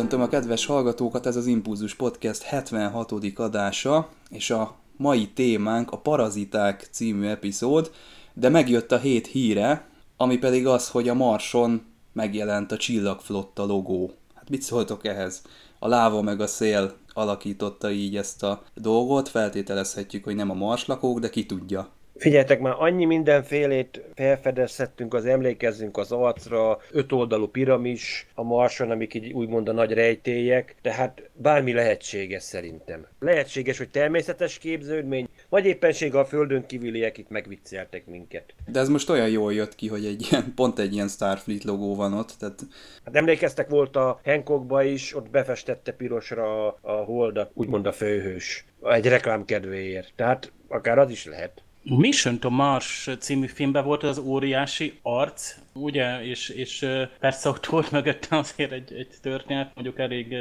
Köszöntöm 0.00 0.26
a 0.26 0.28
kedves 0.28 0.66
hallgatókat, 0.66 1.26
ez 1.26 1.36
az 1.36 1.46
Impulzus 1.46 1.94
Podcast 1.94 2.42
76. 2.42 3.12
adása, 3.34 4.08
és 4.30 4.50
a 4.50 4.76
mai 4.96 5.28
témánk 5.28 5.90
a 5.90 5.98
Paraziták 5.98 6.88
című 6.90 7.26
epizód, 7.26 7.90
de 8.34 8.48
megjött 8.48 8.92
a 8.92 8.98
hét 8.98 9.26
híre, 9.26 9.88
ami 10.16 10.38
pedig 10.38 10.66
az, 10.66 10.88
hogy 10.88 11.08
a 11.08 11.14
Marson 11.14 11.82
megjelent 12.12 12.72
a 12.72 12.76
Csillagflotta 12.76 13.64
logó. 13.64 14.10
Hát 14.34 14.48
mit 14.48 14.62
szóltok 14.62 15.06
ehhez? 15.06 15.42
A 15.78 15.88
láva 15.88 16.22
meg 16.22 16.40
a 16.40 16.46
szél 16.46 16.94
alakította 17.12 17.90
így 17.90 18.16
ezt 18.16 18.42
a 18.42 18.62
dolgot, 18.74 19.28
feltételezhetjük, 19.28 20.24
hogy 20.24 20.34
nem 20.34 20.50
a 20.50 20.54
marslakók, 20.54 21.18
de 21.18 21.30
ki 21.30 21.46
tudja. 21.46 21.88
Figyeljetek, 22.20 22.60
már 22.60 22.74
annyi 22.78 23.04
mindenfélét 23.04 24.02
felfedezhettünk, 24.14 25.14
az 25.14 25.24
emlékezzünk 25.24 25.96
az 25.96 26.12
arcra, 26.12 26.78
ötoldalú 26.90 27.46
piramis, 27.46 28.26
a 28.34 28.42
marson, 28.42 28.90
amik 28.90 29.14
így 29.14 29.32
úgymond 29.32 29.68
a 29.68 29.72
nagy 29.72 29.92
rejtélyek, 29.92 30.74
tehát 30.82 31.30
bármi 31.32 31.72
lehetséges 31.72 32.42
szerintem. 32.42 33.06
Lehetséges, 33.18 33.78
hogy 33.78 33.90
természetes 33.90 34.58
képződmény, 34.58 35.28
vagy 35.48 35.64
éppenség 35.64 36.14
a 36.14 36.24
földön 36.24 36.66
kívüliek 36.66 37.18
itt 37.18 37.28
megvicceltek 37.28 38.06
minket. 38.06 38.54
De 38.66 38.80
ez 38.80 38.88
most 38.88 39.10
olyan 39.10 39.28
jól 39.28 39.54
jött 39.54 39.74
ki, 39.74 39.88
hogy 39.88 40.04
egy 40.04 40.26
ilyen, 40.30 40.52
pont 40.54 40.78
egy 40.78 40.92
ilyen 40.92 41.08
Starfleet 41.08 41.64
logó 41.64 41.94
van 41.94 42.12
ott, 42.12 42.34
tehát... 42.38 42.58
Hát 43.04 43.16
emlékeztek 43.16 43.68
volt 43.68 43.96
a 43.96 44.20
Hancockba 44.24 44.82
is, 44.82 45.16
ott 45.16 45.30
befestette 45.30 45.92
pirosra 45.92 46.68
a 46.68 46.92
holdat, 46.92 47.50
úgymond 47.54 47.86
a 47.86 47.92
főhős, 47.92 48.64
egy 48.82 49.06
reklám 49.06 49.44
kedvéért. 49.44 50.12
Tehát 50.16 50.52
akár 50.68 50.98
az 50.98 51.10
is 51.10 51.26
lehet. 51.26 51.62
Mission 51.82 52.38
to 52.38 52.50
Mars 52.50 53.08
című 53.18 53.46
filmben 53.46 53.84
volt 53.84 54.02
az 54.02 54.18
óriási 54.18 54.98
arc, 55.02 55.56
ugye, 55.72 56.24
és, 56.24 56.48
és 56.48 56.86
persze 57.18 57.48
ott 57.48 57.66
volt 57.66 57.90
mögötte 57.90 58.36
azért 58.36 58.72
egy, 58.72 58.92
egy 58.92 59.14
történet, 59.22 59.74
mondjuk 59.74 59.98
elég 59.98 60.36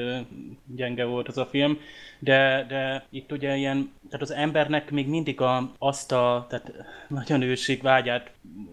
gyenge 0.65 1.05
volt 1.05 1.27
az 1.27 1.37
a 1.37 1.45
film, 1.45 1.79
de, 2.19 2.65
de 2.67 3.05
itt 3.09 3.31
ugye 3.31 3.55
ilyen, 3.55 3.91
tehát 4.09 4.21
az 4.21 4.31
embernek 4.31 4.91
még 4.91 5.07
mindig 5.07 5.41
a, 5.41 5.71
azt 5.77 6.11
a, 6.11 6.45
tehát 6.49 6.73
nagyon 7.07 7.41
őség 7.41 7.81
vágyát 7.81 8.31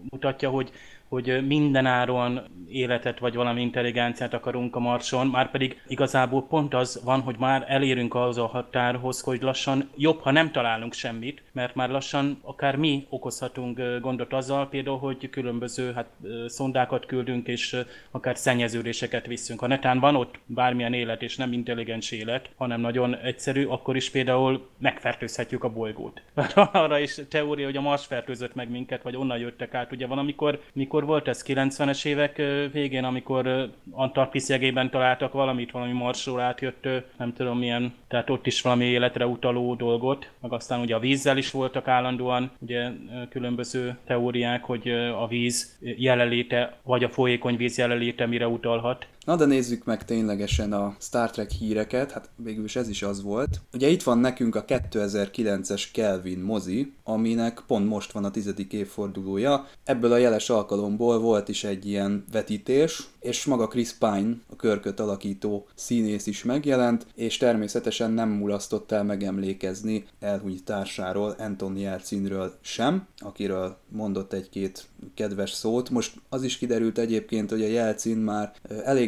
mutatja, 0.09 0.49
hogy 0.49 0.71
hogy 1.07 1.47
mindenáron 1.47 2.41
életet 2.69 3.19
vagy 3.19 3.35
valami 3.35 3.61
intelligenciát 3.61 4.33
akarunk 4.33 4.75
a 4.75 4.79
Marson, 4.79 5.27
már 5.27 5.51
pedig 5.51 5.81
igazából 5.87 6.43
pont 6.43 6.73
az 6.73 7.01
van, 7.03 7.21
hogy 7.21 7.35
már 7.39 7.65
elérünk 7.67 8.15
az 8.15 8.37
a 8.37 8.45
határhoz, 8.45 9.21
hogy 9.21 9.41
lassan 9.41 9.89
jobb, 9.95 10.19
ha 10.19 10.31
nem 10.31 10.51
találunk 10.51 10.93
semmit, 10.93 11.41
mert 11.51 11.75
már 11.75 11.89
lassan 11.89 12.39
akár 12.41 12.75
mi 12.75 13.05
okozhatunk 13.09 13.81
gondot 14.01 14.33
azzal, 14.33 14.69
például, 14.69 14.97
hogy 14.97 15.29
különböző 15.29 15.91
hát, 15.93 16.07
szondákat 16.47 17.05
küldünk, 17.05 17.47
és 17.47 17.75
akár 18.11 18.37
szennyeződéseket 18.37 19.25
viszünk. 19.25 19.59
Ha 19.59 19.67
netán 19.67 19.99
van 19.99 20.15
ott 20.15 20.39
bármilyen 20.45 20.93
élet, 20.93 21.21
és 21.21 21.35
nem 21.35 21.53
intelligens 21.53 22.11
élet, 22.11 22.49
hanem 22.55 22.81
nagyon 22.81 23.15
egyszerű, 23.15 23.65
akkor 23.65 23.95
is 23.95 24.09
például 24.09 24.67
megfertőzhetjük 24.77 25.63
a 25.63 25.69
bolygót. 25.69 26.21
Arra 26.71 26.99
is 26.99 27.19
teória, 27.29 27.65
hogy 27.65 27.77
a 27.77 27.81
Mars 27.81 28.05
fertőzött 28.05 28.55
meg 28.55 28.69
minket, 28.69 29.03
vagy 29.03 29.15
onnan 29.15 29.37
jöttek 29.37 29.73
át. 29.73 29.91
Ugye 29.91 30.07
van, 30.07 30.17
amikor 30.17 30.61
mikor 30.73 30.96
mikor 30.97 31.15
volt 31.15 31.27
ez? 31.27 31.43
90-es 31.47 32.05
évek 32.05 32.41
végén, 32.71 33.03
amikor 33.03 33.69
Antarktisz 33.91 34.49
jegében 34.49 34.89
találtak 34.89 35.33
valamit, 35.33 35.71
valami 35.71 35.91
marsról 35.91 36.39
átjött, 36.39 36.87
nem 37.17 37.33
tudom 37.33 37.57
milyen, 37.57 37.93
tehát 38.07 38.29
ott 38.29 38.47
is 38.47 38.61
valami 38.61 38.85
életre 38.85 39.27
utaló 39.27 39.75
dolgot, 39.75 40.29
meg 40.41 40.53
aztán 40.53 40.79
ugye 40.79 40.95
a 40.95 40.99
vízzel 40.99 41.37
is 41.37 41.51
voltak 41.51 41.87
állandóan, 41.87 42.51
ugye 42.59 42.89
különböző 43.29 43.97
teóriák, 44.05 44.63
hogy 44.63 44.89
a 44.89 45.27
víz 45.27 45.77
jelenléte, 45.81 46.77
vagy 46.83 47.03
a 47.03 47.09
folyékony 47.09 47.57
víz 47.57 47.77
jelenléte 47.77 48.25
mire 48.25 48.47
utalhat. 48.47 49.07
Na 49.27 49.35
de 49.35 49.45
nézzük 49.45 49.85
meg 49.85 50.05
ténylegesen 50.05 50.73
a 50.73 50.95
Star 50.99 51.31
Trek 51.31 51.51
híreket, 51.51 52.11
hát 52.11 52.29
végül 52.35 52.63
is 52.63 52.75
ez 52.75 52.89
is 52.89 53.03
az 53.03 53.21
volt. 53.21 53.61
Ugye 53.73 53.87
itt 53.87 54.03
van 54.03 54.17
nekünk 54.17 54.55
a 54.55 54.65
2009-es 54.65 55.83
Kelvin 55.93 56.39
mozi, 56.39 56.93
aminek 57.03 57.63
pont 57.67 57.87
most 57.87 58.11
van 58.11 58.25
a 58.25 58.31
tizedik 58.31 58.73
évfordulója. 58.73 59.67
Ebből 59.83 60.11
a 60.11 60.17
jeles 60.17 60.49
alkalomból 60.49 61.19
volt 61.19 61.49
is 61.49 61.63
egy 61.63 61.85
ilyen 61.85 62.23
vetítés, 62.31 63.07
és 63.19 63.45
maga 63.45 63.67
Chris 63.67 63.93
Pine, 63.93 64.35
a 64.49 64.55
körköt 64.55 64.99
alakító 64.99 65.67
színész 65.75 66.27
is 66.27 66.43
megjelent, 66.43 67.05
és 67.15 67.37
természetesen 67.37 68.11
nem 68.11 68.29
mulasztott 68.29 68.91
el 68.91 69.03
megemlékezni 69.03 70.05
elhunyt 70.19 70.63
társáról, 70.63 71.35
Anton 71.37 71.77
Jelcinről 71.77 72.53
sem, 72.61 73.07
akiről 73.17 73.77
mondott 73.89 74.33
egy-két 74.33 74.85
kedves 75.13 75.51
szót. 75.51 75.89
Most 75.89 76.13
az 76.29 76.43
is 76.43 76.57
kiderült 76.57 76.97
egyébként, 76.97 77.49
hogy 77.49 77.61
a 77.61 77.67
Jelcin 77.67 78.17
már 78.17 78.53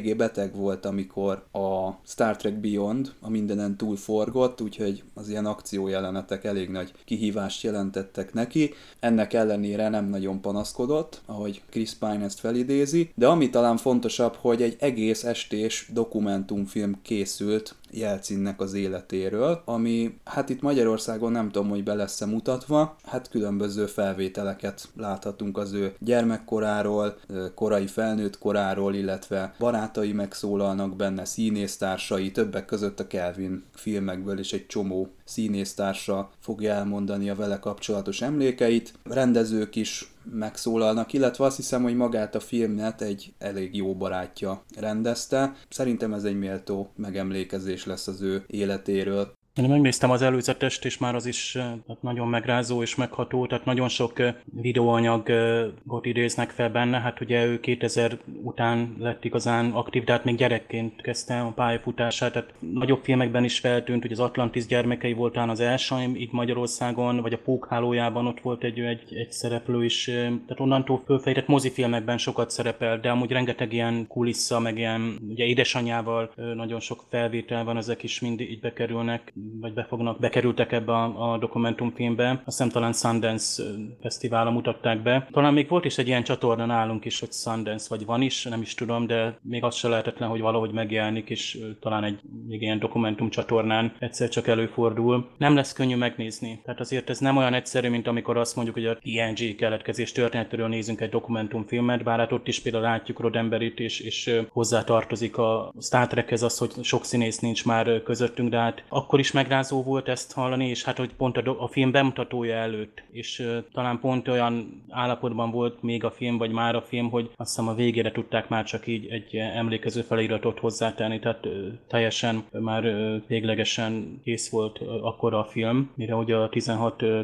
eléggé 0.09 0.13
beteg 0.13 0.55
volt, 0.55 0.85
amikor 0.85 1.43
a 1.51 1.89
Star 2.05 2.35
Trek 2.35 2.59
Beyond 2.59 3.13
a 3.21 3.29
mindenen 3.29 3.77
túl 3.77 3.95
forgott, 3.95 4.61
úgyhogy 4.61 5.03
az 5.13 5.29
ilyen 5.29 5.45
akciójelenetek 5.45 6.43
elég 6.43 6.69
nagy 6.69 6.93
kihívást 7.05 7.63
jelentettek 7.63 8.33
neki. 8.33 8.73
Ennek 8.99 9.33
ellenére 9.33 9.89
nem 9.89 10.05
nagyon 10.05 10.41
panaszkodott, 10.41 11.21
ahogy 11.25 11.61
Chris 11.69 11.93
Pine 11.93 12.23
ezt 12.23 12.39
felidézi, 12.39 13.11
de 13.15 13.27
ami 13.27 13.49
talán 13.49 13.77
fontosabb, 13.77 14.35
hogy 14.35 14.61
egy 14.61 14.75
egész 14.79 15.23
estés 15.23 15.89
dokumentumfilm 15.93 16.99
készült 17.01 17.75
Jelcinnek 17.91 18.61
az 18.61 18.73
életéről, 18.73 19.61
ami 19.65 20.17
hát 20.23 20.49
itt 20.49 20.61
Magyarországon 20.61 21.31
nem 21.31 21.49
tudom, 21.49 21.69
hogy 21.69 21.83
be 21.83 21.93
lesz-e 21.93 22.25
mutatva, 22.25 22.95
hát 23.05 23.29
különböző 23.29 23.85
felvételeket 23.85 24.89
láthatunk 24.95 25.57
az 25.57 25.73
ő 25.73 25.93
gyermekkoráról, 25.99 27.17
korai 27.55 27.87
felnőtt 27.87 28.37
koráról, 28.37 28.95
illetve 28.95 29.53
barátai 29.59 29.98
megszólalnak 30.13 30.95
benne, 30.95 31.25
színésztársai, 31.25 32.31
többek 32.31 32.65
között 32.65 32.99
a 32.99 33.07
Kelvin 33.07 33.63
filmekből 33.73 34.39
is 34.39 34.53
egy 34.53 34.65
csomó 34.65 35.09
színésztársa 35.23 36.31
fogja 36.39 36.73
elmondani 36.73 37.29
a 37.29 37.35
vele 37.35 37.59
kapcsolatos 37.59 38.21
emlékeit. 38.21 38.93
Rendezők 39.03 39.75
is 39.75 40.11
megszólalnak, 40.31 41.13
illetve 41.13 41.45
azt 41.45 41.55
hiszem, 41.55 41.83
hogy 41.83 41.95
magát 41.95 42.35
a 42.35 42.39
filmet 42.39 43.01
egy 43.01 43.33
elég 43.37 43.75
jó 43.75 43.95
barátja 43.95 44.63
rendezte. 44.75 45.55
Szerintem 45.69 46.13
ez 46.13 46.23
egy 46.23 46.37
méltó 46.39 46.89
megemlékezés 46.95 47.85
lesz 47.85 48.07
az 48.07 48.21
ő 48.21 48.43
életéről. 48.47 49.37
Én 49.55 49.69
megnéztem 49.69 50.11
az 50.11 50.21
előzetest, 50.21 50.85
és 50.85 50.97
már 50.97 51.15
az 51.15 51.25
is 51.25 51.57
hát 51.87 52.01
nagyon 52.01 52.27
megrázó 52.27 52.81
és 52.81 52.95
megható, 52.95 53.47
tehát 53.47 53.65
nagyon 53.65 53.87
sok 53.87 54.21
videóanyagot 54.43 56.05
idéznek 56.05 56.49
fel 56.49 56.69
benne. 56.69 56.99
Hát 56.99 57.21
ugye 57.21 57.45
ő 57.45 57.59
2000 57.59 58.17
után 58.43 58.95
lett 58.99 59.25
igazán 59.25 59.71
aktív, 59.71 60.03
de 60.03 60.11
hát 60.11 60.23
még 60.23 60.35
gyerekként 60.35 61.01
kezdte 61.01 61.39
a 61.39 61.51
pályafutását, 61.51 62.33
tehát 62.33 62.53
nagyobb 62.59 63.03
filmekben 63.03 63.43
is 63.43 63.59
feltűnt, 63.59 64.01
hogy 64.01 64.11
az 64.11 64.19
Atlantis 64.19 64.65
gyermekei 64.65 65.13
voltán 65.13 65.49
az 65.49 65.59
első, 65.59 65.95
itt 66.13 66.31
Magyarországon, 66.31 67.21
vagy 67.21 67.33
a 67.33 67.37
Pókhálójában 67.37 68.27
ott 68.27 68.39
volt 68.39 68.63
egy, 68.63 68.79
egy, 68.79 69.15
egy 69.15 69.31
szereplő 69.31 69.83
is, 69.83 70.03
tehát 70.03 70.59
onnantól 70.59 71.01
fölfejtett 71.05 71.47
mozifilmekben 71.47 72.17
sokat 72.17 72.49
szerepel, 72.49 72.99
de 72.99 73.09
amúgy 73.09 73.31
rengeteg 73.31 73.73
ilyen 73.73 74.07
kulissza, 74.07 74.59
meg 74.59 74.77
ilyen 74.77 75.19
ugye 75.29 75.45
édesanyjával 75.45 76.33
nagyon 76.55 76.79
sok 76.79 77.03
felvétel 77.09 77.63
van, 77.63 77.77
ezek 77.77 78.03
is 78.03 78.19
mind 78.19 78.41
így 78.41 78.59
bekerülnek 78.59 79.33
vagy 79.59 79.73
be 79.73 79.83
fognak, 79.83 80.19
bekerültek 80.19 80.71
ebbe 80.71 80.91
a, 80.91 81.31
a 81.31 81.37
dokumentumfilmbe. 81.37 82.29
Azt 82.29 82.41
hiszem 82.45 82.69
talán 82.69 82.93
Sundance 82.93 83.63
fesztiválon 84.01 84.53
mutatták 84.53 85.01
be. 85.01 85.27
Talán 85.31 85.53
még 85.53 85.69
volt 85.69 85.85
is 85.85 85.97
egy 85.97 86.07
ilyen 86.07 86.23
csatorna 86.23 86.65
nálunk 86.65 87.05
is, 87.05 87.19
hogy 87.19 87.31
Sundance, 87.31 87.85
vagy 87.89 88.05
van 88.05 88.21
is, 88.21 88.43
nem 88.43 88.61
is 88.61 88.73
tudom, 88.73 89.07
de 89.07 89.39
még 89.41 89.63
az 89.63 89.75
se 89.75 89.87
lehetetlen, 89.87 90.29
hogy 90.29 90.41
valahogy 90.41 90.71
megjelenik, 90.71 91.29
és 91.29 91.57
talán 91.79 92.03
egy 92.03 92.19
még 92.47 92.61
ilyen 92.61 92.79
dokumentum 92.79 93.29
csatornán 93.29 93.93
egyszer 93.99 94.29
csak 94.29 94.47
előfordul. 94.47 95.29
Nem 95.37 95.55
lesz 95.55 95.73
könnyű 95.73 95.95
megnézni. 95.95 96.61
Tehát 96.63 96.79
azért 96.79 97.09
ez 97.09 97.19
nem 97.19 97.37
olyan 97.37 97.53
egyszerű, 97.53 97.89
mint 97.89 98.07
amikor 98.07 98.37
azt 98.37 98.55
mondjuk, 98.55 98.75
hogy 98.75 98.85
a 98.85 98.97
TNG 98.97 99.55
keletkezés 99.55 100.11
történetéről 100.11 100.67
nézünk 100.67 101.01
egy 101.01 101.09
dokumentumfilmet, 101.09 102.03
bár 102.03 102.19
hát 102.19 102.31
ott 102.31 102.47
is 102.47 102.61
például 102.61 102.83
látjuk 102.83 103.19
Rodemberit, 103.19 103.79
és, 103.79 103.99
és 103.99 104.41
hozzá 104.51 104.83
tartozik 104.83 105.37
a 105.37 105.73
Star 105.81 106.07
Trekhez 106.07 106.43
az, 106.43 106.57
hogy 106.57 106.71
sok 106.81 107.05
színész 107.05 107.39
nincs 107.39 107.65
már 107.65 108.03
közöttünk, 108.03 108.49
de 108.49 108.57
hát 108.57 108.83
akkor 108.89 109.19
is 109.19 109.28
megrázó 109.31 109.83
volt 109.83 110.07
ezt 110.07 110.33
hallani, 110.33 110.67
és 110.67 110.83
hát 110.83 110.97
hogy 110.97 111.13
pont 111.13 111.37
a, 111.37 111.63
a 111.63 111.67
film 111.67 111.91
bemutatója 111.91 112.55
előtt, 112.55 113.03
és 113.11 113.39
uh, 113.39 113.57
talán 113.73 113.99
pont 113.99 114.27
olyan 114.27 114.83
állapotban 114.89 115.51
volt 115.51 115.81
még 115.81 116.03
a 116.03 116.11
film, 116.11 116.37
vagy 116.37 116.51
már 116.51 116.75
a 116.75 116.81
film, 116.81 117.09
hogy 117.09 117.31
azt 117.35 117.49
hiszem 117.49 117.67
a 117.67 117.75
végére 117.75 118.11
tudták 118.11 118.49
már 118.49 118.63
csak 118.63 118.87
így 118.87 119.07
egy 119.07 119.35
emlékező 119.35 120.01
feliratot 120.01 120.59
hozzátenni, 120.59 121.19
tehát 121.19 121.45
uh, 121.45 121.53
teljesen 121.87 122.43
már 122.51 122.85
uh, 122.85 123.15
véglegesen 123.27 124.19
kész 124.23 124.49
volt 124.49 124.79
uh, 124.81 125.05
akkor 125.05 125.33
a 125.33 125.43
film, 125.43 125.91
mire 125.95 126.15
ugye 126.15 126.35
a 126.35 126.49
16 126.49 127.01
uh, 127.01 127.19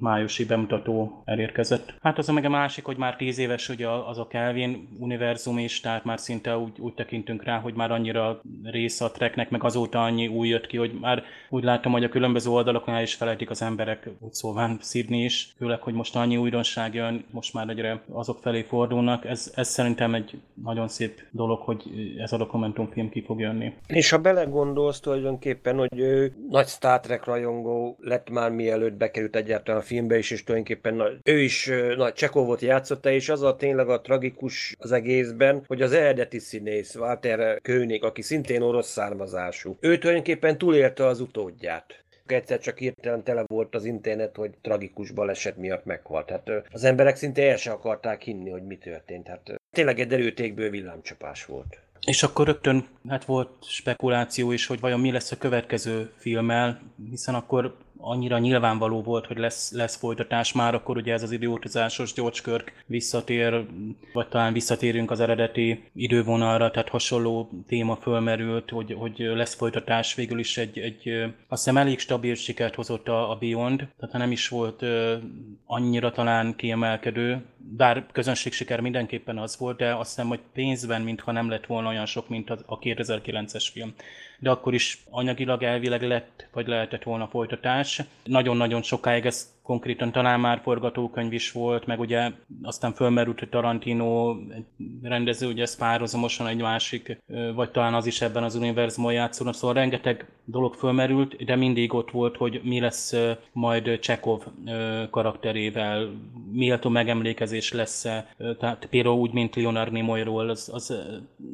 májusi 0.00 0.44
bemutató 0.44 1.22
elérkezett. 1.24 1.94
Hát 2.02 2.18
az 2.18 2.28
a 2.28 2.32
meg 2.32 2.44
a 2.44 2.48
másik, 2.48 2.84
hogy 2.84 2.96
már 2.96 3.16
10 3.16 3.38
éves 3.38 3.68
ugye 3.68 3.88
az 3.88 4.18
a 4.18 4.26
Kelvin 4.26 4.88
univerzum 4.98 5.58
is, 5.58 5.80
tehát 5.80 6.04
már 6.04 6.18
szinte 6.18 6.58
úgy, 6.58 6.72
úgy 6.78 6.94
tekintünk 6.94 7.44
rá, 7.44 7.58
hogy 7.58 7.74
már 7.74 7.90
annyira 7.90 8.40
rész 8.62 9.00
a 9.00 9.10
treknek, 9.10 9.50
meg 9.50 9.64
azóta 9.64 10.02
annyi 10.02 10.26
új 10.26 10.48
jött 10.48 10.66
ki, 10.66 10.76
hogy 10.76 10.92
már 11.00 11.24
úgy 11.50 11.64
látom, 11.64 11.92
hogy 11.92 12.04
a 12.04 12.08
különböző 12.08 12.50
oldalakon 12.50 13.00
is 13.00 13.14
felejtik 13.14 13.50
az 13.50 13.62
emberek, 13.62 14.08
úgy 14.18 14.32
szóván 14.32 14.78
szívni 14.80 15.24
is, 15.24 15.52
főleg, 15.56 15.82
hogy 15.82 15.94
most 15.94 16.16
annyi 16.16 16.36
újdonság 16.36 16.94
jön, 16.94 17.24
most 17.30 17.54
már 17.54 17.68
egyre 17.68 18.02
azok 18.12 18.38
felé 18.42 18.62
fordulnak. 18.62 19.24
Ez, 19.24 19.52
ez 19.54 19.68
szerintem 19.68 20.14
egy 20.14 20.40
nagyon 20.64 20.88
szép 20.88 21.22
dolog, 21.30 21.60
hogy 21.60 21.82
ez 22.18 22.32
a 22.32 22.36
dokumentumfilm 22.36 23.08
ki 23.08 23.22
fog 23.22 23.40
jönni. 23.40 23.72
És 23.86 24.10
ha 24.10 24.18
belegondolsz 24.18 25.00
tulajdonképpen, 25.00 25.76
hogy 25.76 25.98
ő 25.98 26.32
nagy 26.48 26.66
Star 26.66 27.00
Trek 27.00 27.24
rajongó 27.24 27.96
lett 28.00 28.30
már 28.30 28.50
mielőtt 28.50 28.94
bekerült 28.94 29.36
egyáltalán 29.36 29.80
a 29.80 29.84
filmbe 29.84 30.18
is, 30.18 30.30
és 30.30 30.44
tulajdonképpen 30.44 30.94
nagy, 30.94 31.18
ő 31.22 31.40
is 31.40 31.70
nagy 31.96 32.12
Csekovot 32.12 32.60
játszotta, 32.60 33.10
és 33.10 33.28
az 33.28 33.42
a 33.42 33.56
tényleg 33.56 33.88
a 33.88 34.00
tragikus 34.00 34.74
az 34.78 34.92
egészben, 34.92 35.62
hogy 35.66 35.82
az 35.82 35.92
eredeti 35.92 36.38
színész, 36.38 36.94
Walter 36.94 37.60
König, 37.62 38.04
aki 38.04 38.22
szintén 38.22 38.62
orosz 38.62 38.88
származású, 38.88 39.76
ő 39.80 39.98
tulajdonképpen 39.98 40.58
túlélte 40.58 41.06
az 41.06 41.20
utódját 41.40 42.04
egyszer 42.26 42.58
csak 42.58 42.78
hirtelen 42.78 43.22
tele 43.22 43.44
volt 43.46 43.74
az 43.74 43.84
internet, 43.84 44.36
hogy 44.36 44.50
tragikus 44.60 45.10
baleset 45.10 45.56
miatt 45.56 45.84
meghalt. 45.84 46.30
Hát 46.30 46.50
az 46.70 46.84
emberek 46.84 47.16
szinte 47.16 47.50
el 47.50 47.56
se 47.56 47.70
akarták 47.70 48.22
hinni, 48.22 48.50
hogy 48.50 48.62
mi 48.62 48.76
történt. 48.76 49.26
Hát 49.26 49.60
tényleg 49.70 50.00
egy 50.00 50.06
derültékből 50.06 50.70
villámcsapás 50.70 51.44
volt. 51.44 51.80
És 52.06 52.22
akkor 52.22 52.46
rögtön 52.46 52.88
hát 53.08 53.24
volt 53.24 53.64
spekuláció 53.64 54.52
is, 54.52 54.66
hogy 54.66 54.80
vajon 54.80 55.00
mi 55.00 55.12
lesz 55.12 55.32
a 55.32 55.36
következő 55.36 56.12
filmmel, 56.16 56.80
hiszen 57.10 57.34
akkor 57.34 57.76
annyira 58.00 58.38
nyilvánvaló 58.38 59.02
volt, 59.02 59.26
hogy 59.26 59.38
lesz, 59.38 59.72
lesz 59.72 59.96
folytatás 59.96 60.52
már, 60.52 60.74
akkor 60.74 60.96
ugye 60.96 61.12
ez 61.12 61.22
az 61.22 61.32
időutazásos 61.32 62.14
George 62.14 62.38
Kirk 62.44 62.72
visszatér, 62.86 63.66
vagy 64.12 64.28
talán 64.28 64.52
visszatérünk 64.52 65.10
az 65.10 65.20
eredeti 65.20 65.84
idővonalra, 65.94 66.70
tehát 66.70 66.88
hasonló 66.88 67.50
téma 67.66 67.96
fölmerült, 67.96 68.70
hogy, 68.70 68.96
hogy 68.98 69.18
lesz 69.18 69.54
folytatás, 69.54 70.14
végül 70.14 70.38
is 70.38 70.58
egy, 70.58 70.78
egy 70.78 71.08
azt 71.48 71.64
hiszem 71.64 71.76
elég 71.76 71.98
stabil 71.98 72.34
sikert 72.34 72.74
hozott 72.74 73.08
a, 73.08 73.30
a 73.30 73.36
Beyond, 73.36 73.88
tehát 73.98 74.18
nem 74.18 74.32
is 74.32 74.48
volt 74.48 74.84
annyira 75.66 76.10
talán 76.10 76.56
kiemelkedő, 76.56 77.44
bár 77.76 78.06
közönség 78.12 78.52
siker 78.52 78.80
mindenképpen 78.80 79.38
az 79.38 79.58
volt, 79.58 79.76
de 79.76 79.94
azt 79.94 80.08
hiszem, 80.08 80.28
hogy 80.28 80.40
pénzben 80.52 81.02
mintha 81.02 81.32
nem 81.32 81.48
lett 81.48 81.66
volna 81.66 81.88
olyan 81.88 82.06
sok, 82.06 82.28
mint 82.28 82.50
a 82.50 82.78
2009-es 82.78 83.68
film 83.72 83.94
de 84.40 84.50
akkor 84.50 84.74
is 84.74 85.02
anyagilag 85.10 85.62
elvileg 85.62 86.02
lett, 86.02 86.48
vagy 86.52 86.66
lehetett 86.66 87.02
volna 87.02 87.28
folytatás. 87.28 88.02
Nagyon-nagyon 88.24 88.82
sokáig 88.82 89.26
ez 89.26 89.52
konkrétan 89.70 90.12
talán 90.12 90.40
már 90.40 90.60
forgatókönyv 90.62 91.32
is 91.32 91.52
volt, 91.52 91.86
meg 91.86 92.00
ugye 92.00 92.30
aztán 92.62 92.92
fölmerült, 92.92 93.38
hogy 93.38 93.48
Tarantino 93.48 94.36
rendező, 95.02 95.48
ugye 95.48 95.62
ez 95.62 95.76
párhuzamosan 95.76 96.46
egy 96.46 96.60
másik, 96.60 97.22
vagy 97.54 97.70
talán 97.70 97.94
az 97.94 98.06
is 98.06 98.20
ebben 98.20 98.42
az 98.42 98.54
univerzumon 98.54 99.12
játszódna, 99.12 99.52
szóval 99.52 99.74
rengeteg 99.74 100.28
dolog 100.44 100.74
fölmerült, 100.74 101.44
de 101.44 101.56
mindig 101.56 101.94
ott 101.94 102.10
volt, 102.10 102.36
hogy 102.36 102.60
mi 102.64 102.80
lesz 102.80 103.14
majd 103.52 103.98
Csekov 103.98 104.42
karakterével, 105.10 106.10
méltó 106.52 106.88
megemlékezés 106.88 107.72
lesz 107.72 108.06
tehát 108.58 108.86
például 108.90 109.18
úgy, 109.18 109.32
mint 109.32 109.56
Leonard 109.56 109.92
Nimoyról, 109.92 110.48
az, 110.48 110.70
az 110.72 110.94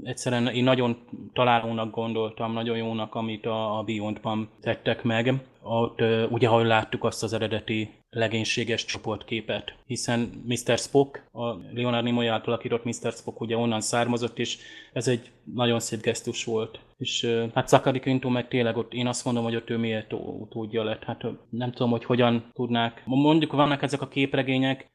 egyszerűen 0.02 0.46
én 0.46 0.64
nagyon 0.64 0.96
találónak 1.32 1.90
gondoltam, 1.94 2.52
nagyon 2.52 2.76
jónak, 2.76 3.14
amit 3.14 3.46
a, 3.46 3.78
a 3.78 3.82
Beyondban 3.82 4.48
tettek 4.60 5.02
meg 5.02 5.34
ott 5.66 6.00
ugye, 6.30 6.48
ahogy 6.48 6.66
láttuk 6.66 7.04
azt 7.04 7.22
az 7.22 7.32
eredeti 7.32 7.90
legénységes 8.10 8.84
csoportképet, 8.84 9.74
hiszen 9.86 10.44
Mr. 10.46 10.78
Spock, 10.78 11.28
a 11.32 11.44
Leonard 11.74 12.04
Nimoy 12.04 12.26
által 12.26 12.54
akított 12.54 12.84
Mr. 12.84 13.12
Spock 13.12 13.40
ugye 13.40 13.56
onnan 13.56 13.80
származott, 13.80 14.38
és 14.38 14.58
ez 14.92 15.08
egy 15.08 15.30
nagyon 15.54 15.80
szép 15.80 16.00
gesztus 16.00 16.44
volt. 16.44 16.78
És 16.96 17.26
hát 17.54 17.68
Zachary 17.68 18.00
Quinto 18.00 18.28
meg 18.28 18.48
tényleg 18.48 18.76
ott, 18.76 18.92
én 18.92 19.06
azt 19.06 19.24
mondom, 19.24 19.44
hogy 19.44 19.56
ott 19.56 19.70
ő 19.70 19.76
miért 19.76 20.12
utódja 20.12 20.84
lett. 20.84 21.04
Hát 21.04 21.26
nem 21.50 21.72
tudom, 21.72 21.90
hogy 21.90 22.04
hogyan 22.04 22.50
tudnák. 22.52 23.02
Mondjuk 23.04 23.52
vannak 23.52 23.82
ezek 23.82 24.00
a 24.00 24.08
képregények, 24.08 24.90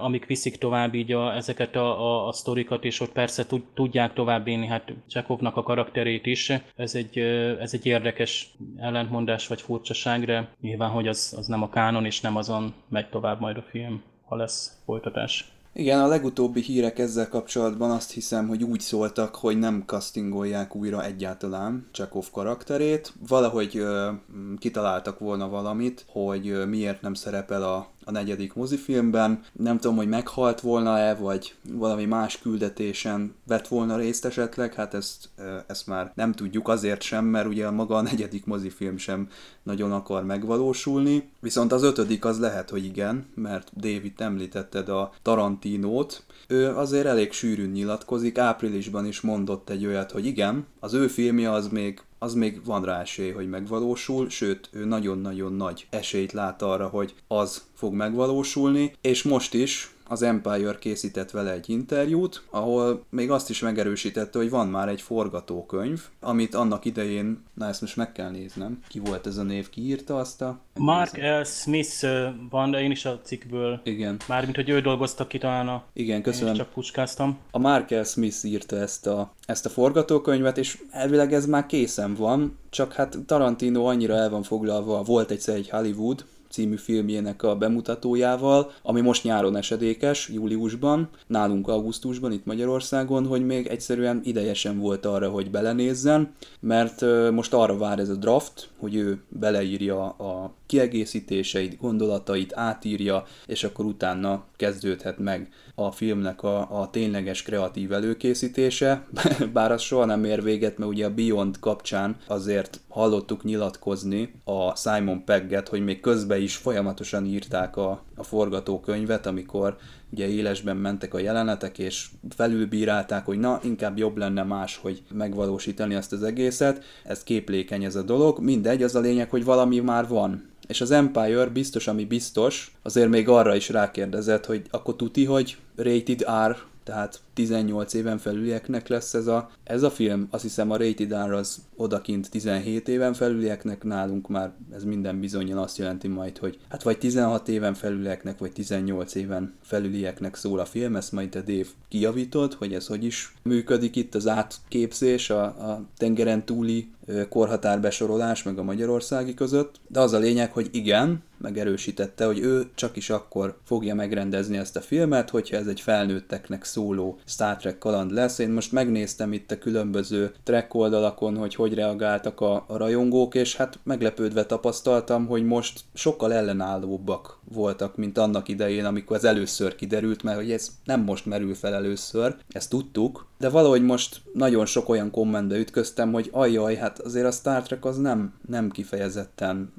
amik 0.00 0.26
viszik 0.26 0.56
tovább 0.56 0.94
így 0.94 1.12
a, 1.12 1.34
ezeket 1.34 1.76
a, 1.76 2.00
a, 2.00 2.26
a 2.26 2.32
sztorikat, 2.32 2.84
és 2.84 3.00
ott 3.00 3.12
persze 3.12 3.46
tudják 3.74 4.12
tovább 4.12 4.46
élni 4.46 4.66
hát 4.66 4.92
Csekovnak 5.08 5.56
a 5.56 5.62
karakterét 5.62 6.26
is. 6.26 6.52
Ez 6.76 6.94
egy, 6.94 7.18
ez 7.60 7.74
egy 7.74 7.86
érdekes 7.86 8.54
ellentmondás 8.76 9.46
vagy 9.46 9.60
furcsaság, 9.60 10.24
de 10.24 10.48
nyilván, 10.60 10.90
hogy 10.90 11.08
az, 11.08 11.34
az 11.38 11.46
nem 11.46 11.62
a 11.62 11.68
kánon, 11.68 12.04
és 12.04 12.20
nem 12.20 12.36
azon 12.36 12.74
megy 12.88 13.08
tovább 13.08 13.40
majd 13.40 13.56
a 13.56 13.62
film, 13.62 14.02
ha 14.24 14.36
lesz 14.36 14.82
folytatás. 14.84 15.59
Igen, 15.72 16.00
a 16.00 16.06
legutóbbi 16.06 16.60
hírek 16.60 16.98
ezzel 16.98 17.28
kapcsolatban 17.28 17.90
azt 17.90 18.12
hiszem, 18.12 18.48
hogy 18.48 18.62
úgy 18.62 18.80
szóltak, 18.80 19.34
hogy 19.34 19.58
nem 19.58 19.82
castingolják 19.86 20.74
újra 20.74 21.04
egyáltalán 21.04 21.88
Csekov 21.90 22.30
karakterét. 22.30 23.12
Valahogy 23.28 23.76
ö, 23.76 24.10
kitaláltak 24.58 25.18
volna 25.18 25.48
valamit, 25.48 26.04
hogy 26.08 26.48
ö, 26.48 26.64
miért 26.64 27.02
nem 27.02 27.14
szerepel 27.14 27.62
a 27.62 27.88
a 28.04 28.10
negyedik 28.10 28.54
mozifilmben. 28.54 29.42
Nem 29.52 29.78
tudom, 29.78 29.96
hogy 29.96 30.08
meghalt 30.08 30.60
volna-e, 30.60 31.14
vagy 31.14 31.54
valami 31.72 32.04
más 32.04 32.38
küldetésen 32.38 33.34
vett 33.46 33.68
volna 33.68 33.96
részt 33.96 34.24
esetleg, 34.24 34.74
hát 34.74 34.94
ezt, 34.94 35.28
ezt 35.66 35.86
már 35.86 36.12
nem 36.14 36.32
tudjuk 36.32 36.68
azért 36.68 37.02
sem, 37.02 37.24
mert 37.24 37.46
ugye 37.46 37.70
maga 37.70 37.96
a 37.96 38.00
negyedik 38.00 38.46
mozifilm 38.46 38.96
sem 38.96 39.28
nagyon 39.62 39.92
akar 39.92 40.24
megvalósulni. 40.24 41.30
Viszont 41.40 41.72
az 41.72 41.82
ötödik 41.82 42.24
az 42.24 42.38
lehet, 42.38 42.70
hogy 42.70 42.84
igen, 42.84 43.26
mert 43.34 43.70
David 43.76 44.12
említetted 44.16 44.88
a 44.88 45.12
Tarantinót. 45.22 46.22
Ő 46.48 46.76
azért 46.76 47.06
elég 47.06 47.32
sűrűn 47.32 47.70
nyilatkozik, 47.70 48.38
áprilisban 48.38 49.06
is 49.06 49.20
mondott 49.20 49.70
egy 49.70 49.86
olyat, 49.86 50.10
hogy 50.10 50.26
igen, 50.26 50.66
az 50.80 50.94
ő 50.94 51.06
filmje 51.06 51.52
az 51.52 51.68
még 51.68 52.00
az 52.22 52.34
még 52.34 52.64
van 52.64 52.84
rá 52.84 53.00
esély, 53.00 53.30
hogy 53.30 53.48
megvalósul, 53.48 54.28
sőt, 54.28 54.68
ő 54.72 54.84
nagyon-nagyon 54.84 55.52
nagy 55.52 55.86
esélyt 55.90 56.32
lát 56.32 56.62
arra, 56.62 56.88
hogy 56.88 57.14
az 57.28 57.62
fog 57.74 57.94
megvalósulni, 57.94 58.92
és 59.00 59.22
most 59.22 59.54
is 59.54 59.94
az 60.10 60.22
Empire 60.22 60.76
készített 60.78 61.30
vele 61.30 61.52
egy 61.52 61.70
interjút, 61.70 62.42
ahol 62.50 63.04
még 63.10 63.30
azt 63.30 63.50
is 63.50 63.60
megerősítette, 63.60 64.38
hogy 64.38 64.50
van 64.50 64.68
már 64.68 64.88
egy 64.88 65.00
forgatókönyv, 65.00 66.02
amit 66.20 66.54
annak 66.54 66.84
idején, 66.84 67.44
na 67.54 67.66
ezt 67.66 67.80
most 67.80 67.96
meg 67.96 68.12
kell 68.12 68.30
néznem, 68.30 68.82
ki 68.88 68.98
volt 68.98 69.26
ez 69.26 69.36
a 69.36 69.42
név, 69.42 69.70
ki 69.70 69.86
írta 69.86 70.16
azt 70.16 70.42
a... 70.42 70.58
Mark 70.74 71.16
L. 71.16 71.44
Smith 71.44 72.06
van, 72.50 72.70
de 72.70 72.80
én 72.80 72.90
is 72.90 73.04
a 73.04 73.20
cikkből. 73.22 73.80
Igen. 73.84 74.16
Mármint, 74.28 74.56
hogy 74.56 74.68
ő 74.68 74.80
dolgozta 74.80 75.26
ki 75.26 75.38
talán 75.38 75.68
a... 75.68 75.84
Igen, 75.92 76.22
köszönöm. 76.22 76.48
Én 76.48 76.54
csak 76.54 76.72
puskáztam. 76.72 77.38
A 77.50 77.58
Mark 77.58 77.90
L. 77.90 78.02
Smith 78.02 78.44
írta 78.44 78.76
ezt 78.76 79.06
a, 79.06 79.32
ezt 79.46 79.66
a 79.66 79.68
forgatókönyvet, 79.68 80.58
és 80.58 80.78
elvileg 80.90 81.32
ez 81.32 81.46
már 81.46 81.66
készen 81.66 82.14
van, 82.14 82.58
csak 82.70 82.92
hát 82.92 83.18
Tarantino 83.26 83.84
annyira 83.84 84.14
el 84.14 84.30
van 84.30 84.42
foglalva, 84.42 85.02
volt 85.02 85.30
egyszer 85.30 85.54
egy 85.54 85.70
Hollywood, 85.70 86.24
című 86.50 86.76
filmjének 86.76 87.42
a 87.42 87.56
bemutatójával, 87.56 88.70
ami 88.82 89.00
most 89.00 89.24
nyáron 89.24 89.56
esedékes, 89.56 90.28
júliusban, 90.28 91.08
nálunk 91.26 91.68
augusztusban, 91.68 92.32
itt 92.32 92.44
Magyarországon, 92.44 93.26
hogy 93.26 93.46
még 93.46 93.66
egyszerűen 93.66 94.20
idejesen 94.24 94.78
volt 94.78 95.06
arra, 95.06 95.30
hogy 95.30 95.50
belenézzen, 95.50 96.32
mert 96.60 97.04
most 97.32 97.54
arra 97.54 97.76
vár 97.76 97.98
ez 97.98 98.08
a 98.08 98.14
draft, 98.14 98.68
hogy 98.78 98.94
ő 98.94 99.22
beleírja 99.28 100.08
a 100.08 100.52
kiegészítéseit, 100.70 101.80
gondolatait 101.80 102.52
átírja, 102.56 103.24
és 103.46 103.64
akkor 103.64 103.84
utána 103.84 104.44
kezdődhet 104.56 105.18
meg 105.18 105.48
a 105.74 105.90
filmnek 105.90 106.42
a, 106.42 106.80
a 106.80 106.90
tényleges 106.90 107.42
kreatív 107.42 107.92
előkészítése, 107.92 109.06
bár 109.52 109.72
az 109.72 109.82
soha 109.82 110.04
nem 110.04 110.24
ér 110.24 110.42
véget, 110.42 110.78
mert 110.78 110.90
ugye 110.90 111.06
a 111.06 111.14
Beyond 111.14 111.58
kapcsán 111.58 112.16
azért 112.26 112.80
hallottuk 112.88 113.44
nyilatkozni 113.44 114.34
a 114.44 114.76
Simon 114.76 115.24
Pegget, 115.24 115.68
hogy 115.68 115.84
még 115.84 116.00
közben 116.00 116.40
is 116.40 116.56
folyamatosan 116.56 117.26
írták 117.26 117.76
a, 117.76 118.02
a 118.16 118.22
forgatókönyvet, 118.22 119.26
amikor 119.26 119.76
ugye 120.12 120.28
élesben 120.28 120.76
mentek 120.76 121.14
a 121.14 121.18
jelenetek, 121.18 121.78
és 121.78 122.08
felülbírálták, 122.28 123.24
hogy 123.24 123.38
na, 123.38 123.60
inkább 123.62 123.98
jobb 123.98 124.16
lenne 124.16 124.42
más, 124.42 124.76
hogy 124.76 125.02
megvalósítani 125.12 125.94
ezt 125.94 126.12
az 126.12 126.22
egészet. 126.22 126.84
Ez 127.04 127.22
képlékeny 127.22 127.84
ez 127.84 127.96
a 127.96 128.02
dolog. 128.02 128.38
Mindegy, 128.40 128.82
az 128.82 128.94
a 128.94 129.00
lényeg, 129.00 129.30
hogy 129.30 129.44
valami 129.44 129.78
már 129.78 130.08
van. 130.08 130.49
És 130.70 130.80
az 130.80 130.90
Empire 130.90 131.46
biztos, 131.46 131.86
ami 131.86 132.04
biztos, 132.04 132.72
azért 132.82 133.08
még 133.08 133.28
arra 133.28 133.54
is 133.54 133.68
rákérdezett, 133.68 134.46
hogy 134.46 134.62
akkor 134.70 134.96
tuti, 134.96 135.24
hogy 135.24 135.56
rated 135.76 136.20
R 136.48 136.56
tehát 136.84 137.20
18 137.40 137.94
éven 137.94 138.18
felülieknek 138.18 138.88
lesz 138.88 139.14
ez 139.14 139.26
a, 139.26 139.50
ez 139.64 139.82
a 139.82 139.90
film. 139.90 140.28
Azt 140.30 140.42
hiszem 140.42 140.70
a 140.70 140.76
Rated 140.76 141.14
R 141.26 141.32
az 141.32 141.58
odakint 141.76 142.30
17 142.30 142.88
éven 142.88 143.12
felülieknek, 143.12 143.84
nálunk 143.84 144.28
már 144.28 144.52
ez 144.74 144.84
minden 144.84 145.20
bizonyan 145.20 145.58
azt 145.58 145.78
jelenti 145.78 146.08
majd, 146.08 146.38
hogy 146.38 146.58
hát 146.68 146.82
vagy 146.82 146.98
16 146.98 147.48
éven 147.48 147.74
felülieknek, 147.74 148.38
vagy 148.38 148.52
18 148.52 149.14
éven 149.14 149.54
felülieknek 149.62 150.34
szól 150.34 150.58
a 150.58 150.64
film, 150.64 150.96
ezt 150.96 151.12
majd 151.12 151.34
a 151.34 151.40
Dave 151.40 151.68
kijavított, 151.88 152.54
hogy 152.54 152.74
ez 152.74 152.86
hogy 152.86 153.04
is 153.04 153.34
működik 153.42 153.96
itt 153.96 154.14
az 154.14 154.28
átképzés 154.28 155.30
a, 155.30 155.42
a 155.42 155.84
tengeren 155.96 156.44
túli 156.44 156.90
korhatárbesorolás 157.28 158.42
meg 158.42 158.58
a 158.58 158.62
magyarországi 158.62 159.34
között, 159.34 159.80
de 159.88 160.00
az 160.00 160.12
a 160.12 160.18
lényeg, 160.18 160.52
hogy 160.52 160.68
igen, 160.72 161.22
megerősítette, 161.38 162.26
hogy 162.26 162.38
ő 162.38 162.70
csak 162.74 162.96
is 162.96 163.10
akkor 163.10 163.58
fogja 163.64 163.94
megrendezni 163.94 164.56
ezt 164.56 164.76
a 164.76 164.80
filmet, 164.80 165.30
hogyha 165.30 165.56
ez 165.56 165.66
egy 165.66 165.80
felnőtteknek 165.80 166.64
szóló 166.64 167.18
Star 167.30 167.56
Trek 167.56 167.78
kaland 167.78 168.12
lesz. 168.12 168.38
Én 168.38 168.50
most 168.50 168.72
megnéztem 168.72 169.32
itt 169.32 169.50
a 169.50 169.58
különböző 169.58 170.32
track 170.42 170.74
oldalakon, 170.74 171.36
hogy 171.36 171.54
hogy 171.54 171.74
reagáltak 171.74 172.40
a, 172.40 172.64
a 172.68 172.76
rajongók, 172.76 173.34
és 173.34 173.56
hát 173.56 173.78
meglepődve 173.82 174.44
tapasztaltam, 174.46 175.26
hogy 175.26 175.44
most 175.44 175.80
sokkal 175.94 176.32
ellenállóbbak 176.32 177.38
voltak, 177.52 177.96
mint 177.96 178.18
annak 178.18 178.48
idején, 178.48 178.84
amikor 178.84 179.16
ez 179.16 179.24
először 179.24 179.74
kiderült, 179.74 180.22
mert 180.22 180.36
hogy 180.36 180.52
ez 180.52 180.70
nem 180.84 181.00
most 181.00 181.26
merül 181.26 181.54
fel 181.54 181.74
először, 181.74 182.36
ezt 182.48 182.70
tudtuk, 182.70 183.26
de 183.38 183.48
valahogy 183.48 183.82
most 183.82 184.22
nagyon 184.32 184.66
sok 184.66 184.88
olyan 184.88 185.10
kommentbe 185.10 185.58
ütköztem, 185.58 186.12
hogy 186.12 186.28
ajjaj, 186.32 186.74
hát 186.74 186.98
azért 186.98 187.26
a 187.26 187.30
Star 187.30 187.62
Trek 187.62 187.84
az 187.84 187.96
nem, 187.96 188.34
nem 188.46 188.70
kifejezetten 188.70 189.72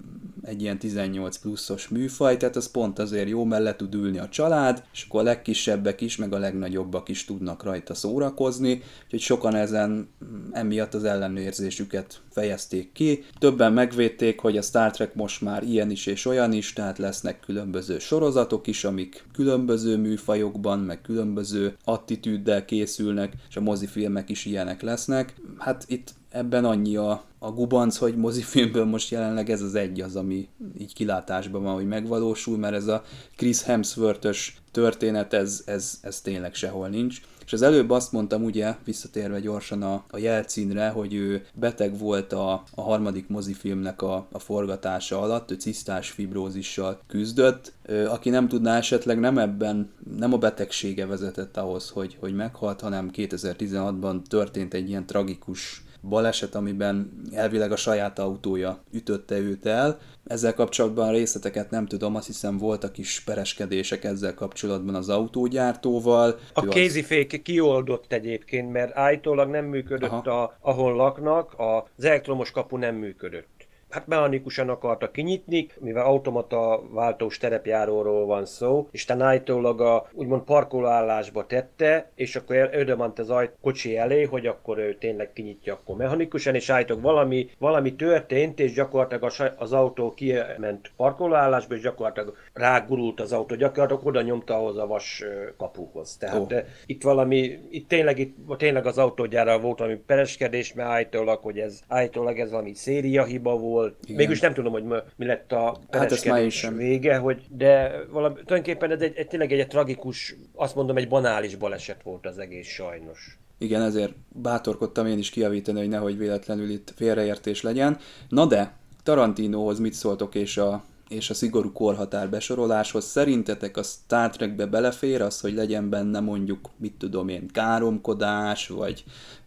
egy 0.43 0.61
ilyen 0.61 0.79
18 0.79 1.37
pluszos 1.37 1.87
műfaj, 1.87 2.37
tehát 2.37 2.55
az 2.55 2.71
pont 2.71 2.99
azért 2.99 3.29
jó, 3.29 3.47
le 3.47 3.75
tud 3.75 3.93
ülni 3.93 4.17
a 4.17 4.29
család, 4.29 4.83
és 4.93 5.05
akkor 5.07 5.21
a 5.21 5.23
legkisebbek 5.23 6.01
is, 6.01 6.15
meg 6.15 6.33
a 6.33 6.37
legnagyobbak 6.37 7.09
is 7.09 7.25
tudnak 7.25 7.63
rajta 7.63 7.93
szórakozni, 7.93 8.81
úgyhogy 9.03 9.19
sokan 9.19 9.55
ezen 9.55 10.09
emiatt 10.51 10.93
az 10.93 11.03
ellenőrzésüket 11.03 12.21
fejezték 12.29 12.91
ki. 12.91 13.23
Többen 13.39 13.73
megvédték, 13.73 14.39
hogy 14.39 14.57
a 14.57 14.61
Star 14.61 14.91
Trek 14.91 15.15
most 15.15 15.41
már 15.41 15.63
ilyen 15.63 15.91
is 15.91 16.05
és 16.05 16.25
olyan 16.25 16.53
is, 16.53 16.73
tehát 16.73 16.97
lesznek 16.97 17.39
különböző 17.39 17.99
sorozatok 17.99 18.67
is, 18.67 18.83
amik 18.83 19.25
különböző 19.33 19.97
műfajokban, 19.97 20.79
meg 20.79 21.01
különböző 21.01 21.75
attitűddel 21.83 22.65
készülnek, 22.65 23.33
és 23.49 23.55
a 23.55 23.61
mozifilmek 23.61 24.29
is 24.29 24.45
ilyenek 24.45 24.81
lesznek. 24.81 25.35
Hát 25.57 25.85
itt 25.87 26.13
ebben 26.31 26.65
annyi 26.65 26.95
a, 26.95 27.23
a 27.39 27.51
gubanc, 27.51 27.97
hogy 27.97 28.15
mozifilmből 28.15 28.85
most 28.85 29.11
jelenleg 29.11 29.49
ez 29.49 29.61
az 29.61 29.75
egy 29.75 30.01
az, 30.01 30.15
ami 30.15 30.47
így 30.77 30.93
kilátásban 30.93 31.63
van, 31.63 31.73
hogy 31.73 31.87
megvalósul, 31.87 32.57
mert 32.57 32.75
ez 32.75 32.87
a 32.87 33.03
Chris 33.35 33.63
Hemsworth-ös 33.63 34.61
történet, 34.71 35.33
ez, 35.33 35.61
ez, 35.65 35.99
ez 36.01 36.21
tényleg 36.21 36.53
sehol 36.53 36.87
nincs. 36.87 37.21
És 37.45 37.53
az 37.53 37.61
előbb 37.61 37.89
azt 37.89 38.11
mondtam 38.11 38.43
ugye, 38.43 38.75
visszatérve 38.83 39.39
gyorsan 39.39 39.81
a, 39.81 40.03
a 40.09 40.17
jelcínre, 40.17 40.89
hogy 40.89 41.13
ő 41.13 41.45
beteg 41.53 41.97
volt 41.97 42.33
a, 42.33 42.63
a 42.75 42.81
harmadik 42.81 43.27
mozifilmnek 43.27 44.01
a, 44.01 44.27
a 44.31 44.39
forgatása 44.39 45.21
alatt, 45.21 45.51
ő 45.51 45.55
cisztás 45.55 46.09
fibrózissal 46.09 46.99
küzdött. 47.07 47.73
Aki 48.07 48.29
nem 48.29 48.47
tudná 48.47 48.77
esetleg 48.77 49.19
nem 49.19 49.37
ebben, 49.37 49.89
nem 50.17 50.33
a 50.33 50.37
betegsége 50.37 51.05
vezetett 51.05 51.57
ahhoz, 51.57 51.89
hogy, 51.89 52.17
hogy 52.19 52.35
meghalt, 52.35 52.81
hanem 52.81 53.09
2016-ban 53.13 54.21
történt 54.27 54.73
egy 54.73 54.89
ilyen 54.89 55.05
tragikus 55.05 55.83
baleset, 56.01 56.55
amiben 56.55 57.11
elvileg 57.31 57.71
a 57.71 57.75
saját 57.75 58.19
autója 58.19 58.83
ütötte 58.91 59.37
őt 59.37 59.65
el. 59.65 59.99
Ezzel 60.25 60.53
kapcsolatban 60.53 61.11
részleteket 61.11 61.69
nem 61.69 61.85
tudom, 61.85 62.15
azt 62.15 62.27
hiszem 62.27 62.57
voltak 62.57 62.97
is 62.97 63.19
pereskedések 63.25 64.03
ezzel 64.03 64.33
kapcsolatban 64.33 64.95
az 64.95 65.09
autógyártóval. 65.09 66.39
A 66.53 66.61
kézifék 66.61 67.41
kioldott 67.41 68.13
egyébként, 68.13 68.71
mert 68.71 68.97
állítólag 68.97 69.49
nem 69.49 69.65
működött, 69.65 70.27
a, 70.27 70.57
ahol 70.59 70.95
laknak, 70.95 71.53
az 71.57 72.03
elektromos 72.03 72.51
kapu 72.51 72.77
nem 72.77 72.95
működött 72.95 73.60
hát 73.91 74.07
mechanikusan 74.07 74.69
akarta 74.69 75.11
kinyitni, 75.11 75.67
mivel 75.79 76.05
automata 76.05 76.81
váltós 76.91 77.37
terepjáróról 77.37 78.25
van 78.25 78.45
szó, 78.45 78.87
és 78.91 79.05
állítólag 79.09 79.81
a 79.81 80.07
úgymond 80.13 80.41
parkolóállásba 80.41 81.45
tette, 81.45 82.11
és 82.15 82.35
akkor 82.35 82.69
ödömant 82.71 83.19
az 83.19 83.29
ajt 83.29 83.53
kocsi 83.61 83.97
elé, 83.97 84.23
hogy 84.23 84.45
akkor 84.45 84.77
ő 84.77 84.97
tényleg 84.97 85.33
kinyitja 85.33 85.73
akkor 85.73 85.95
mechanikusan, 85.95 86.55
és 86.55 86.69
állítólag 86.69 87.03
valami, 87.03 87.49
valami 87.57 87.95
történt, 87.95 88.59
és 88.59 88.73
gyakorlatilag 88.73 89.31
az 89.57 89.73
autó 89.73 90.11
kiment 90.11 90.91
parkolóállásba, 90.95 91.75
és 91.75 91.81
gyakorlatilag 91.81 92.35
rágurult 92.53 93.19
az 93.19 93.31
autó, 93.31 93.55
gyakorlatilag 93.55 94.05
oda 94.05 94.21
nyomta 94.21 94.55
ahhoz 94.55 94.77
a 94.77 94.87
vas 94.87 95.23
kapuhoz. 95.57 96.17
Tehát 96.17 96.51
oh. 96.51 96.59
itt 96.85 97.03
valami, 97.03 97.59
itt 97.69 97.87
tényleg, 97.87 98.19
itt 98.19 98.35
tényleg 98.57 98.85
az 98.85 98.97
autógyára 98.97 99.59
volt 99.59 99.79
valami 99.79 99.97
pereskedés, 100.05 100.73
mert 100.73 100.89
állítólag, 100.89 101.39
hogy 101.41 101.59
ez, 101.59 101.79
állítólag 101.87 102.39
ez 102.39 102.51
valami 102.51 102.73
szériahiba 102.73 103.57
volt, 103.57 103.80
volt. 103.81 103.95
Igen. 104.03 104.15
Mégis 104.15 104.39
nem 104.39 104.53
tudom, 104.53 104.71
hogy 104.71 104.83
mi 105.15 105.25
lett 105.25 105.51
a 105.51 105.79
pereskedés 105.89 106.65
hát 106.65 106.73
vége, 106.73 107.17
hogy, 107.17 107.41
de 107.49 107.91
valami, 108.09 108.33
tulajdonképpen 108.33 108.91
ez 108.91 109.01
egy, 109.01 109.13
egy, 109.15 109.27
tényleg 109.27 109.51
egy, 109.51 109.59
egy 109.59 109.67
tragikus, 109.67 110.35
azt 110.55 110.75
mondom, 110.75 110.97
egy 110.97 111.07
banális 111.07 111.55
baleset 111.55 112.03
volt 112.03 112.25
az 112.25 112.37
egész 112.37 112.67
sajnos. 112.67 113.37
Igen, 113.57 113.81
ezért 113.81 114.13
bátorkodtam 114.27 115.05
én 115.05 115.17
is 115.17 115.29
kiavítani, 115.29 115.79
hogy 115.79 115.89
nehogy 115.89 116.17
véletlenül 116.17 116.69
itt 116.69 116.93
félreértés 116.95 117.61
legyen. 117.61 117.97
Na 118.29 118.45
de, 118.45 118.73
Tarantinohoz 119.03 119.79
mit 119.79 119.93
szóltok, 119.93 120.35
és 120.35 120.57
a 120.57 120.83
és 121.11 121.29
a 121.29 121.33
szigorú 121.33 121.71
korhatár 121.71 122.29
besoroláshoz 122.29 123.05
szerintetek 123.05 123.77
a 123.77 123.83
Star 123.83 124.29
Trekbe 124.29 124.65
belefér 124.65 125.21
az, 125.21 125.39
hogy 125.39 125.53
legyen 125.53 125.89
benne 125.89 126.19
mondjuk, 126.19 126.69
mit 126.77 126.93
tudom 126.97 127.27
én, 127.27 127.47
káromkodás, 127.47 128.67
vagy 128.67 129.03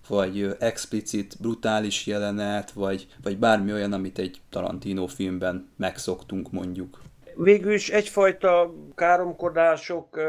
vagy 0.09 0.57
explicit, 0.59 1.37
brutális 1.41 2.07
jelenet, 2.07 2.71
vagy, 2.73 3.07
vagy 3.23 3.39
bármi 3.39 3.73
olyan, 3.73 3.93
amit 3.93 4.19
egy 4.19 4.41
Tarantino 4.51 5.07
filmben 5.07 5.69
megszoktunk 5.77 6.53
mondjuk 6.53 7.03
végül 7.37 7.73
is 7.73 7.91
egyfajta 7.91 8.75
káromkodások 8.95 10.21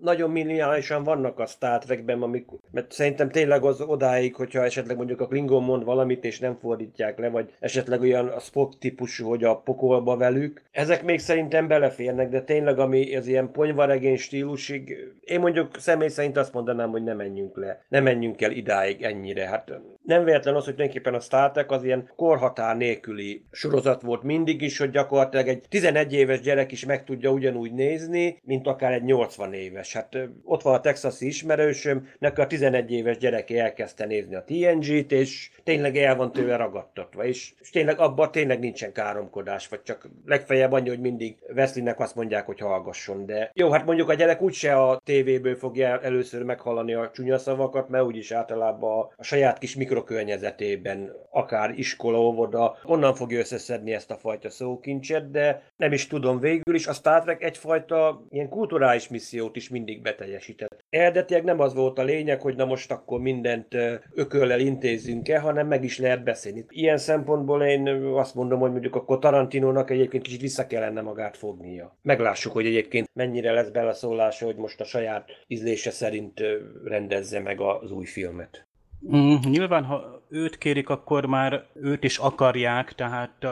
nagyon 0.00 0.30
minimálisan 0.30 1.04
vannak 1.04 1.38
a 1.38 1.46
Star 1.46 1.78
Trekben, 1.78 2.22
amik, 2.22 2.46
mert 2.70 2.92
szerintem 2.92 3.30
tényleg 3.30 3.64
az 3.64 3.80
odáig, 3.80 4.34
hogyha 4.34 4.64
esetleg 4.64 4.96
mondjuk 4.96 5.20
a 5.20 5.26
Klingon 5.26 5.62
mond 5.62 5.84
valamit, 5.84 6.24
és 6.24 6.38
nem 6.38 6.56
fordítják 6.60 7.18
le, 7.18 7.28
vagy 7.28 7.52
esetleg 7.60 8.00
olyan 8.00 8.28
a 8.28 8.38
Spock 8.38 8.78
típusú, 8.78 9.28
hogy 9.28 9.44
a 9.44 9.56
pokolba 9.56 10.16
velük, 10.16 10.62
ezek 10.70 11.04
még 11.04 11.18
szerintem 11.18 11.68
beleférnek, 11.68 12.28
de 12.28 12.42
tényleg 12.42 12.78
ami 12.78 13.16
az 13.16 13.26
ilyen 13.26 13.50
ponyvaregény 13.50 14.16
stílusig, 14.16 14.96
én 15.20 15.40
mondjuk 15.40 15.78
személy 15.78 16.08
szerint 16.08 16.36
azt 16.36 16.52
mondanám, 16.52 16.90
hogy 16.90 17.02
nem 17.02 17.16
menjünk 17.16 17.56
le, 17.56 17.84
nem 17.88 18.02
menjünk 18.02 18.42
el 18.42 18.50
idáig 18.50 19.02
ennyire. 19.02 19.46
Hát 19.46 19.80
nem 20.02 20.24
véletlen 20.24 20.54
az, 20.54 20.64
hogy 20.64 20.74
tulajdonképpen 20.74 21.14
a 21.14 21.20
Star 21.20 21.50
Trek 21.50 21.70
az 21.70 21.84
ilyen 21.84 22.10
korhatár 22.16 22.76
nélküli 22.76 23.44
sorozat 23.50 24.02
volt 24.02 24.22
mindig 24.22 24.62
is, 24.62 24.78
hogy 24.78 24.90
gyakorlatilag 24.90 25.48
egy 25.48 25.64
11 25.68 26.12
éves 26.12 26.40
gyerek 26.48 26.72
is 26.72 26.84
meg 26.84 27.04
tudja 27.04 27.30
ugyanúgy 27.30 27.72
nézni, 27.72 28.38
mint 28.44 28.66
akár 28.66 28.92
egy 28.92 29.02
80 29.02 29.52
éves. 29.52 29.92
Hát 29.92 30.16
ott 30.44 30.62
van 30.62 30.74
a 30.74 30.80
texasi 30.80 31.26
ismerősöm, 31.26 32.08
neki 32.18 32.40
a 32.40 32.46
11 32.46 32.92
éves 32.92 33.16
gyereke 33.16 33.62
elkezdte 33.62 34.06
nézni 34.06 34.34
a 34.34 34.44
TNG-t, 34.44 35.12
és 35.12 35.50
tényleg 35.64 35.96
el 35.96 36.16
van 36.16 36.32
tőle 36.32 36.56
ragadtatva, 36.56 37.24
és, 37.24 37.52
és 37.60 37.70
tényleg 37.70 37.98
abban 37.98 38.30
tényleg 38.30 38.58
nincsen 38.58 38.92
káromkodás, 38.92 39.68
vagy 39.68 39.82
csak 39.82 40.08
legfeljebb 40.26 40.72
annyi, 40.72 40.88
hogy 40.88 41.00
mindig 41.00 41.36
Wesleynek 41.54 42.00
azt 42.00 42.14
mondják, 42.14 42.46
hogy 42.46 42.58
hallgasson, 42.58 43.26
de 43.26 43.50
jó, 43.54 43.70
hát 43.70 43.86
mondjuk 43.86 44.08
a 44.08 44.14
gyerek 44.14 44.42
úgyse 44.42 44.76
a 44.76 45.00
tévéből 45.04 45.56
fogja 45.56 46.00
először 46.00 46.42
meghallani 46.42 46.94
a 46.94 47.10
csúnya 47.10 47.38
szavakat, 47.38 47.88
mert 47.88 48.04
úgyis 48.04 48.32
általában 48.32 49.12
a, 49.16 49.24
saját 49.24 49.58
kis 49.58 49.76
mikro 49.76 49.98
mikrokörnyezetében, 49.98 51.12
akár 51.30 51.78
iskola, 51.78 52.20
óvoda, 52.20 52.76
onnan 52.84 53.14
fogja 53.14 53.38
összeszedni 53.38 53.92
ezt 53.92 54.10
a 54.10 54.16
fajta 54.16 54.50
szókincset, 54.50 55.30
de 55.30 55.62
nem 55.76 55.92
is 55.92 56.06
tudom, 56.06 56.37
végül 56.40 56.74
is 56.74 56.86
a 56.86 56.92
Star 56.92 57.22
Trek 57.22 57.42
egyfajta 57.42 58.26
ilyen 58.30 58.48
kulturális 58.48 59.08
missziót 59.08 59.56
is 59.56 59.68
mindig 59.68 60.02
beteljesített. 60.02 60.84
Eredetileg 60.90 61.44
nem 61.44 61.60
az 61.60 61.74
volt 61.74 61.98
a 61.98 62.02
lényeg, 62.02 62.40
hogy 62.40 62.56
na 62.56 62.64
most 62.64 62.92
akkor 62.92 63.20
mindent 63.20 63.74
ököllel 64.14 64.60
intézzünk-e, 64.60 65.38
hanem 65.38 65.66
meg 65.66 65.84
is 65.84 65.98
lehet 65.98 66.24
beszélni. 66.24 66.64
Ilyen 66.68 66.98
szempontból 66.98 67.62
én 67.62 67.88
azt 68.14 68.34
mondom, 68.34 68.60
hogy 68.60 68.70
mondjuk 68.70 68.94
akkor 68.94 69.18
Tarantinónak 69.18 69.90
egyébként 69.90 70.22
kicsit 70.22 70.40
vissza 70.40 70.66
kellene 70.66 71.00
magát 71.00 71.36
fognia. 71.36 71.98
Meglássuk, 72.02 72.52
hogy 72.52 72.66
egyébként 72.66 73.10
mennyire 73.12 73.52
lesz 73.52 73.70
beleszólása, 73.70 74.44
hogy 74.44 74.56
most 74.56 74.80
a 74.80 74.84
saját 74.84 75.30
ízlése 75.46 75.90
szerint 75.90 76.42
rendezze 76.84 77.40
meg 77.40 77.60
az 77.60 77.90
új 77.90 78.04
filmet. 78.04 78.67
Mm, 79.06 79.34
nyilván, 79.42 79.84
ha 79.84 80.22
őt 80.28 80.58
kérik, 80.58 80.88
akkor 80.88 81.26
már 81.26 81.66
őt 81.74 82.04
is 82.04 82.18
akarják, 82.18 82.92
tehát 82.92 83.44
uh, 83.44 83.50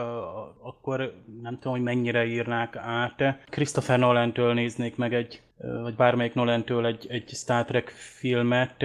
akkor 0.67 1.13
nem 1.41 1.53
tudom, 1.53 1.73
hogy 1.73 1.81
mennyire 1.81 2.25
írnák 2.25 2.75
át. 2.75 3.23
Christopher 3.49 3.99
Nolan-től 3.99 4.53
néznék 4.53 4.95
meg 4.95 5.13
egy 5.13 5.41
vagy 5.81 5.95
bármelyik 5.95 6.33
Nolan-től 6.33 6.85
egy, 6.85 7.05
egy 7.09 7.29
Star 7.29 7.65
Trek 7.65 7.87
filmet, 7.89 8.77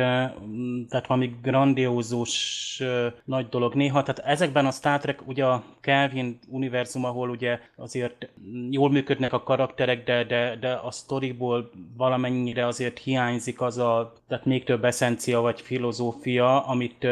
tehát 0.88 1.06
valami 1.06 1.36
grandiózus 1.42 2.82
nagy 3.24 3.48
dolog 3.48 3.74
néha. 3.74 4.02
Tehát 4.02 4.30
ezekben 4.30 4.66
a 4.66 4.70
Star 4.70 5.00
Trek, 5.00 5.26
ugye 5.26 5.44
a 5.44 5.62
Kelvin 5.80 6.38
univerzum, 6.48 7.04
ahol 7.04 7.30
ugye 7.30 7.58
azért 7.76 8.28
jól 8.70 8.90
működnek 8.90 9.32
a 9.32 9.42
karakterek, 9.42 10.04
de, 10.04 10.24
de, 10.24 10.56
de 10.60 10.72
a 10.72 10.90
storyból 10.90 11.70
valamennyire 11.96 12.66
azért 12.66 12.98
hiányzik 12.98 13.60
az 13.60 13.78
a, 13.78 14.12
tehát 14.28 14.44
még 14.44 14.64
több 14.64 14.84
eszencia 14.84 15.40
vagy 15.40 15.60
filozófia, 15.60 16.66
amit 16.66 17.06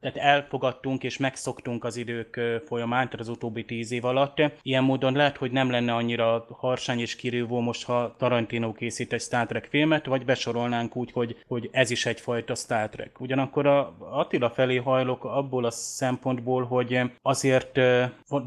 tehát 0.00 0.16
elfogadtunk 0.16 1.02
és 1.02 1.16
megszoktunk 1.16 1.84
az 1.84 1.96
idők 1.96 2.40
folyamán, 2.66 3.04
tehát 3.04 3.20
az 3.20 3.28
utóbbi 3.28 3.64
tíz 3.64 3.92
év 3.92 4.04
alatt. 4.04 4.42
Ilyen 4.62 4.84
módon 4.84 5.12
lehet, 5.12 5.36
hogy 5.36 5.50
nem 5.50 5.70
lenne 5.70 5.94
annyira 5.94 6.46
harsány 6.50 6.98
és 6.98 7.16
kirívó 7.16 7.60
most, 7.60 7.84
ha 7.84 8.14
Tarantino 8.18 8.72
készít 8.72 9.12
egy 9.12 9.20
Star 9.20 9.46
Trek 9.46 9.66
filmet, 9.70 10.06
vagy 10.06 10.24
besorolnánk 10.24 10.96
úgy, 10.96 11.12
hogy, 11.12 11.36
hogy 11.46 11.68
ez 11.72 11.90
is 11.90 12.06
egyfajta 12.06 12.54
Star 12.54 12.88
Trek. 12.88 13.20
Ugyanakkor 13.20 13.66
a 13.66 13.96
Attila 13.98 14.50
felé 14.50 14.76
hajlok 14.76 15.24
abból 15.24 15.64
a 15.64 15.70
szempontból, 15.70 16.64
hogy 16.64 17.00
azért 17.22 17.80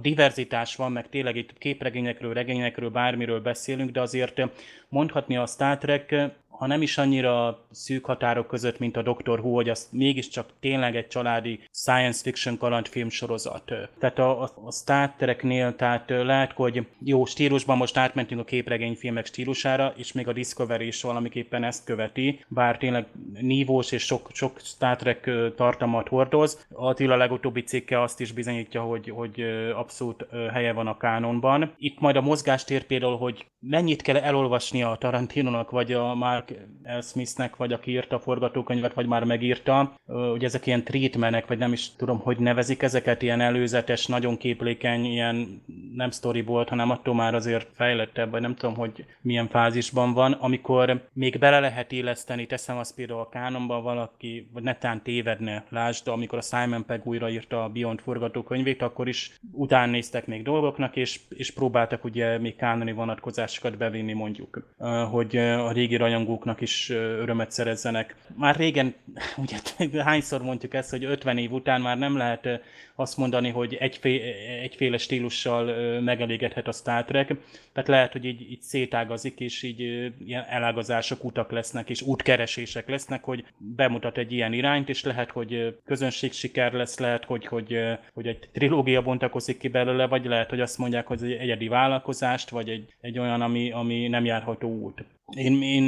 diverzitás 0.02 0.76
van, 0.76 0.92
meg 0.92 1.10
tényleg 1.10 1.36
itt 1.36 1.58
képregényekről, 1.58 2.34
regényekről, 2.34 2.90
bármiről 2.90 3.42
beszélünk, 3.42 3.92
de 3.92 4.02
azért 4.02 4.42
mondhatni 4.90 5.38
a 5.38 5.46
Star 5.46 5.78
Trek 5.78 6.16
ha 6.62 6.68
nem 6.68 6.82
is 6.82 6.98
annyira 6.98 7.66
szűk 7.72 8.06
határok 8.06 8.48
között, 8.48 8.80
mint 8.80 8.98
a 8.98 9.02
Doctor 9.02 9.40
Who, 9.40 9.54
hogy 9.54 9.70
az 9.70 9.90
mégiscsak 9.92 10.50
tényleg 10.60 10.96
egy 10.96 11.08
családi 11.08 11.60
science 11.72 12.22
fiction 12.24 12.58
kalandfilm 12.58 13.10
sorozat. 13.10 13.74
Tehát 14.00 14.20
a, 14.20 14.42
a 14.44 14.72
Star 14.72 15.14
Treknél, 15.18 15.76
tehát 15.76 16.10
lehet, 16.10 16.52
hogy 16.52 16.88
jó 17.04 17.26
stílusban 17.26 17.78
most 17.78 17.98
átmentünk 17.98 18.42
a 18.42 18.44
képregényfilmek 18.44 19.26
stílusára, 19.26 19.94
és 19.96 20.12
még 20.12 20.28
a 20.28 20.34
Discovery 20.34 20.88
is 20.88 21.02
valamiképpen 21.02 21.64
ezt 21.64 21.86
követi, 21.86 22.46
bár 22.48 22.78
tényleg 22.78 23.06
nívós 23.40 23.92
és 23.92 24.04
sok, 24.04 24.30
sok 24.34 24.60
Star 24.60 24.96
Trek 24.96 25.30
tartalmat 25.56 26.08
hordoz. 26.08 26.66
Attila 26.74 27.16
legutóbbi 27.16 27.62
cikke 27.62 28.02
azt 28.02 28.20
is 28.20 28.32
bizonyítja, 28.32 28.82
hogy, 28.82 29.10
hogy 29.10 29.42
abszolút 29.76 30.26
helye 30.54 30.74
van 30.74 30.88
a 30.88 30.98
kánonban. 30.98 31.74
Itt 31.78 32.00
majd 32.00 32.16
a 32.16 32.22
mozgástér 32.22 32.84
például, 32.84 33.18
hogy 33.18 33.46
mennyit 33.60 34.02
kell 34.02 34.18
elolvasnia 34.18 34.92
a 34.92 34.98
Tarantinónak, 34.98 35.72
vagy 35.72 35.94
a 35.94 36.16
Mark 36.16 36.51
L. 36.84 37.02
Smithnek, 37.02 37.56
vagy 37.56 37.74
aki 37.74 37.92
írta 37.92 38.16
a 38.16 38.20
forgatókönyvet, 38.20 38.94
vagy 38.94 39.06
már 39.06 39.24
megírta. 39.24 39.96
Ugye 40.34 40.46
ezek 40.46 40.66
ilyen 40.66 40.84
treatmenek, 40.84 41.48
vagy 41.48 41.58
nem 41.58 41.74
is 41.74 41.96
tudom, 41.96 42.20
hogy 42.20 42.38
nevezik 42.38 42.82
ezeket, 42.82 43.22
ilyen 43.22 43.42
előzetes, 43.42 44.06
nagyon 44.06 44.38
képlékeny, 44.38 45.06
ilyen 45.06 45.64
nem 45.96 46.12
storyboard, 46.12 46.70
hanem 46.70 46.90
attól 46.90 47.14
már 47.14 47.36
azért 47.36 47.68
fejlettebb, 47.74 48.32
vagy 48.32 48.42
nem 48.42 48.56
tudom, 48.56 48.76
hogy 48.76 49.06
milyen 49.22 49.48
fázisban 49.48 50.14
van, 50.14 50.32
amikor 50.32 51.08
még 51.14 51.40
bele 51.40 51.60
lehet 51.60 51.92
illeszteni, 51.92 52.46
teszem 52.46 52.78
azt 52.78 52.96
például 52.96 53.20
a 53.20 53.30
kánonban 53.30 53.84
valaki, 53.84 54.50
vagy 54.54 54.64
netán 54.64 55.02
tévedne, 55.02 55.64
lásd, 55.70 56.08
amikor 56.08 56.38
a 56.38 56.42
Simon 56.42 56.86
Pegg 56.86 57.06
újraírta 57.06 57.64
a 57.64 57.70
Beyond 57.70 58.00
forgatókönyvét, 58.00 58.82
akkor 58.82 59.08
is 59.08 59.40
után 59.52 59.90
néztek 59.90 60.28
még 60.28 60.44
dolgoknak, 60.44 60.96
és, 60.96 61.20
és 61.30 61.52
próbáltak 61.52 62.04
ugye 62.04 62.38
még 62.38 62.56
kánoni 62.56 62.92
vonatkozásokat 62.92 63.78
bevinni 63.78 64.14
mondjuk, 64.14 64.76
hogy 65.10 65.36
a 65.38 65.72
régi 65.72 65.96
rajongók 65.96 66.41
maguknak 66.46 66.62
is 66.62 66.90
örömet 66.90 67.52
szerezzenek. 67.52 68.16
Már 68.36 68.56
régen, 68.56 68.94
ugye 69.44 70.04
hányszor 70.04 70.42
mondjuk 70.42 70.74
ezt, 70.74 70.90
hogy 70.90 71.04
50 71.04 71.38
év 71.38 71.52
után 71.52 71.82
már 71.82 71.98
nem 71.98 72.18
lehet 72.18 72.62
azt 72.96 73.18
mondani, 73.18 73.50
hogy 73.50 73.74
egyfé, 73.74 74.22
egyféle 74.62 74.98
stílussal 74.98 75.66
megelégedhet 76.02 76.68
a 76.68 76.72
Star 76.72 77.04
Trek. 77.06 77.36
Tehát 77.74 77.90
lehet, 77.90 78.12
hogy 78.12 78.26
így, 78.26 78.52
így 78.52 78.62
szétágazik, 78.62 79.40
és 79.40 79.64
így 79.64 79.80
ilyen 80.26 80.46
elágazások, 80.50 81.24
utak 81.24 81.52
lesznek, 81.52 81.90
és 81.90 82.02
útkeresések 82.02 82.90
lesznek, 82.90 83.24
hogy 83.24 83.46
bemutat 83.58 84.18
egy 84.18 84.32
ilyen 84.32 84.54
irányt, 84.54 84.90
és 84.90 85.04
lehet, 85.04 85.32
hogy 85.32 85.78
közönség 85.86 86.32
siker 86.32 86.74
lesz, 86.74 87.00
lehet, 87.00 87.26
hogy, 87.26 87.46
hogy, 87.46 87.80
hogy 88.14 88.28
egy 88.28 88.50
trilógia 88.52 89.02
bontakozik 89.02 89.58
ki 89.58 89.68
belőle, 89.68 90.08
vagy 90.08 90.26
lehet, 90.26 90.50
hogy 90.50 90.62
azt 90.62 90.78
mondják, 90.78 91.08
hogy 91.08 91.24
egy 91.24 91.32
egyedi 91.32 91.68
vállalkozást, 91.68 92.50
vagy 92.50 92.70
egy, 92.70 92.94
egy 93.02 93.20
olyan, 93.20 93.42
ami, 93.42 93.72
ami 93.72 94.08
nem 94.08 94.26
járható 94.26 94.70
út. 94.70 95.04
Én, 95.36 95.62
én 95.62 95.84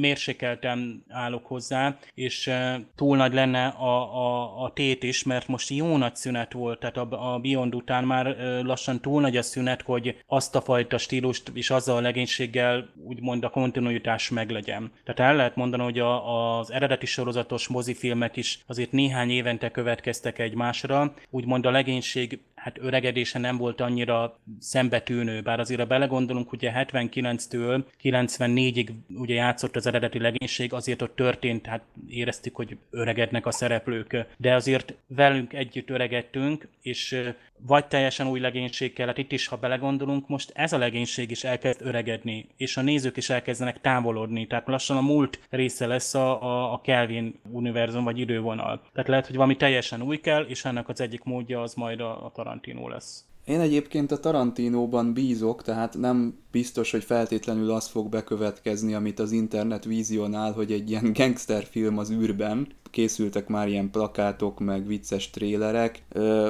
mérsékeltem 0.00 1.04
állok 1.08 1.46
hozzá, 1.46 1.96
és 2.14 2.50
túl 2.96 3.16
nagy 3.16 3.32
lenne 3.34 3.66
a, 3.66 4.16
a, 4.16 4.62
a 4.62 4.72
tét 4.72 5.02
is, 5.02 5.22
mert 5.22 5.48
most 5.48 5.70
jó 5.70 5.96
nagy 5.96 6.16
szünet 6.16 6.52
volt, 6.52 6.78
tehát 6.78 6.96
a, 6.96 7.34
a 7.34 7.38
Beyond 7.38 7.74
után 7.74 8.04
már 8.04 8.36
lassan 8.62 9.00
túl 9.00 9.20
nagy 9.20 9.36
a 9.36 9.42
szünet, 9.42 9.82
hogy 9.82 10.16
azt 10.26 10.54
a 10.54 10.60
fajta 10.60 10.98
stílust 10.98 11.50
és 11.54 11.70
azzal 11.70 11.96
a 11.96 12.00
legénységgel 12.00 12.88
úgymond 13.04 13.44
a 13.44 13.50
kontinuitás 13.50 14.30
meglegyen. 14.30 14.92
Tehát 15.04 15.30
el 15.30 15.36
lehet 15.36 15.56
mondani, 15.56 15.82
hogy 15.82 15.98
a, 15.98 16.58
az 16.58 16.72
eredeti 16.72 17.06
sorozatos 17.06 17.68
mozifilmek 17.68 18.36
is 18.36 18.58
azért 18.66 18.92
néhány 18.92 19.30
évente 19.30 19.70
következtek 19.70 20.38
egymásra, 20.38 21.14
úgymond 21.30 21.66
a 21.66 21.70
legénység 21.70 22.38
hát 22.64 22.78
öregedése 22.78 23.38
nem 23.38 23.56
volt 23.56 23.80
annyira 23.80 24.38
szembetűnő, 24.58 25.40
bár 25.40 25.60
azért 25.60 25.80
a 25.80 25.86
belegondolunk, 25.86 26.52
ugye 26.52 26.72
79-től 26.74 27.82
94-ig 28.02 28.88
ugye 29.08 29.34
játszott 29.34 29.76
az 29.76 29.86
eredeti 29.86 30.18
legénység, 30.18 30.72
azért 30.72 31.02
ott 31.02 31.16
történt, 31.16 31.66
hát 31.66 31.82
éreztük, 32.08 32.56
hogy 32.56 32.76
öregednek 32.90 33.46
a 33.46 33.50
szereplők, 33.50 34.26
de 34.36 34.54
azért 34.54 34.94
velünk 35.06 35.52
együtt 35.52 35.90
öregedtünk, 35.90 36.68
és 36.82 37.22
vagy 37.66 37.86
teljesen 37.86 38.26
új 38.26 38.40
legénység 38.40 38.92
kellett. 38.92 39.18
Itt 39.18 39.32
is, 39.32 39.46
ha 39.46 39.56
belegondolunk, 39.56 40.28
most 40.28 40.52
ez 40.54 40.72
a 40.72 40.78
legénység 40.78 41.30
is 41.30 41.44
elkezd 41.44 41.80
öregedni, 41.82 42.46
és 42.56 42.76
a 42.76 42.82
nézők 42.82 43.16
is 43.16 43.30
elkezdenek 43.30 43.80
távolodni. 43.80 44.46
Tehát 44.46 44.66
lassan 44.66 44.96
a 44.96 45.00
múlt 45.00 45.40
része 45.50 45.86
lesz 45.86 46.14
a, 46.14 46.42
a, 46.42 46.72
a 46.72 46.80
Kelvin 46.80 47.40
univerzum, 47.50 48.04
vagy 48.04 48.18
idővonal. 48.18 48.82
Tehát 48.92 49.08
lehet, 49.08 49.26
hogy 49.26 49.36
valami 49.36 49.56
teljesen 49.56 50.02
új 50.02 50.20
kell, 50.20 50.42
és 50.42 50.64
ennek 50.64 50.88
az 50.88 51.00
egyik 51.00 51.22
módja 51.22 51.62
az 51.62 51.74
majd 51.74 52.00
a, 52.00 52.24
a 52.24 52.30
Tarantino 52.34 52.88
lesz. 52.88 53.24
Én 53.44 53.60
egyébként 53.60 54.12
a 54.12 54.20
Tarantinóban 54.20 55.12
bízok, 55.12 55.62
tehát 55.62 55.98
nem 55.98 56.38
biztos, 56.50 56.90
hogy 56.90 57.04
feltétlenül 57.04 57.70
az 57.70 57.86
fog 57.86 58.08
bekövetkezni, 58.08 58.94
amit 58.94 59.18
az 59.18 59.32
internet 59.32 59.84
vizionál, 59.84 60.52
hogy 60.52 60.72
egy 60.72 60.90
ilyen 60.90 61.12
gangsterfilm 61.18 61.98
az 61.98 62.10
űrben, 62.10 62.66
készültek 62.90 63.48
már 63.48 63.68
ilyen 63.68 63.90
plakátok, 63.90 64.60
meg 64.60 64.86
vicces 64.86 65.30
trélerek. 65.30 66.02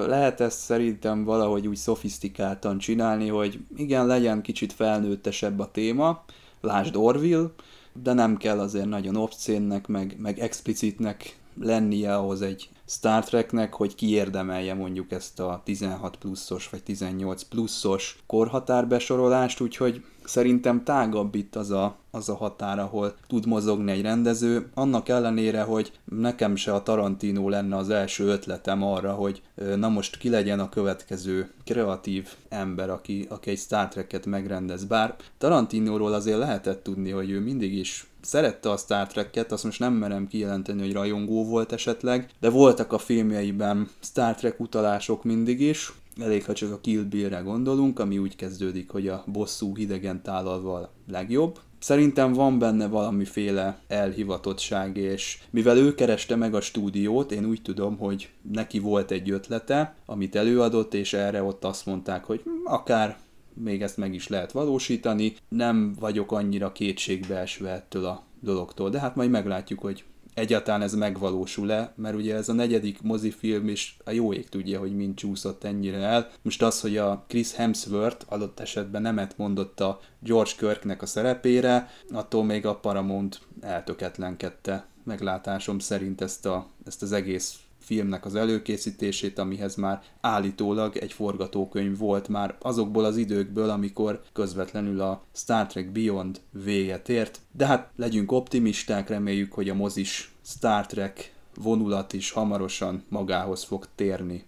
Lehet 0.06 0.40
ezt 0.40 0.58
szerintem 0.58 1.24
valahogy 1.24 1.66
úgy 1.66 1.76
szofisztikáltan 1.76 2.78
csinálni, 2.78 3.28
hogy 3.28 3.58
igen, 3.76 4.06
legyen 4.06 4.42
kicsit 4.42 4.72
felnőttesebb 4.72 5.58
a 5.58 5.70
téma, 5.70 6.24
lásd 6.60 6.96
Orville, 6.96 7.50
de 8.02 8.12
nem 8.12 8.36
kell 8.36 8.60
azért 8.60 8.88
nagyon 8.88 9.16
obszénnek, 9.16 9.86
meg, 9.86 10.16
meg 10.18 10.38
explicitnek 10.38 11.38
lennie 11.60 12.16
ahhoz 12.16 12.42
egy 12.42 12.68
Star 12.86 13.24
Treknek, 13.24 13.74
hogy 13.74 13.94
kiérdemelje 13.94 14.74
mondjuk 14.74 15.12
ezt 15.12 15.40
a 15.40 15.60
16 15.64 16.16
pluszos 16.16 16.68
vagy 16.68 16.82
18 16.82 17.42
pluszos 17.42 18.18
korhatárbesorolást, 18.26 19.60
úgyhogy 19.60 20.04
szerintem 20.24 20.84
tágabb 20.84 21.34
itt 21.34 21.56
az 21.56 21.70
a, 21.70 21.96
az 22.10 22.28
a 22.28 22.34
határ, 22.34 22.78
ahol 22.78 23.14
tud 23.26 23.46
mozogni 23.46 23.92
egy 23.92 24.02
rendező, 24.02 24.70
annak 24.74 25.08
ellenére, 25.08 25.62
hogy 25.62 25.92
nekem 26.04 26.56
se 26.56 26.72
a 26.72 26.82
Tarantino 26.82 27.48
lenne 27.48 27.76
az 27.76 27.90
első 27.90 28.24
ötletem 28.24 28.82
arra, 28.82 29.12
hogy 29.12 29.42
na 29.76 29.88
most 29.88 30.18
ki 30.18 30.28
legyen 30.28 30.60
a 30.60 30.68
következő 30.68 31.50
kreatív 31.64 32.28
ember, 32.48 32.90
aki, 32.90 33.26
aki 33.30 33.50
egy 33.50 33.58
Star 33.58 33.88
Trek-et 33.88 34.26
megrendez. 34.26 34.84
Bár 34.84 35.16
Tarantinóról 35.38 36.12
azért 36.12 36.38
lehetett 36.38 36.82
tudni, 36.82 37.10
hogy 37.10 37.30
ő 37.30 37.40
mindig 37.40 37.74
is 37.74 38.06
szerette 38.24 38.70
a 38.70 38.76
Star 38.76 39.06
Trek-et, 39.06 39.52
azt 39.52 39.64
most 39.64 39.78
nem 39.78 39.92
merem 39.92 40.26
kijelenteni, 40.26 40.80
hogy 40.80 40.92
rajongó 40.92 41.44
volt 41.44 41.72
esetleg, 41.72 42.30
de 42.40 42.50
voltak 42.50 42.92
a 42.92 42.98
filmjeiben 42.98 43.88
Star 44.00 44.34
Trek 44.34 44.60
utalások 44.60 45.24
mindig 45.24 45.60
is, 45.60 45.92
elég, 46.20 46.44
ha 46.44 46.52
csak 46.52 46.72
a 46.72 46.80
Kill 46.80 47.02
Bill-re 47.02 47.38
gondolunk, 47.38 47.98
ami 47.98 48.18
úgy 48.18 48.36
kezdődik, 48.36 48.90
hogy 48.90 49.08
a 49.08 49.24
bosszú 49.26 49.76
hidegen 49.76 50.22
tálalval 50.22 50.90
legjobb, 51.10 51.58
Szerintem 51.84 52.32
van 52.32 52.58
benne 52.58 52.86
valamiféle 52.86 53.78
elhivatottság, 53.88 54.96
és 54.96 55.38
mivel 55.50 55.76
ő 55.76 55.94
kereste 55.94 56.36
meg 56.36 56.54
a 56.54 56.60
stúdiót, 56.60 57.32
én 57.32 57.44
úgy 57.44 57.62
tudom, 57.62 57.96
hogy 57.98 58.30
neki 58.52 58.78
volt 58.78 59.10
egy 59.10 59.30
ötlete, 59.30 59.94
amit 60.06 60.36
előadott, 60.36 60.94
és 60.94 61.12
erre 61.12 61.42
ott 61.42 61.64
azt 61.64 61.86
mondták, 61.86 62.24
hogy 62.24 62.40
hm, 62.44 62.50
akár 62.64 63.16
még 63.54 63.82
ezt 63.82 63.96
meg 63.96 64.14
is 64.14 64.28
lehet 64.28 64.52
valósítani. 64.52 65.36
Nem 65.48 65.94
vagyok 66.00 66.32
annyira 66.32 66.72
kétségbeesve 66.72 67.70
ettől 67.70 68.04
a 68.04 68.22
dologtól, 68.40 68.90
de 68.90 69.00
hát 69.00 69.16
majd 69.16 69.30
meglátjuk, 69.30 69.80
hogy 69.80 70.04
egyáltalán 70.34 70.82
ez 70.82 70.94
megvalósul-e, 70.94 71.92
mert 71.96 72.16
ugye 72.16 72.34
ez 72.34 72.48
a 72.48 72.52
negyedik 72.52 73.02
mozifilm 73.02 73.68
is 73.68 73.96
a 74.04 74.10
jó 74.10 74.32
ég 74.32 74.48
tudja, 74.48 74.78
hogy 74.78 74.96
mind 74.96 75.14
csúszott 75.14 75.64
ennyire 75.64 75.98
el. 75.98 76.30
Most 76.42 76.62
az, 76.62 76.80
hogy 76.80 76.96
a 76.96 77.24
Chris 77.28 77.54
Hemsworth 77.54 78.24
adott 78.28 78.60
esetben 78.60 79.02
nemet 79.02 79.38
mondott 79.38 79.80
a 79.80 80.00
George 80.18 80.50
Kirknek 80.58 81.02
a 81.02 81.06
szerepére, 81.06 81.90
attól 82.12 82.44
még 82.44 82.66
a 82.66 82.76
Paramount 82.76 83.40
eltöketlenkedte 83.60 84.86
meglátásom 85.04 85.78
szerint 85.78 86.20
ezt, 86.20 86.46
a, 86.46 86.66
ezt 86.84 87.02
az 87.02 87.12
egész 87.12 87.58
filmnek 87.84 88.24
az 88.24 88.34
előkészítését, 88.34 89.38
amihez 89.38 89.74
már 89.74 90.02
állítólag 90.20 90.96
egy 90.96 91.12
forgatókönyv 91.12 91.98
volt 91.98 92.28
már 92.28 92.56
azokból 92.60 93.04
az 93.04 93.16
időkből, 93.16 93.70
amikor 93.70 94.22
közvetlenül 94.32 95.00
a 95.00 95.22
Star 95.32 95.66
Trek 95.66 95.92
Beyond 95.92 96.40
véget 96.50 97.08
ért. 97.08 97.40
De 97.52 97.66
hát 97.66 97.90
legyünk 97.96 98.32
optimisták, 98.32 99.08
reméljük, 99.08 99.52
hogy 99.52 99.68
a 99.68 99.74
mozis 99.74 100.34
Star 100.44 100.86
Trek 100.86 101.34
vonulat 101.54 102.12
is 102.12 102.30
hamarosan 102.30 103.04
magához 103.08 103.64
fog 103.64 103.86
térni. 103.94 104.44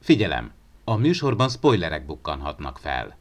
Figyelem! 0.00 0.52
A 0.84 0.96
műsorban 0.96 1.48
spoilerek 1.48 2.06
bukkanhatnak 2.06 2.78
fel. 2.78 3.16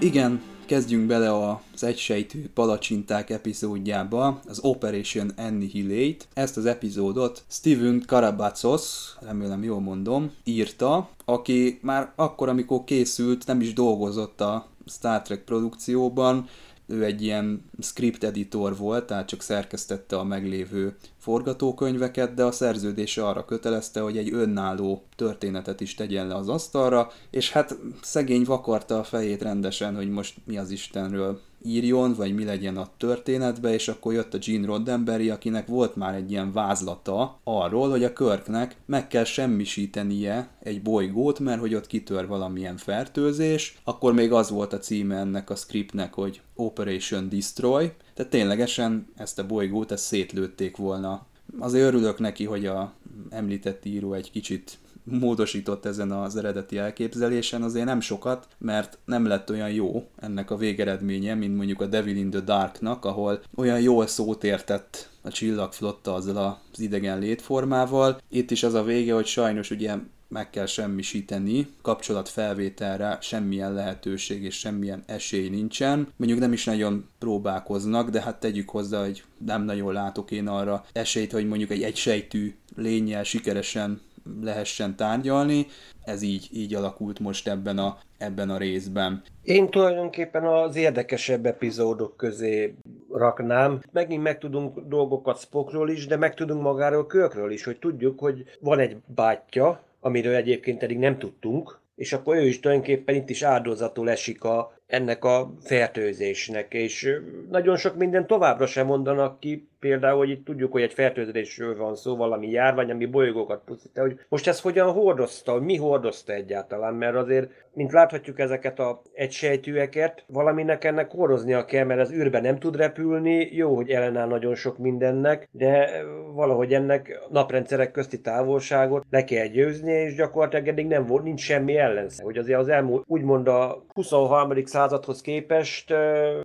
Igen, 0.00 0.40
kezdjünk 0.66 1.06
bele 1.06 1.56
az 1.72 1.84
egysejtű 1.84 2.48
palacsinták 2.54 3.30
epizódjába, 3.30 4.40
az 4.48 4.58
Operation 4.62 5.32
Annihilate. 5.36 6.24
Ezt 6.34 6.56
az 6.56 6.66
epizódot 6.66 7.44
Steven 7.48 8.02
Karabatsos, 8.06 9.16
remélem 9.20 9.62
jól 9.62 9.80
mondom, 9.80 10.30
írta, 10.44 11.08
aki 11.24 11.78
már 11.82 12.12
akkor, 12.16 12.48
amikor 12.48 12.84
készült, 12.84 13.46
nem 13.46 13.60
is 13.60 13.72
dolgozott 13.72 14.40
a 14.40 14.66
Star 14.86 15.22
Trek 15.22 15.44
produkcióban, 15.44 16.48
ő 16.86 17.04
egy 17.04 17.22
ilyen 17.22 17.64
script 17.80 18.24
editor 18.24 18.76
volt, 18.76 19.06
tehát 19.06 19.28
csak 19.28 19.42
szerkesztette 19.42 20.18
a 20.18 20.24
meglévő 20.24 20.96
forgatókönyveket, 21.18 22.34
de 22.34 22.44
a 22.44 22.52
szerződése 22.52 23.26
arra 23.26 23.44
kötelezte, 23.44 24.00
hogy 24.00 24.16
egy 24.16 24.32
önálló 24.32 25.04
történetet 25.16 25.80
is 25.80 25.94
tegyen 25.94 26.26
le 26.26 26.34
az 26.34 26.48
asztalra, 26.48 27.10
és 27.30 27.52
hát 27.52 27.76
szegény 28.02 28.44
vakarta 28.44 28.98
a 28.98 29.04
fejét 29.04 29.42
rendesen, 29.42 29.94
hogy 29.94 30.10
most 30.10 30.36
mi 30.44 30.58
az 30.58 30.70
Istenről 30.70 31.40
írjon, 31.64 32.14
vagy 32.14 32.34
mi 32.34 32.44
legyen 32.44 32.76
a 32.76 32.88
történetbe, 32.96 33.72
és 33.72 33.88
akkor 33.88 34.12
jött 34.12 34.34
a 34.34 34.38
Gene 34.46 34.66
Roddenberry, 34.66 35.30
akinek 35.30 35.66
volt 35.66 35.96
már 35.96 36.14
egy 36.14 36.30
ilyen 36.30 36.52
vázlata 36.52 37.40
arról, 37.44 37.90
hogy 37.90 38.04
a 38.04 38.12
Körknek 38.12 38.76
meg 38.86 39.08
kell 39.08 39.24
semmisítenie 39.24 40.48
egy 40.62 40.82
bolygót, 40.82 41.38
mert 41.38 41.60
hogy 41.60 41.74
ott 41.74 41.86
kitör 41.86 42.26
valamilyen 42.26 42.76
fertőzés, 42.76 43.78
akkor 43.84 44.12
még 44.12 44.32
az 44.32 44.50
volt 44.50 44.72
a 44.72 44.78
címe 44.78 45.16
ennek 45.16 45.50
a 45.50 45.54
scriptnek, 45.54 46.14
hogy 46.14 46.40
Operation 46.54 47.28
Destroy, 47.28 47.90
tehát 48.14 48.30
ténylegesen 48.30 49.06
ezt 49.16 49.38
a 49.38 49.46
bolygót 49.46 49.92
ezt 49.92 50.04
szétlőtték 50.04 50.76
volna. 50.76 51.26
Azért 51.58 51.86
örülök 51.86 52.18
neki, 52.18 52.44
hogy 52.44 52.66
a 52.66 52.92
említett 53.30 53.84
író 53.84 54.12
egy 54.12 54.30
kicsit 54.30 54.78
módosított 55.10 55.84
ezen 55.84 56.12
az 56.12 56.36
eredeti 56.36 56.78
elképzelésen, 56.78 57.62
azért 57.62 57.86
nem 57.86 58.00
sokat, 58.00 58.48
mert 58.58 58.98
nem 59.04 59.26
lett 59.26 59.50
olyan 59.50 59.70
jó 59.70 60.08
ennek 60.16 60.50
a 60.50 60.56
végeredménye, 60.56 61.34
mint 61.34 61.56
mondjuk 61.56 61.80
a 61.80 61.86
Devil 61.86 62.16
in 62.16 62.30
the 62.30 62.40
Darknak, 62.40 63.04
ahol 63.04 63.40
olyan 63.54 63.80
jól 63.80 64.06
szót 64.06 64.44
értett 64.44 65.10
a 65.22 65.30
csillagflotta 65.30 66.14
azzal 66.14 66.60
az 66.72 66.80
idegen 66.80 67.18
létformával. 67.18 68.20
Itt 68.28 68.50
is 68.50 68.62
az 68.62 68.74
a 68.74 68.82
vége, 68.82 69.14
hogy 69.14 69.26
sajnos 69.26 69.70
ugye 69.70 69.94
meg 70.28 70.50
kell 70.50 70.66
semmisíteni, 70.66 71.68
kapcsolatfelvételre 71.82 73.18
semmilyen 73.20 73.72
lehetőség 73.72 74.42
és 74.42 74.58
semmilyen 74.58 75.02
esély 75.06 75.48
nincsen. 75.48 76.08
Mondjuk 76.16 76.40
nem 76.40 76.52
is 76.52 76.64
nagyon 76.64 77.08
próbálkoznak, 77.18 78.10
de 78.10 78.20
hát 78.20 78.40
tegyük 78.40 78.68
hozzá, 78.68 79.04
hogy 79.04 79.24
nem 79.44 79.62
nagyon 79.62 79.92
látok 79.92 80.30
én 80.30 80.48
arra 80.48 80.84
esélyt, 80.92 81.32
hogy 81.32 81.48
mondjuk 81.48 81.70
egy 81.70 81.82
egysejtű 81.82 82.54
lényel 82.76 83.22
sikeresen 83.22 84.00
lehessen 84.42 84.96
tárgyalni. 84.96 85.66
Ez 86.04 86.22
így, 86.22 86.48
így 86.52 86.74
alakult 86.74 87.18
most 87.18 87.48
ebben 87.48 87.78
a, 87.78 87.98
ebben 88.18 88.50
a 88.50 88.58
részben. 88.58 89.22
Én 89.42 89.70
tulajdonképpen 89.70 90.44
az 90.44 90.76
érdekesebb 90.76 91.46
epizódok 91.46 92.16
közé 92.16 92.74
raknám. 93.12 93.80
Megint 93.92 94.22
megtudunk 94.22 94.80
dolgokat 94.80 95.38
Spockról 95.40 95.90
is, 95.90 96.06
de 96.06 96.16
megtudunk 96.16 96.62
magáról 96.62 97.06
Körkről 97.06 97.50
is, 97.50 97.64
hogy 97.64 97.78
tudjuk, 97.78 98.20
hogy 98.20 98.44
van 98.60 98.78
egy 98.78 98.96
bátyja, 99.06 99.82
amiről 100.00 100.34
egyébként 100.34 100.82
eddig 100.82 100.98
nem 100.98 101.18
tudtunk, 101.18 101.78
és 101.96 102.12
akkor 102.12 102.36
ő 102.36 102.46
is 102.46 102.60
tulajdonképpen 102.60 103.14
itt 103.14 103.30
is 103.30 103.42
áldozatul 103.42 104.10
esik 104.10 104.44
a, 104.44 104.72
ennek 104.86 105.24
a 105.24 105.52
fertőzésnek, 105.60 106.74
és 106.74 107.20
nagyon 107.50 107.76
sok 107.76 107.96
minden 107.96 108.26
továbbra 108.26 108.66
sem 108.66 108.86
mondanak 108.86 109.40
ki, 109.40 109.68
például, 109.78 110.18
hogy 110.18 110.30
itt 110.30 110.44
tudjuk, 110.44 110.72
hogy 110.72 110.82
egy 110.82 110.92
fertőzésről 110.92 111.76
van 111.76 111.96
szó, 111.96 112.16
valami 112.16 112.50
járvány, 112.50 112.90
ami 112.90 113.06
bolygókat 113.06 113.62
pusztít, 113.64 113.98
hogy 113.98 114.20
most 114.28 114.46
ezt 114.46 114.62
hogyan 114.62 114.92
hordozta, 114.92 115.52
hogy 115.52 115.62
mi 115.62 115.76
hordozta 115.76 116.32
egyáltalán, 116.32 116.94
mert 116.94 117.14
azért, 117.14 117.50
mint 117.72 117.92
láthatjuk 117.92 118.38
ezeket 118.38 118.78
a 118.78 119.02
egysejtűeket, 119.14 120.24
valaminek 120.26 120.84
ennek 120.84 121.10
hordoznia 121.10 121.64
kell, 121.64 121.84
mert 121.84 122.00
az 122.00 122.12
űrben 122.12 122.42
nem 122.42 122.58
tud 122.58 122.76
repülni, 122.76 123.48
jó, 123.52 123.74
hogy 123.74 123.90
ellenáll 123.90 124.28
nagyon 124.28 124.54
sok 124.54 124.78
mindennek, 124.78 125.48
de 125.50 126.02
valahogy 126.34 126.74
ennek 126.74 127.20
naprendszerek 127.30 127.90
közti 127.90 128.20
távolságot 128.20 129.04
le 129.10 129.24
kell 129.24 129.46
győzni, 129.46 129.92
és 129.92 130.14
gyakorlatilag 130.14 130.68
eddig 130.68 130.86
nem 130.86 131.06
volt, 131.06 131.22
nincs 131.22 131.40
semmi 131.40 131.76
ellenszer. 131.76 132.24
Hogy 132.24 132.38
azért 132.38 132.58
az 132.58 132.68
elmúlt, 132.68 133.04
úgymond 133.06 133.48
a 133.48 133.84
23. 133.94 134.52
századhoz 134.76 135.20
képest 135.20 135.94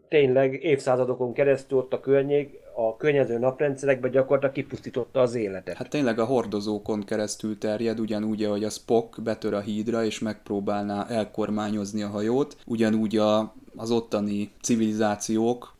tényleg 0.07 0.63
évszázadokon 0.63 1.33
keresztül 1.33 1.77
ott 1.77 1.93
a 1.93 1.99
környék 1.99 2.59
a 2.75 2.97
környező 2.97 3.39
naprendszerekbe 3.39 4.09
gyakorlatilag 4.09 4.53
kipusztította 4.53 5.21
az 5.21 5.35
életet. 5.35 5.77
Hát 5.77 5.89
tényleg 5.89 6.19
a 6.19 6.25
hordozókon 6.25 7.03
keresztül 7.03 7.57
terjed, 7.57 7.99
ugyanúgy, 7.99 8.43
ahogy 8.43 8.63
a 8.63 8.69
Spock 8.69 9.21
betör 9.21 9.53
a 9.53 9.59
hídra 9.59 10.03
és 10.03 10.19
megpróbálná 10.19 11.05
elkormányozni 11.07 12.01
a 12.01 12.07
hajót, 12.07 12.57
ugyanúgy 12.65 13.17
a 13.17 13.53
az 13.75 13.91
ottani 13.91 14.51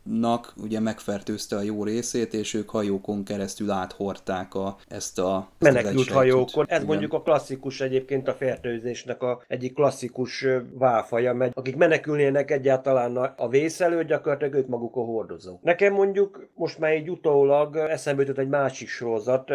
civilizációknak 0.04 0.54
ugye 0.58 0.80
megfertőzte 0.80 1.56
a 1.56 1.62
jó 1.62 1.84
részét, 1.84 2.34
és 2.34 2.54
ők 2.54 2.70
hajókon 2.70 3.24
keresztül 3.24 3.72
áthorták 3.72 4.56
a, 4.56 4.78
ezt 4.88 5.20
a... 5.20 5.50
Menekült 5.60 6.10
hajókon. 6.10 6.66
Ez 6.68 6.76
Igen. 6.76 6.86
mondjuk 6.88 7.14
a 7.14 7.22
klasszikus 7.22 7.82
egyébként 7.82 8.28
a 8.28 8.34
fertőzésnek 8.34 9.24
a 9.24 9.42
egyik 9.48 9.74
klasszikus 9.74 10.46
válfaja, 10.74 11.34
mert 11.34 11.58
akik 11.58 11.76
menekülnének 11.76 12.52
egyáltalán 12.52 13.16
a 13.16 13.48
vészelő, 13.48 14.04
gyakorlatilag 14.04 14.54
ők 14.54 14.68
maguk 14.68 14.96
a 14.96 15.00
hordozók. 15.00 15.62
Nekem 15.62 15.94
mondjuk 15.94 16.48
most 16.56 16.80
már 16.80 16.92
egy 16.92 17.10
utólag 17.10 17.76
eszembe 17.76 18.22
jutott 18.22 18.38
egy 18.38 18.50
másik 18.50 18.88
sorozat, 18.88 19.50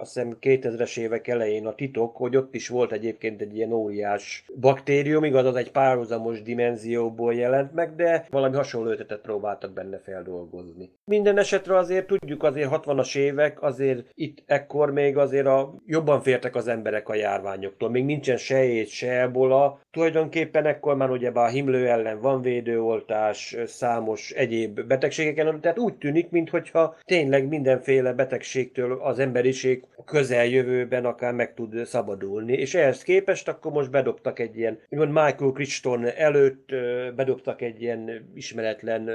azt 0.00 0.14
hiszem 0.14 0.36
2000-es 0.40 0.98
évek 0.98 1.28
elején 1.28 1.66
a 1.66 1.74
titok, 1.74 2.16
hogy 2.16 2.36
ott 2.36 2.54
is 2.54 2.68
volt 2.68 2.92
egyébként 2.92 3.40
egy 3.40 3.56
ilyen 3.56 3.72
óriás 3.72 4.44
baktérium, 4.60 5.24
igaz, 5.24 5.46
az 5.46 5.56
egy 5.56 5.70
párhuzamos 5.70 6.42
dimenzióból 6.42 7.34
jelent 7.34 7.74
meg, 7.74 7.94
de 7.94 8.26
valami 8.30 8.56
hasonló 8.56 8.90
ötletet 8.90 9.20
próbáltak 9.20 9.72
benne 9.72 9.91
feldolgozni. 9.98 10.92
Minden 11.04 11.38
esetre 11.38 11.76
azért 11.76 12.06
tudjuk, 12.06 12.42
azért 12.42 12.70
60-as 12.72 13.16
évek, 13.16 13.62
azért 13.62 14.06
itt 14.14 14.42
ekkor 14.46 14.90
még 14.90 15.16
azért 15.16 15.46
a, 15.46 15.74
jobban 15.86 16.20
fértek 16.20 16.54
az 16.54 16.68
emberek 16.68 17.08
a 17.08 17.14
járványoktól. 17.14 17.90
Még 17.90 18.04
nincsen 18.04 18.36
se 18.36 18.64
éjt, 18.64 18.88
se 18.88 19.20
ebola. 19.20 19.80
Tulajdonképpen 19.92 20.66
ekkor 20.66 20.96
már 20.96 21.10
ugye 21.10 21.30
a 21.30 21.46
himlő 21.46 21.88
ellen 21.88 22.20
van 22.20 22.42
védőoltás, 22.42 23.56
számos 23.66 24.30
egyéb 24.30 24.80
betegségeken, 24.80 25.60
tehát 25.60 25.78
úgy 25.78 25.94
tűnik, 25.94 26.30
mintha 26.30 26.96
tényleg 27.04 27.48
mindenféle 27.48 28.12
betegségtől 28.12 28.92
az 28.92 29.18
emberiség 29.18 29.84
közeljövőben 30.04 31.04
akár 31.04 31.32
meg 31.32 31.54
tud 31.54 31.84
szabadulni. 31.84 32.52
És 32.52 32.74
ehhez 32.74 33.02
képest 33.02 33.48
akkor 33.48 33.72
most 33.72 33.90
bedobtak 33.90 34.38
egy 34.38 34.56
ilyen, 34.56 34.78
úgymond 34.88 35.12
Michael 35.12 35.52
Crichton 35.52 36.06
előtt 36.06 36.68
bedobtak 37.16 37.62
egy 37.62 37.82
ilyen 37.82 38.30
ismeretlen 38.34 39.10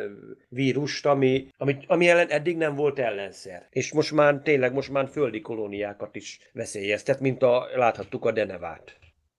vírust, 0.49 1.05
ami, 1.05 1.47
ami, 1.57 1.77
ami 1.87 2.09
ellen 2.09 2.29
eddig 2.29 2.57
nem 2.57 2.75
volt 2.75 2.99
ellenszer. 2.99 3.67
És 3.69 3.93
most 3.93 4.11
már 4.11 4.39
tényleg 4.43 4.73
most 4.73 4.91
már 4.91 5.07
földi 5.07 5.41
kolóniákat 5.41 6.15
is 6.15 6.39
veszélyeztet, 6.53 7.19
mint 7.19 7.43
a, 7.43 7.67
láthattuk 7.75 8.25
a 8.25 8.31
Denevát. 8.31 8.97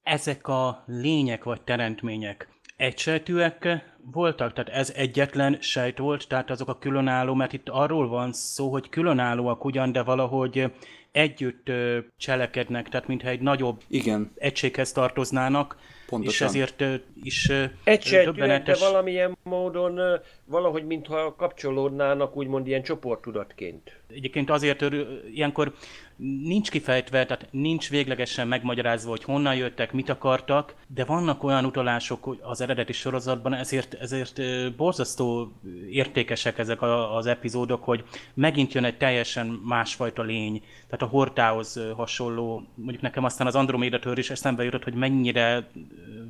Ezek 0.08 0.48
a 0.48 0.82
lények 0.86 1.44
vagy 1.44 1.60
teremtmények 1.60 2.48
egysejtűek, 2.76 3.84
voltak, 4.12 4.52
tehát 4.52 4.70
ez 4.70 4.92
egyetlen 4.96 5.56
sejt 5.60 5.98
volt, 5.98 6.28
tehát 6.28 6.50
azok 6.50 6.68
a 6.68 6.78
különálló, 6.78 7.34
mert 7.34 7.52
itt 7.52 7.68
arról 7.68 8.08
van 8.08 8.32
szó, 8.32 8.70
hogy 8.70 8.88
különállóak 8.88 9.64
ugyan, 9.64 9.92
de 9.92 10.02
valahogy 10.02 10.70
együtt 11.12 11.70
cselekednek, 12.16 12.88
tehát 12.88 13.06
mintha 13.06 13.28
egy 13.28 13.40
nagyobb 13.40 13.80
Igen. 13.88 14.32
egységhez 14.34 14.92
tartoznának, 14.92 15.76
Pontosan. 16.06 16.46
és 16.46 16.54
ezért 16.54 16.84
is 17.22 17.52
Egységűek, 17.84 18.62
de 18.62 18.76
valamilyen 18.80 19.36
módon 19.42 20.00
valahogy 20.44 20.86
mintha 20.86 21.34
kapcsolódnának 21.34 22.36
úgymond 22.36 22.66
ilyen 22.66 22.82
csoporttudatként. 22.82 24.00
Egyébként 24.08 24.50
azért 24.50 24.84
ilyenkor 25.32 25.72
nincs 26.18 26.70
kifejtve, 26.70 27.26
tehát 27.26 27.48
nincs 27.50 27.90
véglegesen 27.90 28.48
megmagyarázva, 28.48 29.10
hogy 29.10 29.24
honnan 29.24 29.54
jöttek, 29.54 29.92
mit 29.92 30.08
akartak, 30.08 30.74
de 30.86 31.04
vannak 31.04 31.42
olyan 31.44 31.64
utalások 31.64 32.36
az 32.42 32.60
eredeti 32.60 32.92
sorozatban, 32.92 33.54
ezért, 33.54 33.94
ezért 33.94 34.40
borzasztó 34.76 35.52
értékesek 35.90 36.58
ezek 36.58 36.82
az 37.16 37.26
epizódok, 37.26 37.84
hogy 37.84 38.04
megint 38.34 38.72
jön 38.72 38.84
egy 38.84 38.96
teljesen 38.96 39.46
másfajta 39.46 40.22
lény, 40.22 40.62
tehát 40.88 41.02
a 41.02 41.16
Hortához 41.16 41.80
hasonló, 41.96 42.62
mondjuk 42.74 43.02
nekem 43.02 43.24
aztán 43.24 43.46
az 43.46 43.54
Andromeda 43.54 43.98
tör 43.98 44.18
is 44.18 44.30
eszembe 44.30 44.64
jutott, 44.64 44.84
hogy 44.84 44.94
mennyire 44.94 45.68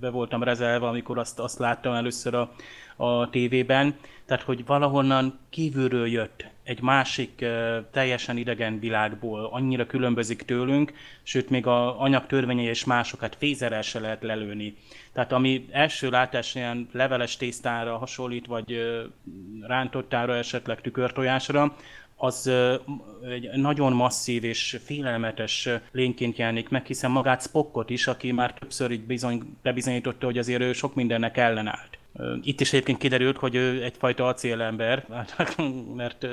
be 0.00 0.10
voltam 0.10 0.42
rezelve, 0.42 0.86
amikor 0.86 1.18
azt, 1.18 1.38
azt 1.38 1.58
láttam 1.58 1.92
először 1.92 2.34
a, 2.34 2.52
a 3.00 3.30
tévében, 3.30 3.94
tehát 4.26 4.42
hogy 4.42 4.66
valahonnan 4.66 5.38
kívülről 5.50 6.06
jött 6.06 6.46
egy 6.62 6.80
másik 6.80 7.44
teljesen 7.92 8.36
idegen 8.36 8.78
világból, 8.78 9.48
annyira 9.52 9.86
különbözik 9.86 10.42
tőlünk, 10.42 10.92
sőt 11.22 11.50
még 11.50 11.66
a 11.66 12.00
anyag 12.00 12.26
törvényei 12.26 12.64
és 12.64 12.84
másokat 12.84 13.36
fézerel 13.38 13.82
se 13.82 13.98
lehet 14.00 14.22
lelőni. 14.22 14.76
Tehát 15.12 15.32
ami 15.32 15.66
első 15.70 16.10
látás 16.10 16.54
ilyen 16.54 16.88
leveles 16.92 17.36
tésztára 17.36 17.96
hasonlít, 17.96 18.46
vagy 18.46 18.80
rántottára, 19.60 20.36
esetleg 20.36 20.80
tükörtojásra, 20.80 21.76
az 22.16 22.50
egy 23.30 23.50
nagyon 23.54 23.92
masszív 23.92 24.44
és 24.44 24.78
félelmetes 24.84 25.68
lényként 25.92 26.38
jelenik 26.38 26.68
meg, 26.68 26.86
hiszen 26.86 27.10
magát 27.10 27.42
Spockot 27.42 27.90
is, 27.90 28.06
aki 28.06 28.32
már 28.32 28.54
többször 28.54 28.90
így 28.90 29.04
bizony, 29.04 29.56
bebizonyította, 29.62 30.26
hogy 30.26 30.38
azért 30.38 30.62
ő 30.62 30.72
sok 30.72 30.94
mindennek 30.94 31.36
ellenállt. 31.36 31.97
Itt 32.42 32.60
is 32.60 32.72
egyébként 32.72 32.98
kiderült, 32.98 33.36
hogy 33.36 33.54
ő 33.54 33.82
egyfajta 33.82 34.26
acélember, 34.26 35.06
mert 35.96 36.26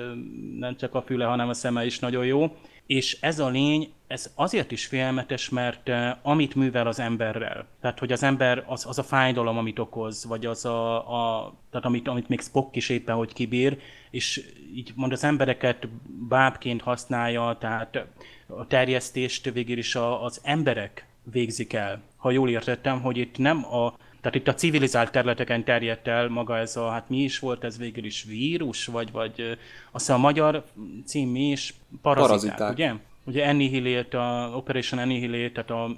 nem 0.59 0.75
csak 0.77 0.95
a 0.95 1.01
füle, 1.01 1.25
hanem 1.25 1.49
a 1.49 1.53
szeme 1.53 1.85
is 1.85 1.99
nagyon 1.99 2.25
jó. 2.25 2.55
És 2.85 3.17
ez 3.21 3.39
a 3.39 3.49
lény, 3.49 3.93
ez 4.07 4.31
azért 4.35 4.71
is 4.71 4.85
félelmetes, 4.85 5.49
mert 5.49 5.91
amit 6.21 6.55
művel 6.55 6.87
az 6.87 6.99
emberrel, 6.99 7.65
tehát 7.81 7.99
hogy 7.99 8.11
az 8.11 8.23
ember 8.23 8.63
az, 8.67 8.85
az 8.85 8.99
a 8.99 9.03
fájdalom, 9.03 9.57
amit 9.57 9.79
okoz, 9.79 10.25
vagy 10.25 10.45
az 10.45 10.65
a, 10.65 10.95
a 10.95 11.53
tehát 11.69 11.85
amit, 11.85 12.07
amit 12.07 12.29
még 12.29 12.41
Spock 12.41 12.75
is 12.75 12.89
éppen, 12.89 13.15
hogy 13.15 13.33
kibír, 13.33 13.77
és 14.09 14.41
így 14.75 14.91
mond 14.95 15.11
az 15.11 15.23
embereket 15.23 15.87
bábként 16.27 16.81
használja, 16.81 17.57
tehát 17.59 18.05
a 18.47 18.67
terjesztést 18.67 19.51
végül 19.51 19.77
is 19.77 19.95
az 19.95 20.41
emberek 20.43 21.05
végzik 21.31 21.73
el. 21.73 22.01
Ha 22.15 22.31
jól 22.31 22.49
értettem, 22.49 23.01
hogy 23.01 23.17
itt 23.17 23.37
nem 23.37 23.65
a 23.65 23.93
tehát 24.25 24.39
itt 24.39 24.47
a 24.47 24.53
civilizált 24.53 25.11
területeken 25.11 25.63
terjedt 25.63 26.07
el 26.07 26.27
maga 26.27 26.57
ez 26.57 26.75
a, 26.75 26.89
hát 26.89 27.09
mi 27.09 27.17
is 27.17 27.39
volt 27.39 27.63
ez 27.63 27.77
végül 27.77 28.05
is 28.05 28.23
vírus, 28.23 28.85
vagy, 28.85 29.11
vagy 29.11 29.57
azt 29.91 30.09
a 30.09 30.17
magyar 30.17 30.63
cím 31.05 31.29
mi 31.29 31.49
is? 31.49 31.73
Paraziták, 32.01 32.57
Paraziták. 32.57 32.71
ugye? 32.71 32.93
Ugye 33.23 33.47
Annihilate, 33.47 34.21
a 34.21 34.55
Operation 34.55 34.99
Annihilate, 34.99 35.51
tehát 35.51 35.69
a 35.69 35.95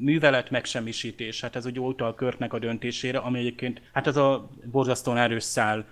művelet 0.00 0.50
megsemmisítés, 0.50 1.40
hát 1.40 1.56
ez 1.56 1.66
ugye 1.66 1.80
utal 1.80 2.14
Körknek 2.14 2.52
a 2.52 2.58
döntésére, 2.58 3.18
ami 3.18 3.38
egyébként, 3.38 3.80
hát 3.92 4.06
ez 4.06 4.16
a 4.16 4.48
borzasztóan 4.70 5.16
erős 5.16 5.42
szál, 5.42 5.84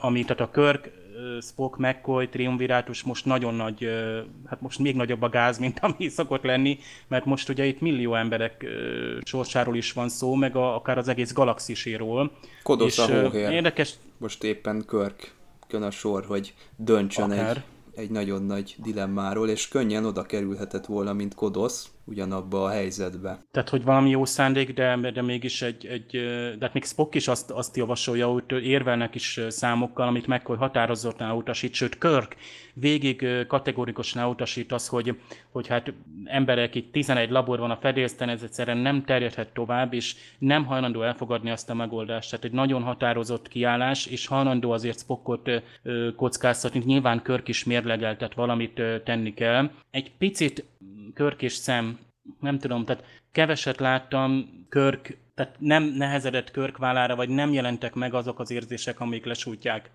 ami, 0.00 0.22
tehát 0.22 0.40
a 0.40 0.50
Körk 0.50 0.90
Spock, 1.40 1.76
McCoy, 1.76 2.28
Triumvirátus 2.28 3.02
most 3.02 3.24
nagyon 3.24 3.54
nagy, 3.54 3.88
hát 4.46 4.60
most 4.60 4.78
még 4.78 4.96
nagyobb 4.96 5.22
a 5.22 5.28
gáz, 5.28 5.58
mint 5.58 5.78
ami 5.98 6.08
szokott 6.08 6.42
lenni, 6.42 6.78
mert 7.08 7.24
most 7.24 7.48
ugye 7.48 7.64
itt 7.64 7.80
millió 7.80 8.14
emberek 8.14 8.66
sorsáról 9.24 9.76
is 9.76 9.92
van 9.92 10.08
szó, 10.08 10.34
meg 10.34 10.56
a, 10.56 10.74
akár 10.74 10.98
az 10.98 11.08
egész 11.08 11.32
galaxiséről. 11.32 12.30
Kodosz 12.62 12.98
a 12.98 13.20
hóhér. 13.20 13.50
Érdekes. 13.50 13.94
Most 14.18 14.44
éppen 14.44 14.84
Körk 14.86 15.36
kön 15.68 15.82
a 15.82 15.90
sor, 15.90 16.24
hogy 16.24 16.54
döntsön 16.76 17.30
akár. 17.30 17.56
egy 17.56 17.62
egy 17.98 18.10
nagyon 18.10 18.42
nagy 18.42 18.76
dilemmáról, 18.78 19.48
és 19.48 19.68
könnyen 19.68 20.04
oda 20.04 20.22
kerülhetett 20.22 20.86
volna, 20.86 21.12
mint 21.12 21.34
Kodosz, 21.34 21.88
ugyanabba 22.08 22.64
a 22.64 22.70
helyzetbe. 22.70 23.46
Tehát, 23.50 23.68
hogy 23.68 23.84
valami 23.84 24.10
jó 24.10 24.24
szándék, 24.24 24.74
de, 24.74 24.96
de 24.96 25.22
mégis 25.22 25.62
egy, 25.62 25.86
egy 25.86 26.10
de 26.58 26.64
hát 26.64 26.72
még 26.72 26.84
Spock 26.84 27.14
is 27.14 27.28
azt, 27.28 27.50
azt 27.50 27.76
javasolja, 27.76 28.26
hogy 28.26 28.44
érvelnek 28.64 29.14
is 29.14 29.40
számokkal, 29.48 30.06
amit 30.06 30.26
McCoy 30.26 30.56
határozottan 30.56 31.30
utasít, 31.30 31.74
sőt 31.74 31.98
Kirk 31.98 32.36
végig 32.80 33.26
kategorikusan 33.46 34.28
utasít 34.28 34.72
az, 34.72 34.88
hogy, 34.88 35.18
hogy 35.50 35.66
hát 35.66 35.92
emberek 36.24 36.74
itt 36.74 36.92
11 36.92 37.30
labor 37.30 37.58
van 37.58 37.70
a 37.70 37.76
fedélzeten, 37.76 38.28
ez 38.28 38.42
egyszerűen 38.42 38.76
nem 38.76 39.04
terjedhet 39.04 39.52
tovább, 39.52 39.92
és 39.92 40.14
nem 40.38 40.64
hajlandó 40.64 41.02
elfogadni 41.02 41.50
azt 41.50 41.70
a 41.70 41.74
megoldást. 41.74 42.30
Tehát 42.30 42.44
egy 42.44 42.52
nagyon 42.52 42.82
határozott 42.82 43.48
kiállás, 43.48 44.06
és 44.06 44.26
hajlandó 44.26 44.70
azért 44.70 44.98
Spockot 44.98 45.50
kockáztatni, 46.16 46.82
nyilván 46.84 47.22
Kirk 47.22 47.48
is 47.48 47.64
mérlegel, 47.64 48.16
tehát 48.16 48.34
valamit 48.34 48.82
tenni 49.04 49.34
kell. 49.34 49.70
Egy 49.90 50.12
picit 50.18 50.64
Körk 51.14 51.42
és 51.42 51.52
szem, 51.52 51.98
nem 52.40 52.58
tudom, 52.58 52.84
tehát 52.84 53.04
keveset 53.32 53.80
láttam 53.80 54.48
Körk, 54.68 55.16
tehát 55.34 55.56
nem 55.58 55.82
nehezedett 55.82 56.50
Körkvállára, 56.50 57.16
vagy 57.16 57.28
nem 57.28 57.52
jelentek 57.52 57.94
meg 57.94 58.14
azok 58.14 58.38
az 58.38 58.50
érzések, 58.50 59.00
amik 59.00 59.24
lesújtják 59.24 59.90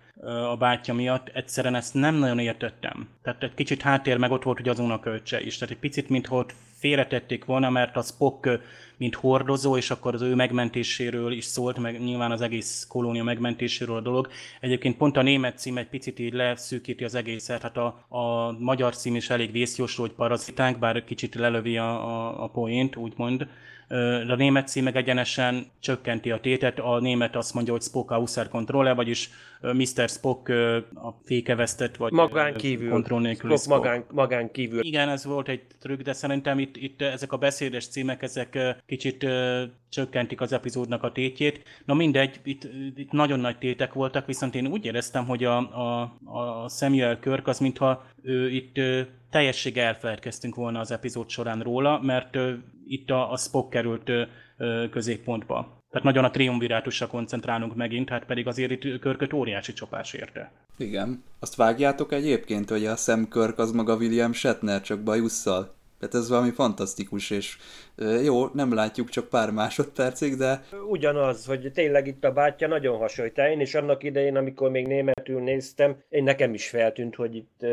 a 0.50 0.56
bátyja 0.56 0.94
miatt. 0.94 1.28
Egyszerűen 1.28 1.74
ezt 1.74 1.94
nem 1.94 2.14
nagyon 2.14 2.38
értettem. 2.38 3.08
Tehát 3.22 3.42
egy 3.42 3.54
kicsit 3.54 3.82
háttér 3.82 4.16
meg 4.16 4.30
ott 4.30 4.42
volt 4.42 4.56
hogy 4.56 4.68
az 4.68 4.78
unokölcse 4.78 5.40
is. 5.40 5.58
Tehát 5.58 5.74
egy 5.74 5.80
picit, 5.80 6.08
mintha 6.08 6.36
ott 6.36 6.54
félretették 6.84 7.44
volna, 7.44 7.70
mert 7.70 7.96
a 7.96 8.02
Spock 8.02 8.60
mint 8.96 9.14
hordozó, 9.14 9.76
és 9.76 9.90
akkor 9.90 10.14
az 10.14 10.22
ő 10.22 10.34
megmentéséről 10.34 11.32
is 11.32 11.44
szólt, 11.44 11.78
meg 11.78 12.00
nyilván 12.00 12.30
az 12.30 12.40
egész 12.40 12.86
kolónia 12.88 13.24
megmentéséről 13.24 13.96
a 13.96 14.00
dolog. 14.00 14.28
Egyébként 14.60 14.96
pont 14.96 15.16
a 15.16 15.22
német 15.22 15.58
cím 15.58 15.76
egy 15.76 15.88
picit 15.88 16.18
így 16.18 16.32
leszűkíti 16.32 17.04
az 17.04 17.14
egészet, 17.14 17.62
hát 17.62 17.76
a, 17.76 18.06
a 18.08 18.52
magyar 18.58 18.96
cím 18.96 19.14
is 19.16 19.30
elég 19.30 19.52
vészjósló, 19.52 20.04
hogy 20.04 20.12
parazitánk, 20.12 20.78
bár 20.78 21.04
kicsit 21.04 21.34
lelövi 21.34 21.76
a, 21.76 21.90
a, 22.08 22.42
a 22.42 22.48
poént, 22.48 22.96
úgymond 22.96 23.46
a 24.28 24.34
német 24.34 24.68
cím 24.68 24.84
meg 24.84 24.96
egyenesen 24.96 25.66
csökkenti 25.80 26.30
a 26.30 26.40
tétet. 26.40 26.78
A 26.78 26.98
német 27.00 27.36
azt 27.36 27.54
mondja, 27.54 27.72
hogy 27.72 27.82
Spock 27.82 28.10
a 28.10 28.16
Husser 28.16 28.48
kontroller, 28.48 28.94
vagyis 28.94 29.30
Mr. 29.60 30.08
Spock 30.08 30.48
a 30.94 31.20
fékevesztett, 31.24 31.96
vagy 31.96 32.12
magán 32.12 32.54
kívül. 32.54 32.90
kontroll 32.90 33.20
nélkül 33.20 33.56
Spock, 33.56 33.68
Magán, 33.68 34.04
magán 34.10 34.50
kívül. 34.50 34.84
Igen, 34.84 35.08
ez 35.08 35.24
volt 35.24 35.48
egy 35.48 35.62
trükk, 35.80 36.00
de 36.00 36.12
szerintem 36.12 36.58
itt, 36.58 36.76
itt 36.76 37.02
ezek 37.02 37.32
a 37.32 37.36
beszédes 37.36 37.86
címek, 37.88 38.22
ezek 38.22 38.58
kicsit 38.86 39.26
csökkentik 39.88 40.40
az 40.40 40.52
epizódnak 40.52 41.02
a 41.02 41.12
tétjét. 41.12 41.62
Na 41.84 41.94
mindegy, 41.94 42.40
itt, 42.44 42.68
itt 42.96 43.10
nagyon 43.10 43.40
nagy 43.40 43.58
tétek 43.58 43.92
voltak, 43.92 44.26
viszont 44.26 44.54
én 44.54 44.66
úgy 44.66 44.84
éreztem, 44.84 45.26
hogy 45.26 45.44
a, 45.44 45.56
a, 45.56 46.00
a 46.24 46.68
Samuel 46.68 47.18
Kirk 47.18 47.46
az 47.46 47.58
mintha 47.58 48.04
ő 48.24 48.50
itt 48.50 48.74
teljessége 49.30 49.82
elfeledkeztünk 49.82 50.54
volna 50.54 50.80
az 50.80 50.90
epizód 50.90 51.28
során 51.28 51.60
róla, 51.60 52.00
mert 52.02 52.36
ö, 52.36 52.52
itt 52.86 53.10
a, 53.10 53.32
a 53.32 53.36
Spock 53.36 53.70
került 53.70 54.08
ö, 54.08 54.84
középpontba. 54.90 55.82
Tehát 55.90 56.06
nagyon 56.06 56.24
a 56.24 56.30
triumvirátusra 56.30 57.06
koncentrálunk 57.06 57.74
megint, 57.74 58.08
hát 58.08 58.24
pedig 58.24 58.46
azért 58.46 58.70
itt 58.70 58.98
Körköt 58.98 59.32
óriási 59.32 59.72
csapás 59.72 60.12
érte. 60.12 60.52
Igen. 60.76 61.22
Azt 61.40 61.54
vágjátok 61.54 62.12
egyébként, 62.12 62.70
hogy 62.70 62.86
a 62.86 62.96
Sam 62.96 63.28
Körk 63.28 63.58
az 63.58 63.72
maga 63.72 63.96
William 63.96 64.32
Shatner, 64.32 64.80
csak 64.80 65.02
bajusszal? 65.02 65.74
Tehát 65.98 66.14
ez 66.14 66.28
valami 66.28 66.50
fantasztikus, 66.50 67.30
és 67.30 67.56
jó, 68.24 68.46
nem 68.46 68.74
látjuk 68.74 69.08
csak 69.08 69.28
pár 69.28 69.50
másodpercig, 69.50 70.36
de... 70.36 70.64
Ugyanaz, 70.88 71.46
hogy 71.46 71.70
tényleg 71.72 72.06
itt 72.06 72.24
a 72.24 72.32
bátyja 72.32 72.68
nagyon 72.68 72.98
hasonlít. 72.98 73.38
Én 73.38 73.60
is 73.60 73.74
annak 73.74 74.02
idején, 74.02 74.36
amikor 74.36 74.70
még 74.70 74.86
németül 74.86 75.40
néztem, 75.40 75.96
én 76.08 76.22
nekem 76.22 76.54
is 76.54 76.68
feltűnt, 76.68 77.14
hogy 77.14 77.34
itt 77.34 77.66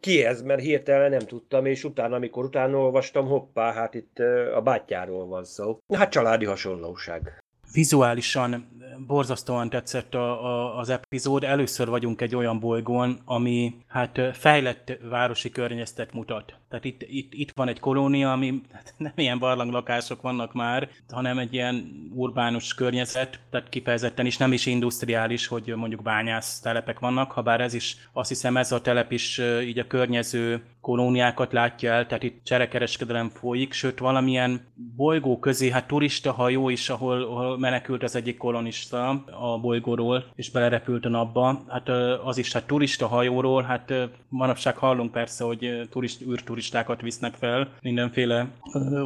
ki 0.00 0.24
ez, 0.24 0.42
mert 0.42 0.60
hirtelen 0.60 1.10
nem 1.10 1.26
tudtam, 1.26 1.66
és 1.66 1.84
utána, 1.84 2.16
amikor 2.16 2.44
utána 2.44 2.78
olvastam, 2.78 3.26
hoppá, 3.26 3.72
hát 3.72 3.94
itt 3.94 4.18
a 4.54 4.60
bátyjáról 4.60 5.26
van 5.26 5.44
szó. 5.44 5.78
Hát 5.94 6.10
családi 6.10 6.44
hasonlóság. 6.44 7.42
Vizuálisan 7.72 8.68
borzasztóan 9.06 9.70
tetszett 9.70 10.14
a, 10.14 10.44
a, 10.44 10.78
az 10.78 10.88
epizód. 10.88 11.44
Először 11.44 11.88
vagyunk 11.88 12.20
egy 12.20 12.34
olyan 12.34 12.60
bolygón, 12.60 13.20
ami 13.24 13.74
hát 13.86 14.20
fejlett 14.32 14.98
városi 15.02 15.50
környezetet 15.50 16.12
mutat. 16.12 16.54
Tehát 16.68 16.84
itt, 16.84 17.02
itt, 17.02 17.32
itt 17.34 17.52
van 17.54 17.68
egy 17.68 17.80
kolónia, 17.80 18.32
ami 18.32 18.60
hát 18.72 18.94
nem 18.96 19.12
ilyen 19.14 19.38
barlanglakások 19.38 20.22
vannak 20.22 20.52
már, 20.52 20.88
hanem 21.10 21.38
egy 21.38 21.54
ilyen 21.54 22.08
urbánus 22.14 22.74
környezet, 22.74 23.40
tehát 23.50 23.68
kifejezetten 23.68 24.26
is 24.26 24.36
nem 24.36 24.52
is 24.52 24.66
industriális, 24.66 25.46
hogy 25.46 25.72
mondjuk 25.76 26.02
bányász 26.02 26.60
telepek 26.60 26.98
vannak, 26.98 27.32
ha 27.32 27.42
bár 27.42 27.60
ez 27.60 27.74
is, 27.74 27.96
azt 28.12 28.28
hiszem 28.28 28.56
ez 28.56 28.72
a 28.72 28.80
telep 28.80 29.12
is 29.12 29.40
így 29.62 29.78
a 29.78 29.86
környező 29.86 30.62
kolóniákat 30.80 31.52
látja 31.52 31.92
el, 31.92 32.06
tehát 32.06 32.22
itt 32.22 32.44
cserekereskedelem 32.44 33.28
folyik, 33.28 33.72
sőt 33.72 33.98
valamilyen 33.98 34.60
bolygó 34.96 35.38
közé, 35.38 35.70
hát 35.70 35.86
turista 35.86 36.32
hajó 36.32 36.68
is, 36.68 36.88
ahol, 36.88 37.22
ahol 37.22 37.58
menekült 37.58 38.02
az 38.02 38.16
egyik 38.16 38.36
kolonista 38.36 39.24
a 39.40 39.58
bolygóról, 39.60 40.24
és 40.34 40.50
belerepült 40.50 41.04
a 41.04 41.08
napba. 41.08 41.64
Hát 41.68 41.88
az 42.24 42.38
is, 42.38 42.52
hát 42.52 42.66
turista 42.66 43.06
hajóról, 43.06 43.62
hát 43.62 43.92
manapság 44.28 44.76
hallunk 44.76 45.12
persze, 45.12 45.44
hogy 45.44 45.88
turist, 45.90 46.22
űrturistákat 46.58 47.00
visznek 47.00 47.34
fel, 47.34 47.68
mindenféle 47.82 48.46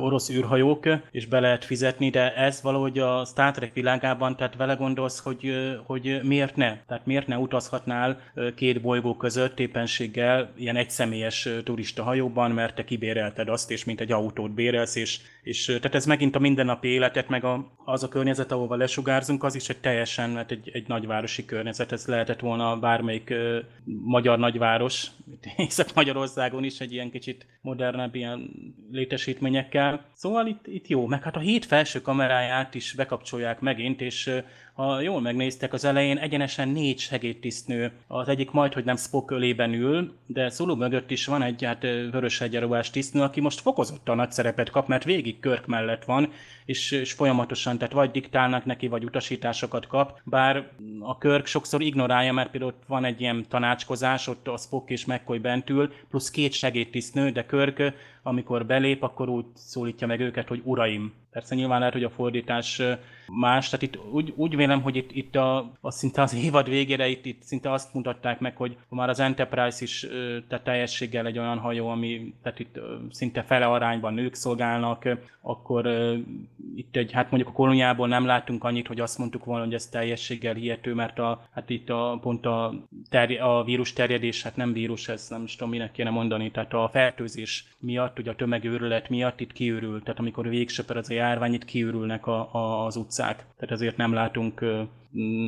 orosz 0.01 0.31
űrhajók, 0.31 0.88
és 1.11 1.27
be 1.27 1.41
lehet 1.41 1.65
fizetni, 1.65 2.11
de 2.11 2.35
ez 2.35 2.62
valahogy 2.62 2.99
a 2.99 3.25
Star 3.25 3.53
Trek 3.53 3.73
világában, 3.73 4.37
tehát 4.37 4.57
vele 4.57 4.75
gondolsz, 4.75 5.19
hogy, 5.19 5.53
hogy 5.87 6.21
miért 6.23 6.57
ne? 6.57 6.77
Tehát 6.87 7.07
miért 7.07 7.27
ne 7.27 7.38
utazhatnál 7.38 8.21
két 8.55 8.81
bolygó 8.81 9.17
között 9.17 9.61
éppenséggel 9.61 10.53
ilyen 10.57 10.77
egyszemélyes 10.77 11.49
turista 11.65 12.03
hajóban, 12.03 12.51
mert 12.51 12.75
te 12.75 12.85
kibérelted 12.85 13.49
azt, 13.49 13.71
és 13.71 13.85
mint 13.85 14.01
egy 14.01 14.12
autót 14.12 14.51
bérelsz, 14.51 14.97
és, 14.97 15.21
és 15.43 15.65
tehát 15.65 15.95
ez 15.95 16.07
megint 16.07 16.37
a 16.37 16.38
mindennapi 16.38 16.88
életet, 16.88 17.29
meg 17.29 17.45
a, 17.45 17.71
az 17.85 18.03
a 18.03 18.09
környezet, 18.09 18.53
ahova 18.53 18.77
lesugárzunk, 18.77 19.45
az 19.45 19.55
is 19.55 19.69
egy 19.69 19.81
teljesen, 19.81 20.31
mert 20.31 20.51
egy, 20.51 20.71
egy 20.73 20.88
nagyvárosi 20.88 21.45
környezet, 21.45 21.93
ez 21.93 22.07
lehetett 22.07 22.41
volna 22.41 22.77
bármelyik 22.77 23.31
uh, 23.31 23.59
magyar 24.05 24.38
nagyváros, 24.38 25.07
Észak-Magyarországon 25.57 26.65
is 26.65 26.81
egy 26.81 26.93
ilyen 26.93 27.11
kicsit 27.11 27.42
modernebb 27.61 28.15
ilyen 28.15 28.51
létesítményekkel. 28.91 30.05
Szóval 30.15 30.47
itt, 30.47 30.67
itt 30.67 30.89
jó, 30.89 31.07
meg 31.07 31.23
hát 31.23 31.37
a 31.37 31.41
hét 31.41 31.65
felső 31.65 32.01
kameráját 32.01 32.75
is 32.75 32.93
bekapcsolják 32.93 33.61
megint, 33.61 34.01
és 34.01 34.31
ha 34.73 35.01
jól 35.01 35.21
megnéztek, 35.21 35.73
az 35.73 35.85
elején 35.85 36.19
egyenesen 36.19 36.69
négy 36.69 36.99
segédtisztnő, 36.99 37.93
az 38.07 38.29
egyik 38.29 38.51
majd, 38.51 38.73
hogy 38.73 38.85
nem 38.85 38.97
Spock 38.97 39.31
ölében 39.31 39.73
ül, 39.73 40.13
de 40.27 40.51
Szuló 40.51 40.75
mögött 40.75 41.11
is 41.11 41.27
van 41.27 41.43
egy 41.43 41.65
hát 41.65 41.83
vörös 41.83 42.41
egyenruhás 42.41 42.91
tisztnő, 42.91 43.23
aki 43.23 43.41
most 43.41 43.61
fokozottan 43.61 44.17
nagy 44.17 44.33
szerepet 44.33 44.71
kap, 44.71 44.89
mert 44.89 45.05
végig 45.05 45.41
Körk 45.41 45.67
mellett 45.67 46.05
van, 46.05 46.33
és, 46.65 46.91
és 46.91 47.13
folyamatosan, 47.13 47.79
tehát 47.79 47.93
vagy 47.93 48.11
diktálnak 48.11 48.65
neki, 48.65 48.89
vagy 48.89 49.05
utasításokat 49.05 49.87
kap, 49.87 50.21
bár 50.25 50.69
a 51.01 51.19
Körk 51.19 51.47
sokszor 51.47 51.81
ignorálja, 51.81 52.33
mert 52.33 52.51
például 52.51 52.75
van 52.87 53.05
egy 53.05 53.21
ilyen 53.21 53.47
tanácskozás, 53.49 54.29
ott 54.29 54.49
a 54.49 54.57
Spock 54.57 54.91
és 54.91 55.07
McCoy 55.07 55.39
bent 55.39 55.71
ül, 55.71 55.93
plusz 56.11 56.31
két 56.31 56.53
segédtisztnő, 56.53 57.31
de 57.31 57.47
Körk, 57.47 57.95
amikor 58.23 58.67
belép, 58.67 59.03
akkor 59.03 59.29
úgy 59.29 59.45
szólítja 59.55 60.07
meg 60.07 60.21
őket, 60.21 60.49
hogy 60.49 60.61
uraim. 60.65 61.22
Persze 61.33 61.55
nyilván 61.55 61.79
lehet, 61.79 61.95
hogy 61.95 62.05
a 62.05 62.11
fordítás 62.11 62.83
más, 63.27 63.68
tehát 63.68 63.83
itt 63.83 63.99
úgy, 64.11 64.33
úgy 64.37 64.57
vélem, 64.57 64.83
hogy 64.83 64.97
itt, 64.97 65.12
itt 65.12 65.37
a, 65.37 65.73
a 65.81 65.90
szinte 65.90 66.23
az 66.23 66.35
évad 66.35 66.68
végére 66.68 67.09
itt, 67.09 67.27
itt 67.27 67.42
szinte 67.42 67.73
azt 67.73 67.95
mutatták 67.95 68.40
meg, 68.40 68.57
hogy 68.57 68.77
már 68.88 69.09
az 69.09 69.21
Enterprise 69.21 69.79
is 69.83 70.07
tehát 70.49 70.64
teljességgel 70.64 71.27
egy 71.27 71.38
olyan 71.38 71.59
hajó, 71.59 71.88
ami 71.88 72.35
tehát 72.42 72.59
itt 72.59 72.79
szinte 73.11 73.42
fele 73.42 73.66
arányban 73.66 74.14
nők 74.14 74.35
szolgálnak, 74.35 75.09
akkor 75.40 75.87
itt 76.77 76.97
egy, 76.97 77.12
hát 77.12 77.31
mondjuk 77.31 77.53
a 77.53 77.57
kolóniából 77.57 78.09
nem 78.09 78.27
látunk 78.27 78.64
annyit, 78.64 78.87
hogy 78.87 79.01
azt 79.01 79.18
mondtuk 79.18 79.45
volna, 79.45 79.64
hogy 79.64 79.75
ez 79.75 79.87
teljességgel 79.87 80.55
hihető, 80.55 80.95
mert 80.95 81.18
a, 81.18 81.47
hát 81.55 81.71
itt 81.71 81.90
a, 81.90 82.18
pont 82.23 82.47
a, 82.47 82.75
terj, 83.11 83.37
a 83.37 83.62
vírus 83.64 83.92
terjedés, 83.92 84.42
hát 84.42 84.57
nem 84.57 84.73
vírus, 84.73 85.09
ez 85.09 85.27
nem 85.29 85.42
is 85.42 85.57
tudom, 85.57 85.71
minek 85.71 85.92
kéne 85.92 86.11
mondani, 86.11 86.51
tehát 86.51 86.73
a 86.73 86.88
fertőzés 86.92 87.64
miatt, 87.79 88.18
ugye 88.18 88.31
a 88.31 88.37
tömegőrület 88.37 89.09
miatt 89.09 89.40
itt 89.40 89.53
kiürül, 89.53 90.03
tehát 90.03 90.18
amikor 90.18 90.49
végsöper 90.49 90.97
az 90.97 91.11
a 91.11 91.14
járvány, 91.23 91.55
itt 91.55 91.65
kiürülnek 91.65 92.27
a, 92.27 92.55
a, 92.55 92.85
az 92.87 92.97
utcák, 92.97 93.37
tehát 93.37 93.71
ezért 93.71 93.97
nem 93.97 94.13
látunk 94.13 94.65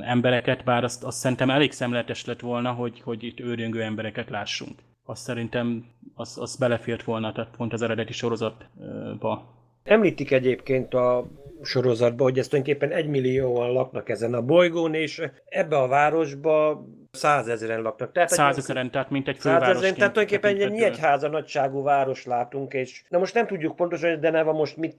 embereket, 0.01 0.65
bár 0.65 0.85
azt, 0.85 1.05
azt 1.05 1.19
szerintem 1.19 1.51
elég 1.51 1.73
szemletes 1.73 2.25
lett 2.25 2.41
volna, 2.41 2.73
hogy, 2.73 3.01
hogy 3.01 3.23
itt 3.23 3.41
őrjöngő 3.41 3.83
embereket 3.83 4.31
lássunk. 4.31 4.79
Azt 5.05 5.23
szerintem 5.23 5.85
az, 6.15 6.39
az 6.41 6.57
belefért 6.57 7.03
volna, 7.03 7.33
tehát 7.33 7.57
pont 7.57 7.73
az 7.73 7.83
eredeti 7.83 8.13
sorozatba. 8.13 9.53
Említik 9.83 10.31
egyébként 10.31 10.95
a 10.95 11.27
sorozatban, 11.63 12.27
hogy 12.29 12.39
ezt 12.39 12.51
tulajdonképpen 12.51 12.97
egymillióan 12.97 13.73
laknak 13.73 14.09
ezen 14.09 14.35
a 14.35 14.43
bolygón, 14.43 14.95
és 14.95 15.23
ebbe 15.45 15.77
a 15.79 15.89
városba 15.89 16.85
százezeren 17.15 17.83
laknak. 17.83 18.13
Tehát 18.13 18.29
százezeren, 18.29 18.91
tehát 18.91 19.11
mint 19.11 19.29
egy 19.29 19.37
fővárosként. 19.39 19.97
Tehát 19.97 20.13
tulajdonképpen 20.13 20.61
egy 20.61 20.73
nyegyháza 20.73 21.29
nagyságú 21.29 21.83
város 21.83 22.27
látunk, 22.27 22.75
és 22.75 23.03
na 23.09 23.19
most 23.19 23.35
nem 23.35 23.47
tudjuk 23.47 23.77
pontosan, 23.77 24.21
de 24.21 24.31
Neva 24.31 24.53
most 24.53 24.77
mit 24.77 24.99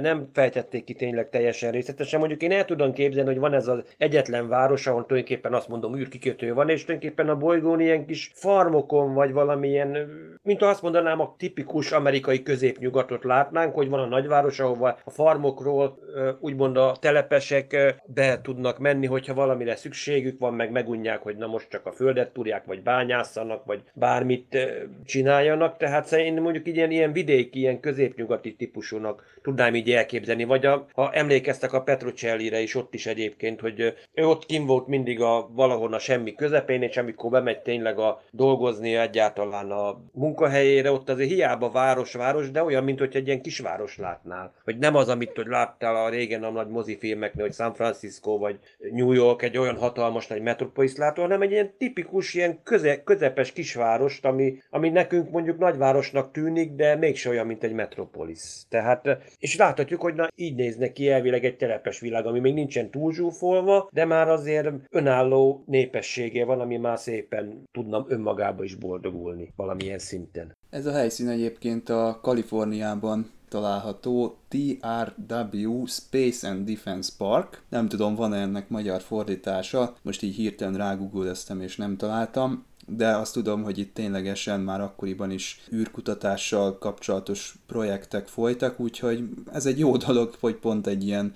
nem 0.00 0.28
fejtették 0.32 0.84
ki 0.84 0.94
tényleg 0.94 1.28
teljesen 1.28 1.70
részletesen. 1.70 2.18
Mondjuk 2.18 2.42
én 2.42 2.52
el 2.52 2.64
tudom 2.64 2.92
képzelni, 2.92 3.28
hogy 3.28 3.38
van 3.38 3.54
ez 3.54 3.68
az 3.68 3.82
egyetlen 3.98 4.48
város, 4.48 4.86
ahol 4.86 5.06
tulajdonképpen 5.06 5.54
azt 5.54 5.68
mondom 5.68 5.96
űrkikötő 5.96 6.54
van, 6.54 6.68
és 6.68 6.84
tulajdonképpen 6.84 7.28
a 7.28 7.36
bolygón 7.36 7.80
ilyen 7.80 8.06
kis 8.06 8.30
farmokon, 8.34 9.14
vagy 9.14 9.32
valamilyen, 9.32 10.08
mint 10.42 10.62
azt 10.62 10.82
mondanám, 10.82 11.20
a 11.20 11.34
tipikus 11.38 11.92
amerikai 11.92 12.42
középnyugatot 12.42 13.24
látnánk, 13.24 13.74
hogy 13.74 13.88
van 13.88 14.00
a 14.00 14.06
nagyváros, 14.06 14.60
ahova 14.60 14.98
a 15.04 15.10
farmokról 15.10 15.98
úgymond 16.40 16.76
a 16.76 16.96
telepesek 17.00 17.76
be 18.06 18.40
tudnak 18.42 18.78
menni, 18.78 19.06
hogyha 19.06 19.34
valamire 19.34 19.76
szükségük 19.76 20.38
van, 20.38 20.54
meg 20.54 20.70
megunják, 20.70 21.22
hogy 21.22 21.36
na 21.36 21.46
most 21.54 21.70
csak 21.70 21.86
a 21.86 21.92
földet 21.92 22.32
tudják, 22.32 22.64
vagy 22.64 22.82
bányászanak, 22.82 23.64
vagy 23.64 23.82
bármit 23.92 24.58
csináljanak, 25.04 25.76
tehát 25.76 26.12
én 26.12 26.34
mondjuk 26.34 26.66
ilyen, 26.66 26.90
ilyen 26.90 27.12
vidéki, 27.12 27.58
ilyen 27.58 27.80
középnyugati 27.80 28.54
típusúnak 28.54 29.38
tudnám 29.42 29.74
így 29.74 29.90
elképzelni, 29.90 30.44
vagy 30.44 30.66
a, 30.66 30.86
ha 30.92 31.12
emlékeztek 31.12 31.72
a 31.72 31.82
Petrocelli-re 31.82 32.60
is 32.60 32.74
ott 32.74 32.94
is 32.94 33.06
egyébként, 33.06 33.60
hogy 33.60 33.80
ő 34.14 34.26
ott 34.26 34.46
kim 34.46 34.66
volt 34.66 34.86
mindig 34.86 35.20
a 35.20 35.48
valahol 35.52 35.94
a 35.94 35.98
semmi 35.98 36.34
közepén, 36.34 36.82
és 36.82 36.96
amikor 36.96 37.30
bemegy 37.30 37.60
tényleg 37.60 37.98
a 37.98 38.22
dolgozni 38.30 38.96
egyáltalán 38.96 39.70
a 39.70 40.00
munkahelyére, 40.12 40.92
ott 40.92 41.08
azért 41.08 41.30
hiába 41.30 41.70
város-város, 41.70 42.50
de 42.50 42.62
olyan, 42.62 42.84
mint 42.84 42.98
hogy 42.98 43.16
egy 43.16 43.26
ilyen 43.26 43.42
kisváros 43.42 43.98
látnál. 43.98 44.52
Hogy 44.64 44.78
nem 44.78 44.94
az, 44.94 45.08
amit 45.08 45.36
hogy 45.36 45.46
láttál 45.46 45.96
a 45.96 46.08
régen 46.08 46.44
a 46.44 46.50
nagy 46.50 46.68
mozifilmeknél, 46.68 47.44
hogy 47.44 47.54
San 47.54 47.74
Francisco 47.74 48.38
vagy 48.38 48.58
New 48.92 49.12
York 49.12 49.42
egy 49.42 49.58
olyan 49.58 49.76
hatalmas 49.76 50.26
nagy 50.26 50.42
metropolis 50.42 50.96
látó, 50.96 51.22
hanem 51.22 51.42
egy 51.44 51.50
ilyen 51.50 51.74
tipikus, 51.78 52.34
ilyen 52.34 52.62
köze, 52.62 53.02
közepes 53.02 53.52
kisvárost, 53.52 54.24
ami, 54.24 54.58
ami 54.70 54.88
nekünk 54.88 55.30
mondjuk 55.30 55.58
nagyvárosnak 55.58 56.32
tűnik, 56.32 56.72
de 56.72 56.96
mégse 56.96 57.28
olyan, 57.28 57.46
mint 57.46 57.64
egy 57.64 57.72
metropolis. 57.72 58.62
Tehát, 58.68 59.18
és 59.38 59.56
láthatjuk, 59.56 60.00
hogy 60.00 60.14
na, 60.14 60.28
így 60.34 60.54
néznek 60.54 60.92
ki 60.92 61.08
elvileg 61.10 61.44
egy 61.44 61.56
telepes 61.56 62.00
világ, 62.00 62.26
ami 62.26 62.40
még 62.40 62.54
nincsen 62.54 62.90
túl 62.90 63.12
zsúfolva, 63.12 63.88
de 63.92 64.04
már 64.04 64.28
azért 64.28 64.68
önálló 64.90 65.64
népessége 65.66 66.44
van, 66.44 66.60
ami 66.60 66.76
már 66.76 66.98
szépen 66.98 67.68
tudnam 67.72 68.04
önmagába 68.08 68.64
is 68.64 68.74
boldogulni 68.74 69.52
valamilyen 69.56 69.98
szinten. 69.98 70.56
Ez 70.74 70.86
a 70.86 70.92
helyszín 70.92 71.28
egyébként 71.28 71.88
a 71.88 72.18
Kaliforniában 72.22 73.30
található 73.48 74.36
TRW 74.48 75.86
Space 75.86 76.48
and 76.48 76.68
Defense 76.68 77.12
Park. 77.18 77.62
Nem 77.68 77.88
tudom, 77.88 78.14
van-e 78.14 78.36
ennek 78.36 78.68
magyar 78.68 79.00
fordítása, 79.00 79.96
most 80.02 80.22
így 80.22 80.34
hirtelen 80.34 80.74
rágugoleztem 80.74 81.60
és 81.60 81.76
nem 81.76 81.96
találtam 81.96 82.64
de 82.86 83.16
azt 83.16 83.32
tudom, 83.32 83.62
hogy 83.62 83.78
itt 83.78 83.94
ténylegesen 83.94 84.60
már 84.60 84.80
akkoriban 84.80 85.30
is 85.30 85.60
űrkutatással 85.72 86.78
kapcsolatos 86.78 87.54
projektek 87.66 88.26
folytak, 88.26 88.80
úgyhogy 88.80 89.28
ez 89.52 89.66
egy 89.66 89.78
jó 89.78 89.96
dolog, 90.06 90.34
hogy 90.40 90.54
pont 90.54 90.86
egy 90.86 91.06
ilyen 91.06 91.32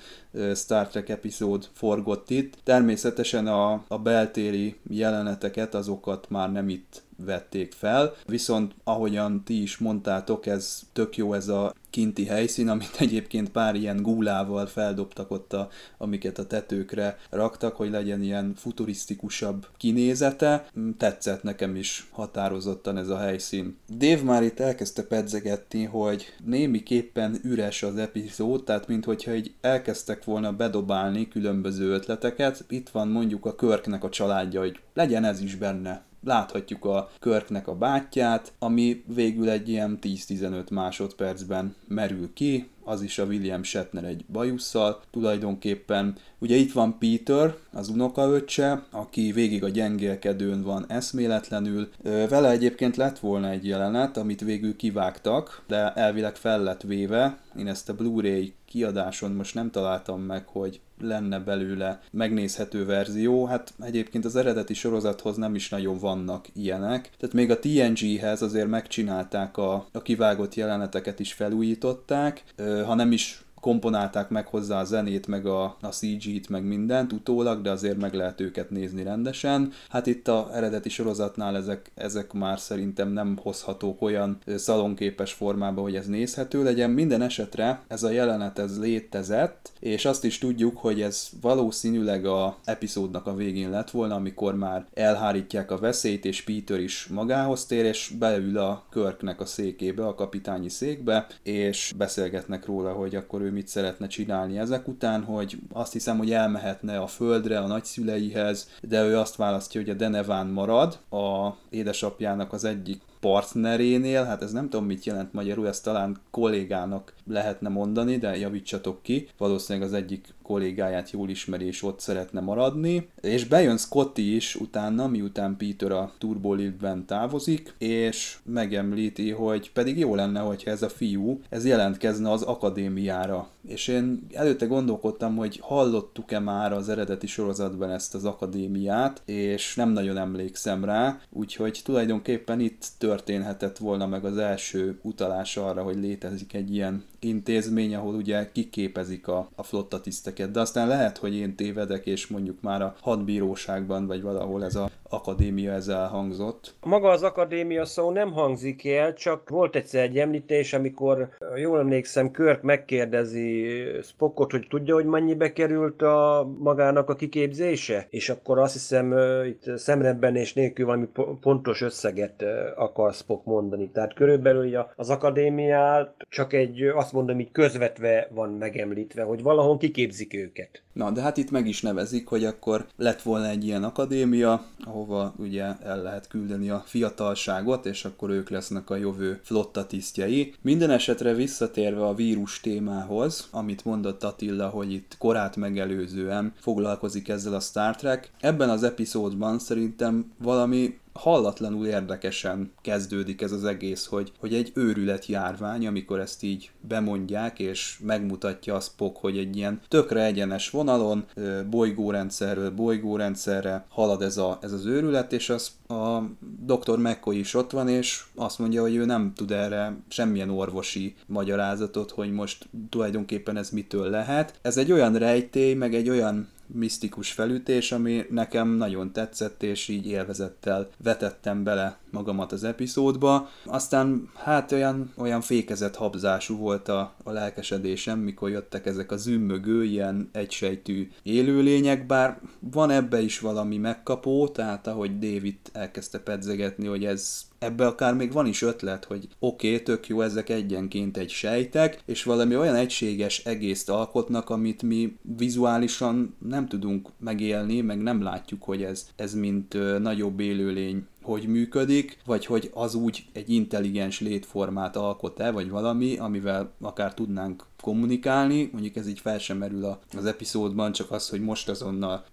Star 0.55 0.89
Trek 0.89 1.09
epizód 1.09 1.69
forgott 1.73 2.31
itt. 2.31 2.57
Természetesen 2.65 3.47
a, 3.47 3.85
a 3.89 3.99
beltéri 3.99 4.77
jeleneteket, 4.91 5.75
azokat 5.75 6.31
már 6.31 6.53
nem 6.53 6.69
itt 6.69 7.03
vették 7.25 7.73
fel, 7.73 8.15
viszont 8.27 8.75
ahogyan 8.85 9.45
ti 9.45 9.63
is 9.63 9.79
mondtátok, 9.79 10.47
ez 10.47 10.81
tök 10.93 11.17
jó 11.17 11.33
ez 11.33 11.49
a 11.49 11.75
kinti 11.91 12.25
helyszín, 12.25 12.69
amit 12.69 12.97
egyébként 13.07 13.51
pár 13.51 13.75
ilyen 13.75 14.03
gúlával 14.03 14.67
feldobtak 14.67 15.31
ott, 15.31 15.53
a, 15.53 15.69
amiket 15.99 16.39
a 16.39 16.47
tetőkre 16.47 17.19
raktak, 17.31 17.77
hogy 17.77 17.91
legyen 17.91 18.23
ilyen 18.23 18.55
futurisztikusabb 18.57 19.67
kinézete. 19.77 20.67
Tetszett 20.99 21.43
nekem 21.43 21.77
is 21.77 22.09
határozottan 22.11 22.97
ez 22.97 23.09
a 23.09 23.19
helyszín. 23.19 23.77
Dave 23.89 24.23
már 24.23 24.43
itt 24.43 24.61
elkezdte 24.61 25.03
pedzegetni, 25.03 25.85
hogy 25.85 26.35
némiképpen 26.45 27.39
üres 27.43 27.83
az 27.83 27.97
epizód, 27.97 28.65
tehát 28.65 28.89
minthogyha 28.89 29.35
így 29.35 29.55
elkezdtek 29.61 30.25
volna 30.25 30.53
bedobálni 30.53 31.29
különböző 31.29 31.93
ötleteket. 31.93 32.65
Itt 32.69 32.89
van 32.89 33.09
mondjuk 33.09 33.47
a 33.47 33.55
Körknek 33.55 34.05
a 34.05 34.09
családja, 34.09 34.61
hogy 34.61 34.81
legyen 34.95 35.25
ez 35.25 35.41
is 35.41 35.55
benne 35.55 36.07
láthatjuk 36.29 36.85
a 36.85 37.11
Körknek 37.21 37.69
a 37.69 37.75
bátyját, 37.75 38.53
ami 38.59 39.05
végül 39.15 39.51
egy 39.51 39.69
ilyen 39.69 39.99
10-15 40.03 40.71
másodpercben 40.71 41.75
merül 41.89 42.33
ki, 42.35 42.69
az 42.85 43.03
is 43.03 43.19
a 43.19 43.25
William 43.25 43.63
Shatner 43.63 44.05
egy 44.05 44.25
bajusszal 44.33 45.01
tulajdonképpen. 45.11 46.17
Ugye 46.39 46.57
itt 46.57 46.73
van 46.73 46.99
Peter, 46.99 47.55
az 47.73 47.89
unokaöccse, 47.89 48.83
aki 48.91 49.33
végig 49.33 49.65
a 49.65 49.69
gyengélkedőn 49.69 50.63
van 50.63 50.85
eszméletlenül. 50.89 51.89
Vele 52.03 52.51
egyébként 52.51 52.97
lett 52.97 53.19
volna 53.19 53.49
egy 53.49 53.67
jelenet, 53.67 54.17
amit 54.17 54.41
végül 54.41 54.77
kivágtak, 54.77 55.63
de 55.67 55.93
elvileg 55.93 56.37
fel 56.37 56.63
lett 56.63 56.83
véve, 56.83 57.39
Én 57.59 57.69
ezt 57.69 57.89
a 57.89 57.95
Blu-ray 57.95 58.55
kiadáson 58.65 59.33
most 59.33 59.55
nem 59.55 59.71
találtam 59.71 60.21
meg, 60.21 60.47
hogy 60.47 60.81
lenne 61.01 61.39
belőle 61.39 62.01
megnézhető 62.11 62.85
verzió. 62.85 63.45
Hát 63.45 63.75
egyébként 63.81 64.25
az 64.25 64.37
eredeti 64.37 64.75
sorozathoz 64.75 65.37
nem 65.37 65.55
is 65.55 65.69
nagyon 65.69 65.99
vannak 65.99 66.47
ilyenek. 66.55 67.11
Tehát 67.19 67.35
még 67.35 67.51
a 67.51 67.59
TNG-hez 67.59 68.43
azért 68.43 68.69
megcsinálták 68.69 69.57
a, 69.57 69.87
a 69.93 70.03
kivágott 70.03 70.55
jeleneteket 70.55 71.21
is 71.21 71.33
felújították, 71.33 72.45
ha 72.87 72.95
nem 72.95 73.13
is 73.13 73.43
komponálták 73.61 74.29
meg 74.29 74.47
hozzá 74.47 74.81
a 74.81 74.85
zenét, 74.85 75.27
meg 75.27 75.47
a, 75.47 75.77
a 75.81 75.89
CG-t, 75.89 76.49
meg 76.49 76.65
mindent 76.65 77.13
utólag, 77.13 77.63
de 77.63 77.71
azért 77.71 77.99
meg 77.99 78.15
lehet 78.15 78.41
őket 78.41 78.71
nézni 78.71 79.03
rendesen. 79.03 79.73
Hát 79.89 80.07
itt 80.07 80.29
a 80.29 80.51
eredeti 80.53 80.89
sorozatnál 80.89 81.57
ezek, 81.57 81.91
ezek 81.95 82.33
már 82.33 82.59
szerintem 82.59 83.09
nem 83.09 83.39
hozhatók 83.43 84.03
olyan 84.03 84.39
szalonképes 84.57 85.33
formába, 85.33 85.83
hogy 85.83 85.97
ez 85.97 86.07
nézhető 86.07 86.63
legyen. 86.63 86.91
Minden 86.91 87.23
esetre 87.23 87.83
ez 87.89 88.03
a 88.03 88.11
jelenet 88.11 88.59
ez 88.59 88.81
létezett, 88.81 89.73
és 89.81 90.05
azt 90.05 90.25
is 90.25 90.39
tudjuk, 90.39 90.79
hogy 90.79 91.01
ez 91.01 91.29
valószínűleg 91.41 92.27
a 92.27 92.57
epizódnak 92.65 93.27
a 93.27 93.35
végén 93.35 93.71
lett 93.71 93.91
volna, 93.91 94.15
amikor 94.15 94.57
már 94.57 94.87
elhárítják 94.95 95.71
a 95.71 95.79
veszélyt, 95.79 96.25
és 96.25 96.43
Peter 96.43 96.81
is 96.81 97.07
magához 97.07 97.67
tér, 97.67 97.85
és 97.85 98.13
beül 98.19 98.59
a 98.59 98.87
Körknek 98.91 99.41
a 99.41 99.47
székébe, 99.47 100.07
a 100.07 100.15
kapitányi 100.15 100.69
székbe, 100.69 101.27
és 101.43 101.95
beszélgetnek 101.97 102.67
róla, 102.67 102.93
hogy 102.93 103.15
akkor 103.15 103.41
ő 103.41 103.48
mit 103.51 103.69
szeretne 103.69 104.07
csinálni 104.07 104.59
ezek 104.59 104.89
után, 104.89 105.25
hogy 105.25 105.59
azt 105.73 105.93
hiszem, 105.93 106.19
hogy 106.19 106.33
elmehetne 106.33 106.99
a 106.99 107.07
földre, 107.07 107.59
a 107.59 107.67
nagyszüleihez, 107.67 108.69
de 108.83 109.05
ő 109.05 109.19
azt 109.19 109.37
választja, 109.37 109.81
hogy 109.81 109.91
a 109.91 109.95
Deneván 109.95 110.47
marad, 110.47 110.99
a 111.11 111.57
édesapjának 111.71 112.53
az 112.53 112.65
egyik 112.65 113.01
partnerénél, 113.21 114.25
hát 114.25 114.43
ez 114.43 114.53
nem 114.53 114.69
tudom 114.69 114.87
mit 114.87 115.05
jelent 115.05 115.33
magyarul, 115.33 115.69
ezt 115.69 115.85
talán 115.85 116.17
kollégának 116.31 117.13
lehetne 117.27 117.69
mondani, 117.69 118.17
de 118.17 118.37
javítsatok 118.37 119.03
ki. 119.03 119.29
Valószínűleg 119.39 119.89
az 119.89 119.95
egyik 119.95 120.35
kollégáját 120.43 121.11
jól 121.11 121.29
ismeri, 121.29 121.67
és 121.67 121.83
ott 121.83 122.01
szeretne 122.01 122.41
maradni. 122.41 123.09
És 123.21 123.45
bejön 123.45 123.77
Scotty 123.77 124.19
is 124.35 124.55
utána, 124.55 125.07
miután 125.07 125.57
Peter 125.57 125.93
a 125.93 126.13
turbolitben 126.19 127.07
távozik, 127.07 127.75
és 127.79 128.39
megemlíti, 128.45 129.31
hogy 129.31 129.73
pedig 129.73 129.99
jó 129.99 130.15
lenne, 130.15 130.41
hogyha 130.41 130.71
ez 130.71 130.83
a 130.83 130.89
fiú, 130.89 131.41
ez 131.49 131.67
jelentkezne 131.67 132.31
az 132.31 132.43
akadémiára. 132.43 133.49
És 133.67 133.89
én 133.89 134.27
előtte 134.33 134.67
gondolkodtam, 134.67 135.37
hogy 135.37 135.59
hallottuk-e 135.63 136.39
már 136.39 136.73
az 136.73 136.89
eredeti 136.89 137.27
sorozatban 137.27 137.91
ezt 137.91 138.15
az 138.15 138.25
akadémiát, 138.25 139.23
és 139.25 139.75
nem 139.75 139.91
nagyon 139.91 140.19
emlékszem 140.19 140.85
rá, 140.85 141.21
úgyhogy 141.31 141.81
tulajdonképpen 141.85 142.61
itt 142.61 142.87
történhetett 143.09 143.79
volna 143.79 144.07
meg 144.07 144.25
az 144.25 144.37
első 144.37 144.99
utalás 145.03 145.57
arra, 145.57 145.83
hogy 145.83 145.97
létezik 145.97 146.53
egy 146.55 146.75
ilyen 146.75 147.05
intézmény, 147.21 147.95
ahol 147.95 148.15
ugye 148.15 148.51
kiképezik 148.53 149.29
a, 149.29 149.49
a 149.55 149.63
flotta 149.63 150.01
tiszteket, 150.01 150.51
de 150.51 150.61
aztán 150.61 150.89
lehet, 150.89 151.19
hogy 151.19 151.35
én 151.35 151.57
tévedek, 151.57 152.07
és 152.07 152.27
mondjuk 152.27 152.61
már 152.61 152.83
a 152.83 152.95
hadbíróságban, 153.01 154.07
vagy 154.07 154.23
valahol 154.23 154.65
ez 154.65 154.75
a 154.75 154.91
akadémia 155.11 155.73
ez 155.73 155.89
elhangzott. 155.89 156.75
Maga 156.81 157.09
az 157.09 157.23
akadémia 157.23 157.85
szó 157.85 158.11
nem 158.11 158.33
hangzik 158.33 158.87
el, 158.87 159.15
csak 159.15 159.49
volt 159.49 159.77
egyszer 159.77 160.03
egy 160.03 160.19
említés, 160.19 160.73
amikor 160.73 161.29
jól 161.57 161.79
emlékszem, 161.79 162.31
Körk 162.31 162.63
megkérdezi 162.63 163.67
Spockot, 164.03 164.51
hogy 164.51 164.67
tudja, 164.71 164.95
hogy 164.95 165.05
mennyibe 165.05 165.53
került 165.53 166.03
a 166.03 166.49
magának 166.59 167.11
a 167.11 167.15
kiképzése, 167.15 168.07
és 168.11 168.29
akkor 168.29 168.59
azt 168.59 168.73
hiszem 168.73 169.15
itt 169.47 169.79
szemrebben 169.79 170.37
és 170.37 170.55
nélkül 170.55 170.87
valami 170.87 171.09
pontos 171.41 171.83
összeget 171.83 172.45
akar 172.77 173.13
Spock 173.13 173.45
mondani. 173.45 173.91
Tehát 173.91 174.15
körülbelül 174.15 174.87
az 174.97 175.11
akadémiát 175.11 176.15
csak 176.29 176.53
egy, 176.53 176.83
azt 176.83 177.08
mondom, 177.13 177.41
így 177.41 177.53
közvetve 177.53 178.29
van 178.35 178.51
megemlítve, 178.51 179.23
hogy 179.23 179.43
valahol 179.43 179.77
kiképzik 179.77 180.35
őket. 180.35 180.83
Na, 180.93 181.11
de 181.11 181.21
hát 181.21 181.37
itt 181.37 181.51
meg 181.51 181.67
is 181.67 181.83
nevezik, 181.83 182.29
hogy 182.29 182.45
akkor 182.45 182.87
lett 182.97 183.23
volna 183.23 183.49
egy 183.49 183.65
ilyen 183.65 183.85
akadémia, 183.85 184.65
ahova 184.85 185.35
ugye 185.37 185.65
el 185.83 186.03
lehet 186.03 186.29
küldeni 186.29 186.71
a 186.71 186.83
fiatalságot, 186.87 187.87
és 187.87 188.05
akkor 188.05 188.31
ők 188.31 188.51
lesznek 188.51 188.91
a 188.91 188.97
jövő 188.97 189.41
flotta 189.43 189.87
tisztjei. 189.87 190.55
Minden 190.63 190.91
esetre 190.91 191.35
visszatérve 191.35 192.07
a 192.07 192.15
vírus 192.15 192.61
témához, 192.61 193.49
amit 193.51 193.85
mondott 193.85 194.25
Attila, 194.25 194.69
hogy 194.69 194.93
itt 194.93 195.17
korát 195.19 195.57
megelőzően 195.57 196.53
foglalkozik 196.61 197.29
ezzel 197.29 197.55
a 197.55 197.61
Star 197.61 197.97
Trek, 197.97 198.31
ebben 198.41 198.71
az 198.71 198.83
epizódban 198.83 199.59
szerintem 199.59 200.33
valami 200.39 200.99
hallatlanul 201.19 201.87
érdekesen 201.87 202.73
kezdődik 202.81 203.43
ez 203.43 203.53
az 203.53 203.65
egész, 203.65 204.07
hogy, 204.07 204.33
hogy 204.39 204.55
egy 204.55 204.73
őrület 204.75 205.27
járvány, 205.27 205.87
amikor 205.87 206.21
ezt 206.21 206.43
így 206.43 206.71
bemondják, 206.81 207.59
és 207.59 207.99
megmutatja 208.05 208.75
a 208.75 208.81
Spock, 208.81 209.17
hogy 209.17 209.39
egy 209.39 209.57
ilyen 209.57 209.81
tökre 209.89 210.25
egyenes 210.25 210.71
vonalon, 210.71 211.25
bolygórendszerről 211.71 212.71
bolygórendszerre 212.71 213.87
halad 213.89 214.23
ez, 214.23 214.37
a, 214.37 214.59
ez 214.63 214.73
az 214.73 214.87
őrület, 214.87 215.33
és 215.33 215.51
az 215.51 215.71
a 215.89 216.23
dr. 216.65 216.99
McCoy 216.99 217.39
is 217.39 217.55
ott 217.55 217.71
van, 217.71 217.89
és 217.89 218.25
azt 218.35 218.59
mondja, 218.59 218.83
hogy 218.83 218.95
ő 218.95 219.05
nem 219.05 219.33
tud 219.35 219.51
erre 219.51 219.97
semmilyen 220.09 220.51
orvosi 220.51 221.15
magyarázatot, 221.27 222.11
hogy 222.11 222.33
most 222.33 222.69
tulajdonképpen 222.89 223.57
ez 223.57 223.71
mitől 223.71 224.11
lehet. 224.11 224.59
Ez 224.63 224.77
egy 224.77 224.93
olyan 224.93 225.15
rejtély, 225.15 225.75
meg 225.75 225.95
egy 225.95 226.09
olyan 226.09 226.49
misztikus 226.73 227.33
felütés, 227.33 227.93
ami 227.93 228.27
nekem 228.31 228.69
nagyon 228.69 229.13
tetszett, 229.13 229.63
és 229.63 229.89
így 229.89 230.07
élvezettel 230.07 230.89
vetettem 231.03 231.65
bele 231.65 231.99
magamat 232.11 232.53
az 232.53 232.65
epizódba. 232.65 233.49
Aztán 233.65 234.31
hát 234.35 234.73
olyan, 234.73 235.13
olyan 235.17 235.41
fékezett 235.41 235.97
habzású 235.97 236.57
volt 236.57 236.89
a, 236.89 237.15
a 237.25 237.31
lelkesedésem, 237.31 238.19
mikor 238.19 238.51
jöttek 238.51 238.87
ezek 238.87 239.13
a 239.13 239.17
zümmögő, 239.17 239.85
ilyen 239.85 240.29
egysejtű 240.33 241.11
élőlények, 241.23 242.07
bár 242.07 242.41
van 242.61 242.91
ebbe 242.91 243.21
is 243.21 243.41
valami 243.41 243.77
megkapó, 243.77 244.49
tehát 244.49 244.87
ahogy 244.87 245.19
David 245.19 245.57
elkezdte 245.73 246.19
pedzegetni, 246.19 246.87
hogy 246.87 247.05
ez 247.05 247.47
ebbe 247.59 247.87
akár 247.87 248.15
még 248.15 248.33
van 248.33 248.47
is 248.47 248.63
ötlet, 248.63 249.05
hogy 249.05 249.29
oké, 249.39 249.71
okay, 249.73 249.83
tök 249.83 250.09
jó, 250.09 250.21
ezek 250.21 250.49
egyenként 250.49 251.17
egy 251.17 251.31
sejtek, 251.31 252.03
és 252.05 252.23
valami 252.23 252.57
olyan 252.57 252.75
egységes 252.75 253.45
egészt 253.45 253.91
alkotnak, 253.91 254.51
amit 254.51 254.83
mi 254.83 255.17
vizuálisan 255.37 256.37
nem 256.49 256.69
tudunk 256.69 257.09
megélni, 257.19 257.81
meg 257.81 257.99
nem 257.99 258.23
látjuk, 258.23 258.63
hogy 258.63 258.83
ez, 258.83 259.09
ez 259.17 259.35
mint 259.35 259.99
nagyobb 259.99 260.41
élőlény 260.41 261.07
hogy 261.29 261.47
működik, 261.47 262.19
vagy 262.27 262.47
hogy 262.47 262.71
az 262.75 262.95
úgy 262.95 263.25
egy 263.33 263.51
intelligens 263.51 264.21
létformát 264.21 264.97
alkot-e, 264.97 265.51
vagy 265.51 265.71
valami, 265.71 266.17
amivel 266.17 266.71
akár 266.81 267.15
tudnánk 267.15 267.65
kommunikálni, 267.81 268.69
mondjuk 268.73 268.97
ez 268.97 269.09
így 269.09 269.21
fel 269.21 269.39
sem 269.39 269.57
merül 269.57 269.99
az 270.17 270.27
epizódban, 270.27 270.93
csak 270.93 271.11
az, 271.11 271.29
hogy 271.29 271.41
most 271.41 271.69
azonnal 271.69 272.25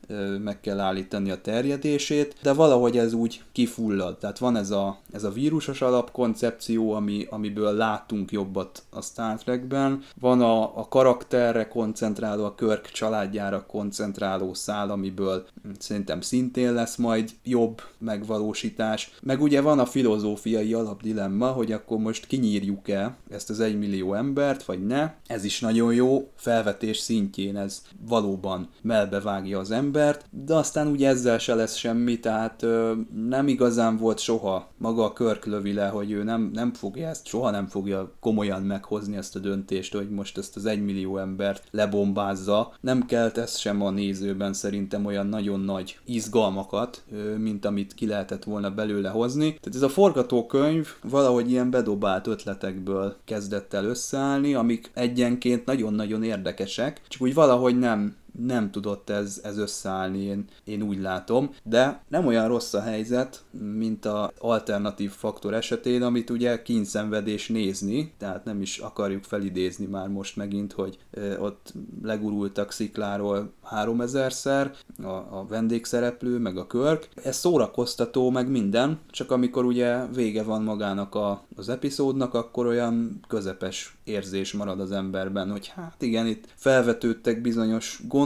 meg 0.44 0.60
kell 0.60 0.80
állítani 0.80 1.32
a 1.32 1.42
terjedését, 1.42 2.36
de 2.42 2.54
valahogy 2.54 2.98
ez 2.98 3.14
úgy 3.14 3.42
kifullad, 3.52 4.18
tehát 4.18 4.38
van 4.38 4.56
ez 4.56 4.72
a, 4.72 4.98
ez 5.12 5.24
a 5.24 5.32
vírusos 5.32 5.82
alapkoncepció, 5.82 6.94
ami, 6.94 7.28
amiből 7.30 7.74
látunk 7.74 8.32
jobbat 8.32 8.84
a 8.90 9.02
Star 9.02 9.38
Trekben, 9.38 10.04
van 10.20 10.42
a, 10.42 10.78
a 10.80 10.88
karakterre 10.90 11.68
koncentráló, 11.68 12.44
a 12.44 12.56
Körk 12.56 12.92
családjára 12.92 13.66
koncentráló 13.66 14.54
szál, 14.54 14.92
amiből 14.92 15.46
szerintem 15.80 16.22
szintén 16.22 16.74
lesz 16.74 16.96
majd 16.96 17.32
jobb 17.44 17.82
megvalósítás, 17.98 18.85
meg 19.22 19.42
ugye 19.42 19.62
van 19.62 19.80
a 19.80 19.86
filozófiai 19.86 20.74
alapdilemma, 20.74 21.48
hogy 21.48 21.72
akkor 21.72 21.98
most 21.98 22.28
kinyírjuk-e 22.28 23.18
ezt 23.30 23.50
az 23.50 23.60
egymillió 23.60 24.14
embert, 24.14 24.64
vagy 24.64 24.86
ne, 24.86 25.14
ez 25.28 25.44
is 25.44 25.60
nagyon 25.60 25.94
jó, 25.94 26.30
felvetés 26.36 26.98
szintjén 26.98 27.58
ez 27.58 27.82
valóban 28.08 28.70
melbevágja 28.82 29.60
az 29.60 29.72
embert, 29.72 30.26
de 30.30 30.54
aztán 30.54 30.88
ugye 30.88 31.08
ezzel 31.08 31.38
se 31.38 31.56
lesz 31.56 31.76
semmi, 31.76 32.20
tehát 32.20 32.64
ö, 32.64 32.94
nem 33.28 33.48
igazán 33.48 33.98
volt 33.98 34.20
soha 34.20 34.70
maga 34.78 35.04
a 35.04 35.14
körklövi 35.14 35.74
le, 35.74 35.88
hogy 35.88 36.12
ő 36.12 36.24
nem, 36.24 36.50
nem 36.54 36.74
fogja 36.74 37.08
ezt, 37.08 37.26
soha 37.26 37.50
nem 37.50 37.68
fogja 37.68 38.12
komolyan 38.20 38.62
meghozni 38.62 39.16
ezt 39.16 39.36
a 39.36 39.40
döntést, 39.40 39.94
hogy 39.94 40.10
most 40.10 40.38
ezt 40.38 40.56
az 40.56 40.66
egymillió 40.66 41.18
embert 41.18 41.68
lebombázza. 41.72 42.74
Nem 42.82 43.06
kelt 43.06 43.38
ez 43.38 43.58
sem 43.58 43.82
a 43.82 43.90
nézőben 43.90 44.54
szerintem 44.54 45.06
olyan 45.06 45.28
nagyon 45.28 45.60
nagy 45.60 46.00
izgalmakat, 46.06 47.04
mint 47.38 47.66
amit 47.66 47.94
ki 47.94 48.08
lehetett 48.08 48.44
volna 48.44 48.65
belőle 48.70 49.10
hozni. 49.10 49.48
Tehát 49.48 49.76
ez 49.76 49.82
a 49.82 49.90
forgatókönyv 49.90 50.88
valahogy 51.04 51.52
ilyen 51.52 51.70
bedobált 51.70 52.28
ötletekből 52.28 53.16
kezdett 53.26 53.74
el 53.74 53.86
összeállni, 53.86 54.54
amik 54.54 54.92
egyen 54.94 55.26
egyenként 55.26 55.66
nagyon-nagyon 55.66 56.24
érdekesek, 56.24 57.02
csak 57.08 57.22
úgy 57.22 57.34
valahogy 57.34 57.80
nem 57.80 58.16
nem 58.40 58.72
tudott 58.72 59.10
ez, 59.10 59.40
ez 59.44 59.58
összeállni, 59.58 60.22
én, 60.22 60.46
én 60.64 60.82
úgy 60.82 61.00
látom, 61.00 61.50
de 61.64 62.04
nem 62.08 62.26
olyan 62.26 62.48
rossz 62.48 62.74
a 62.74 62.82
helyzet, 62.82 63.44
mint 63.78 64.06
a 64.06 64.32
alternatív 64.40 65.12
faktor 65.12 65.54
esetén, 65.54 66.02
amit 66.02 66.30
ugye 66.30 66.62
kínszenvedés 66.62 67.48
nézni, 67.48 68.14
tehát 68.18 68.46
nem 68.46 68.62
is 68.62 68.78
akarjuk 68.78 69.24
felidézni 69.24 69.86
már 69.86 70.08
most 70.08 70.36
megint, 70.36 70.74
hogy 70.74 70.98
ott 71.40 71.74
legurultak 72.04 72.72
szikláról 72.72 73.54
3000-szer 73.72 74.72
a, 75.04 75.08
a 75.08 75.46
vendégszereplő, 75.50 76.38
meg 76.38 76.58
a 76.58 76.68
körk. 76.68 77.10
Ez 77.24 77.36
szórakoztató, 77.36 78.30
meg 78.30 78.50
minden, 78.50 79.00
csak 79.10 79.32
amikor 79.32 79.66
ugye 79.66 80.06
vége 80.06 80.44
van 80.44 80.64
magának 80.64 81.16
a, 81.16 81.44
az 81.56 81.70
epizódnak, 81.70 82.34
akkor 82.34 82.66
olyan 82.66 83.20
közepes 83.28 83.98
érzés 84.04 84.54
marad 84.54 84.80
az 84.80 84.92
emberben, 84.92 85.52
hogy 85.52 85.68
hát 85.68 86.02
igen, 86.02 86.28
itt 86.28 86.48
felvetődtek 86.56 87.42
bizonyos 87.42 88.02
gondolatok, 88.08 88.25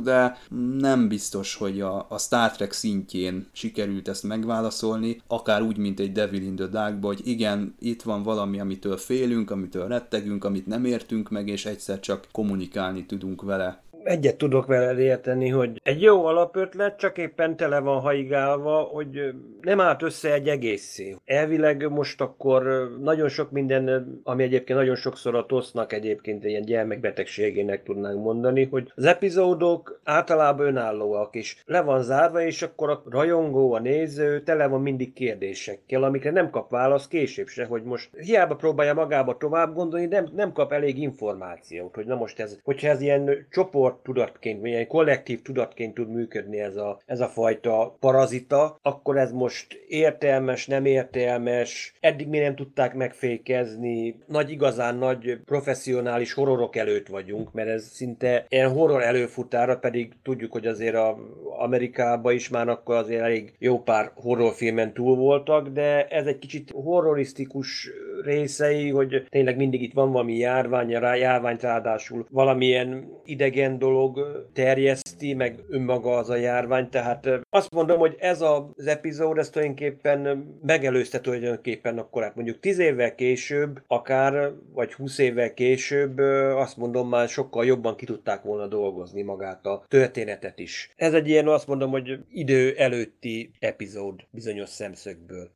de 0.00 0.38
nem 0.78 1.08
biztos, 1.08 1.54
hogy 1.54 1.80
a, 1.80 2.06
a 2.08 2.18
Star 2.18 2.50
Trek 2.50 2.72
szintjén 2.72 3.46
sikerült 3.52 4.08
ezt 4.08 4.22
megválaszolni, 4.22 5.20
akár 5.26 5.62
úgy, 5.62 5.76
mint 5.76 6.00
egy 6.00 6.12
Devil 6.12 6.42
in 6.42 6.56
the 6.56 6.66
dark 6.66 7.04
hogy 7.04 7.20
igen, 7.24 7.74
itt 7.78 8.02
van 8.02 8.22
valami, 8.22 8.60
amitől 8.60 8.96
félünk, 8.96 9.50
amitől 9.50 9.88
rettegünk, 9.88 10.44
amit 10.44 10.66
nem 10.66 10.84
értünk 10.84 11.30
meg, 11.30 11.48
és 11.48 11.66
egyszer 11.66 12.00
csak 12.00 12.26
kommunikálni 12.32 13.06
tudunk 13.06 13.42
vele 13.42 13.82
egyet 14.04 14.36
tudok 14.36 14.66
vele 14.66 15.00
érteni, 15.00 15.48
hogy 15.48 15.80
egy 15.82 16.02
jó 16.02 16.24
alapötlet, 16.24 16.98
csak 16.98 17.18
éppen 17.18 17.56
tele 17.56 17.78
van 17.78 18.00
haigálva, 18.00 18.80
hogy 18.80 19.34
nem 19.60 19.80
állt 19.80 20.02
össze 20.02 20.32
egy 20.32 20.48
egészé. 20.48 21.16
Elvileg 21.24 21.90
most 21.90 22.20
akkor 22.20 22.90
nagyon 23.00 23.28
sok 23.28 23.50
minden, 23.50 24.12
ami 24.24 24.42
egyébként 24.42 24.78
nagyon 24.78 24.96
sokszor 24.96 25.34
a 25.34 25.46
tosznak 25.46 25.92
egyébként 25.92 26.44
ilyen 26.44 26.62
gyermekbetegségének 26.62 27.82
tudnánk 27.82 28.22
mondani, 28.22 28.64
hogy 28.64 28.92
az 28.94 29.04
epizódok 29.04 30.00
általában 30.04 30.66
önállóak, 30.66 31.34
és 31.34 31.62
le 31.66 31.80
van 31.80 32.02
zárva, 32.02 32.42
és 32.42 32.62
akkor 32.62 32.90
a 32.90 33.02
rajongó, 33.10 33.72
a 33.72 33.80
néző 33.80 34.42
tele 34.42 34.66
van 34.66 34.82
mindig 34.82 35.12
kérdésekkel, 35.12 36.02
amikre 36.02 36.30
nem 36.30 36.50
kap 36.50 36.70
választ 36.70 37.08
később 37.08 37.46
se, 37.46 37.64
hogy 37.64 37.82
most 37.82 38.10
hiába 38.16 38.54
próbálja 38.56 38.94
magába 38.94 39.36
tovább 39.36 39.74
gondolni, 39.74 40.06
nem, 40.06 40.28
nem 40.34 40.52
kap 40.52 40.72
elég 40.72 40.98
információt, 40.98 41.94
hogy 41.94 42.06
na 42.06 42.14
most 42.14 42.40
ez, 42.40 42.58
hogyha 42.62 42.88
ez 42.88 43.00
ilyen 43.00 43.46
csoport 43.50 43.91
csoport 43.92 44.02
tudatként, 44.02 44.60
vagy 44.60 44.72
egy 44.72 44.86
kollektív 44.86 45.42
tudatként 45.42 45.94
tud 45.94 46.08
működni 46.08 46.60
ez 46.60 46.76
a, 46.76 47.00
ez 47.06 47.20
a 47.20 47.26
fajta 47.26 47.96
parazita, 48.00 48.78
akkor 48.82 49.16
ez 49.16 49.32
most 49.32 49.84
értelmes, 49.88 50.66
nem 50.66 50.84
értelmes, 50.84 51.94
eddig 52.00 52.28
mi 52.28 52.38
nem 52.38 52.54
tudták 52.54 52.94
megfékezni, 52.94 54.16
nagy 54.26 54.50
igazán 54.50 54.96
nagy 54.96 55.38
professzionális 55.44 56.32
horrorok 56.32 56.76
előtt 56.76 57.06
vagyunk, 57.06 57.52
mert 57.52 57.68
ez 57.68 57.84
szinte 57.84 58.46
ilyen 58.48 58.70
horror 58.70 59.02
előfutára, 59.02 59.76
pedig 59.76 60.12
tudjuk, 60.22 60.52
hogy 60.52 60.66
azért 60.66 60.94
a 60.94 61.18
Amerikában 61.58 62.34
is 62.34 62.48
már 62.48 62.68
akkor 62.68 62.94
azért 62.94 63.22
elég 63.22 63.52
jó 63.58 63.82
pár 63.82 64.10
horrorfilmen 64.14 64.92
túl 64.92 65.16
voltak, 65.16 65.68
de 65.68 66.06
ez 66.06 66.26
egy 66.26 66.38
kicsit 66.38 66.70
horrorisztikus 66.70 67.90
részei, 68.24 68.90
hogy 68.90 69.26
tényleg 69.28 69.56
mindig 69.56 69.82
itt 69.82 69.92
van 69.92 70.12
valami 70.12 70.36
járvány, 70.36 70.94
a 70.94 71.14
járványt 71.14 71.62
ráadásul 71.62 72.26
valamilyen 72.30 73.20
idegen 73.24 73.78
dolog 73.78 74.20
terjeszti, 74.52 75.34
meg 75.34 75.60
önmaga 75.68 76.16
az 76.16 76.30
a 76.30 76.36
járvány, 76.36 76.88
tehát 76.88 77.28
azt 77.50 77.74
mondom, 77.74 77.98
hogy 77.98 78.16
ez 78.18 78.40
az 78.40 78.86
epizód, 78.86 79.38
ez 79.38 79.50
tulajdonképpen 79.50 80.20
megelőzte 80.62 81.20
tulajdonképpen 81.20 81.98
akkor 81.98 82.22
hát 82.22 82.34
mondjuk 82.34 82.60
10 82.60 82.78
évvel 82.78 83.14
később, 83.14 83.82
akár, 83.86 84.52
vagy 84.74 84.92
20 84.92 85.18
évvel 85.18 85.54
később, 85.54 86.18
azt 86.56 86.76
mondom 86.76 87.08
már 87.08 87.28
sokkal 87.28 87.64
jobban 87.64 87.96
ki 87.96 88.04
tudták 88.04 88.42
volna 88.42 88.66
dolgozni 88.66 89.22
magát 89.22 89.66
a 89.66 89.84
történetet 89.88 90.58
is. 90.58 90.90
Ez 90.96 91.14
egy 91.14 91.28
ilyen, 91.28 91.48
azt 91.48 91.66
mondom, 91.66 91.90
hogy 91.90 92.18
idő 92.30 92.74
előtti 92.76 93.50
epizód 93.58 94.20
bizonyos 94.30 94.68
szemszögből. 94.68 95.50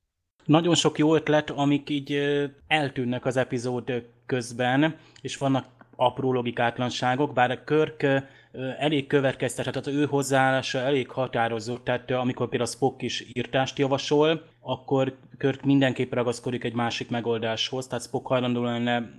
Nagyon 0.47 0.74
sok 0.74 0.99
jó 0.99 1.14
ötlet, 1.14 1.51
amik 1.51 1.90
így 1.90 2.20
eltűnnek 2.66 3.24
az 3.24 3.36
epizód 3.36 4.05
közben, 4.26 4.97
és 5.20 5.36
vannak 5.36 5.66
apró 5.97 6.32
logikátlanságok, 6.32 7.32
bár 7.32 7.51
a 7.51 7.64
Körk 7.64 8.07
elég 8.78 9.07
következtetett, 9.07 9.72
tehát 9.72 10.01
ő 10.01 10.05
hozzáállása 10.05 10.78
elég 10.78 11.11
határozott, 11.11 11.84
tehát 11.84 12.11
amikor 12.11 12.49
például 12.49 12.70
Spock 12.70 13.03
is 13.03 13.26
írtást 13.32 13.78
javasol, 13.78 14.42
akkor 14.61 15.16
Körk 15.38 15.64
mindenképp 15.64 16.12
ragaszkodik 16.12 16.64
egy 16.64 16.74
másik 16.74 17.11
megoldáshoz, 17.11 17.86
tehát 17.86 18.05
Spock 18.05 18.26
hajlandó 18.26 18.62
lenne 18.62 19.11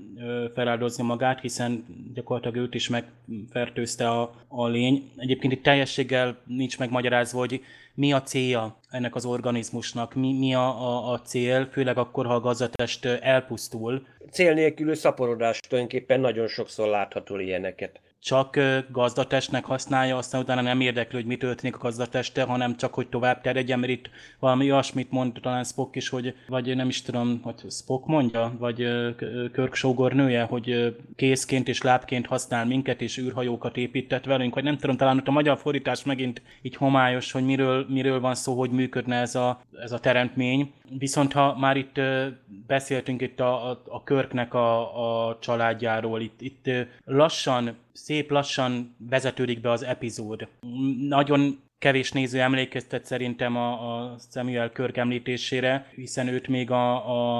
feláldozni 0.53 1.03
magát, 1.03 1.41
hiszen 1.41 1.85
gyakorlatilag 2.13 2.57
őt 2.57 2.75
is 2.75 2.89
megfertőzte 2.89 4.09
a, 4.09 4.33
a 4.47 4.67
lény. 4.67 5.11
Egyébként 5.15 5.53
itt 5.53 5.63
teljességgel 5.63 6.37
nincs 6.45 6.79
megmagyarázva, 6.79 7.39
hogy 7.39 7.61
mi 7.97 8.13
a 8.13 8.21
célja 8.21 8.79
ennek 8.89 9.15
az 9.15 9.25
organizmusnak, 9.25 10.13
mi, 10.13 10.33
mi 10.33 10.53
a, 10.53 10.67
a, 10.67 11.11
a 11.11 11.21
cél, 11.21 11.65
főleg 11.71 11.97
akkor, 11.97 12.25
ha 12.25 12.33
a 12.33 12.39
gazdatest 12.39 13.05
elpusztul. 13.05 14.07
Cél 14.31 14.53
nélkülű 14.53 14.93
szaporodás 14.93 15.59
tulajdonképpen 15.59 16.19
nagyon 16.19 16.47
sokszor 16.47 16.87
látható 16.87 17.39
ilyeneket 17.39 17.99
csak 18.21 18.59
gazdatestnek 18.91 19.65
használja, 19.65 20.17
aztán 20.17 20.41
utána 20.41 20.61
nem 20.61 20.81
érdekli, 20.81 21.17
hogy 21.17 21.25
mi 21.25 21.37
történik 21.37 21.75
a 21.75 21.79
gazdateste, 21.79 22.43
hanem 22.43 22.77
csak, 22.77 22.93
hogy 22.93 23.07
tovább 23.07 23.41
terjedjen, 23.41 23.79
mert 23.79 23.91
itt 23.91 24.09
valami 24.39 24.71
olyasmit 24.71 25.11
mond 25.11 25.39
talán 25.41 25.63
Spock 25.63 25.95
is, 25.95 26.09
hogy, 26.09 26.35
vagy 26.47 26.75
nem 26.75 26.87
is 26.87 27.01
tudom, 27.01 27.39
hogy 27.43 27.55
Spock 27.69 28.05
mondja, 28.05 28.55
vagy 28.59 28.75
Kirk 29.53 29.73
Sógor 29.73 30.13
nője, 30.13 30.43
hogy 30.43 30.95
kézként 31.15 31.67
és 31.67 31.81
lábként 31.81 32.27
használ 32.27 32.65
minket, 32.65 33.01
és 33.01 33.17
űrhajókat 33.17 33.77
épített 33.77 34.25
velünk, 34.25 34.53
vagy 34.53 34.63
nem 34.63 34.77
tudom, 34.77 34.97
talán 34.97 35.17
ott 35.17 35.27
a 35.27 35.31
magyar 35.31 35.57
fordítás 35.57 36.03
megint 36.03 36.41
így 36.61 36.75
homályos, 36.75 37.31
hogy 37.31 37.45
miről, 37.45 37.85
miről 37.89 38.19
van 38.19 38.35
szó, 38.35 38.57
hogy 38.57 38.71
működne 38.71 39.15
ez 39.15 39.35
a, 39.35 39.61
ez 39.81 39.91
a 39.91 39.99
teremtmény. 39.99 40.73
Viszont 40.97 41.33
ha 41.33 41.57
már 41.57 41.77
itt 41.77 41.99
beszéltünk 42.67 43.21
itt 43.21 43.39
a, 43.39 43.69
a, 43.69 43.81
a 43.87 44.03
Körknek 44.03 44.53
a, 44.53 45.29
a 45.29 45.37
családjáról, 45.39 46.21
itt, 46.21 46.41
itt 46.41 46.69
lassan 47.05 47.75
szép 47.97 48.31
lassan 48.31 48.95
vezetődik 48.97 49.61
be 49.61 49.71
az 49.71 49.83
epizód. 49.83 50.47
Nagyon 51.07 51.59
kevés 51.79 52.11
néző 52.11 52.39
emlékeztet 52.39 53.05
szerintem 53.05 53.55
a, 53.55 53.71
a 53.71 54.15
Samuel 54.31 54.71
Kirk 54.71 54.97
említésére, 54.97 55.91
hiszen 55.95 56.27
őt 56.27 56.47
még 56.47 56.71
a, 56.71 56.95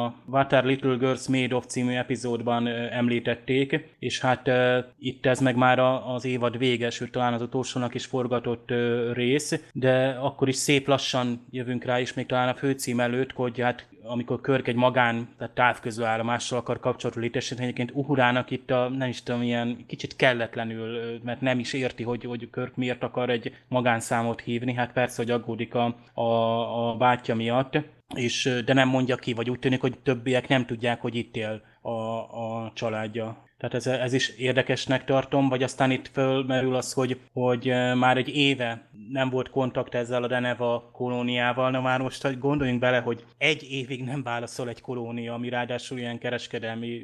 a 0.06 0.14
What 0.26 0.54
Are 0.54 0.68
Little 0.68 0.96
Girls 0.96 1.28
Made 1.28 1.56
of 1.56 1.66
című 1.66 1.94
epizódban 1.94 2.68
említették, 2.68 3.96
és 4.00 4.20
hát 4.20 4.48
uh, 4.48 4.78
itt 5.00 5.26
ez 5.26 5.40
meg 5.40 5.56
már 5.56 5.80
a, 5.80 6.14
az 6.14 6.26
évad 6.26 6.58
vége, 6.58 6.90
sőt 6.90 7.12
talán 7.12 7.34
az 7.34 7.42
utolsónak 7.42 7.94
is 7.94 8.06
forgatott 8.06 8.72
uh, 8.72 9.14
rész, 9.14 9.62
de 9.74 10.08
akkor 10.10 10.48
is 10.48 10.56
szép 10.56 10.88
lassan 10.88 11.46
jövünk 11.50 11.84
rá, 11.84 12.00
és 12.00 12.14
még 12.14 12.26
talán 12.26 12.48
a 12.48 12.56
főcím 12.56 13.00
előtt, 13.00 13.32
hogy 13.32 13.60
hát 13.60 13.88
amikor 14.08 14.42
Körk 14.42 14.68
egy 14.68 14.76
magán, 14.76 15.30
tehát 15.38 15.54
távközlő 15.54 16.06
állomással 16.06 16.60
akar 16.60 16.80
kapcsolatot 16.80 17.24
létesíteni, 17.24 17.64
egyébként 17.64 17.92
Uhurának 17.94 18.52
itt 18.52 18.72
a, 18.72 18.90
nem 18.90 19.10
is 19.10 19.24
tudom, 19.24 19.42
ilyen 19.42 19.86
kicsit 19.88 20.16
kelletlenül, 20.16 21.20
mert 21.24 21.42
nem 21.42 21.60
is 21.60 21.74
érti, 21.74 22.04
hogy, 22.04 22.24
hogy 22.24 22.50
Körk 22.50 22.76
miért 22.76 23.04
akar 23.04 23.30
egy 23.30 23.56
magánszámot 23.68 24.42
hívni, 24.42 24.74
hát 24.74 24.94
persze, 24.94 25.22
hogy 25.22 25.32
aggódik 25.32 25.76
a, 25.76 25.96
a, 26.14 26.90
a 26.90 26.96
bátyja 26.96 27.36
miatt, 27.36 27.78
és, 28.16 28.62
de 28.66 28.74
nem 28.74 28.90
mondja 28.90 29.16
ki, 29.16 29.34
vagy 29.34 29.50
úgy 29.50 29.60
tűnik, 29.60 29.82
hogy 29.82 30.00
többiek 30.04 30.48
nem 30.48 30.66
tudják, 30.66 31.02
hogy 31.02 31.16
itt 31.16 31.36
él 31.36 31.62
a, 31.82 31.92
a 31.92 32.72
családja. 32.74 33.46
Tehát 33.58 33.76
ez, 33.76 33.88
ez 33.88 34.14
is 34.14 34.30
érdekesnek 34.30 35.06
tartom, 35.06 35.50
vagy 35.50 35.64
aztán 35.64 35.92
itt 35.92 36.08
fölmerül 36.08 36.76
az, 36.76 36.94
hogy, 36.94 37.20
hogy 37.34 37.66
már 37.96 38.18
egy 38.18 38.36
éve 38.36 38.90
nem 39.12 39.30
volt 39.30 39.50
kontakt 39.50 39.96
ezzel 39.96 40.24
a 40.24 40.28
Deneva 40.28 40.90
kolóniával, 40.92 41.72
na 41.72 41.82
már 41.82 42.02
most 42.02 42.40
gondoljunk 42.40 42.80
bele, 42.80 43.00
hogy 43.00 43.26
egy 43.38 43.68
évig 43.72 44.04
nem 44.04 44.24
válaszol 44.24 44.70
egy 44.70 44.82
kolónia, 44.82 45.34
ami 45.34 45.50
ráadásul 45.50 45.98
ilyen 45.98 46.18
kereskedelmi 46.18 47.02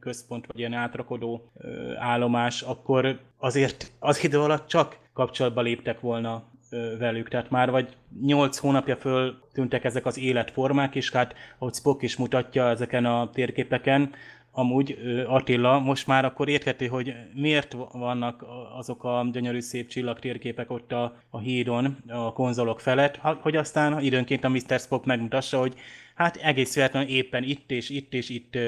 központ, 0.00 0.46
vagy 0.46 0.58
ilyen 0.58 0.72
átrakodó 0.72 1.52
állomás, 1.98 2.62
akkor 2.62 3.20
azért 3.38 3.92
az 3.98 4.24
idő 4.24 4.40
alatt 4.40 4.66
csak 4.66 4.98
kapcsolatba 5.12 5.60
léptek 5.60 6.00
volna 6.00 6.50
velük. 6.98 7.28
Tehát 7.28 7.50
már 7.50 7.70
vagy 7.70 7.96
8 8.22 8.58
hónapja 8.58 8.96
föl 8.96 9.42
tűntek 9.52 9.84
ezek 9.84 10.06
az 10.06 10.18
életformák, 10.18 10.94
és 10.94 11.10
hát 11.10 11.34
ahogy 11.58 11.74
Spock 11.74 12.02
is 12.02 12.16
mutatja 12.16 12.68
ezeken 12.68 13.04
a 13.04 13.30
térképeken, 13.30 14.12
amúgy 14.52 14.98
Attila 15.26 15.78
most 15.78 16.06
már 16.06 16.24
akkor 16.24 16.48
érthető, 16.48 16.86
hogy 16.86 17.14
miért 17.34 17.76
vannak 17.92 18.44
azok 18.78 19.04
a 19.04 19.26
gyönyörű 19.32 19.60
szép 19.60 19.88
csillagtérképek 19.88 20.70
ott 20.70 20.92
a, 20.92 21.16
a 21.30 21.38
hídon, 21.38 21.96
a 22.08 22.32
konzolok 22.32 22.80
felett, 22.80 23.16
hogy 23.16 23.56
aztán 23.56 24.00
időnként 24.00 24.44
a 24.44 24.48
Mr. 24.48 24.78
Spock 24.78 25.04
megmutassa, 25.04 25.58
hogy 25.58 25.74
hát 26.14 26.36
egész 26.36 26.74
véletlenül 26.74 27.08
éppen 27.08 27.42
itt 27.42 27.70
és 27.70 27.90
itt 27.90 28.14
és 28.14 28.28
itt 28.28 28.58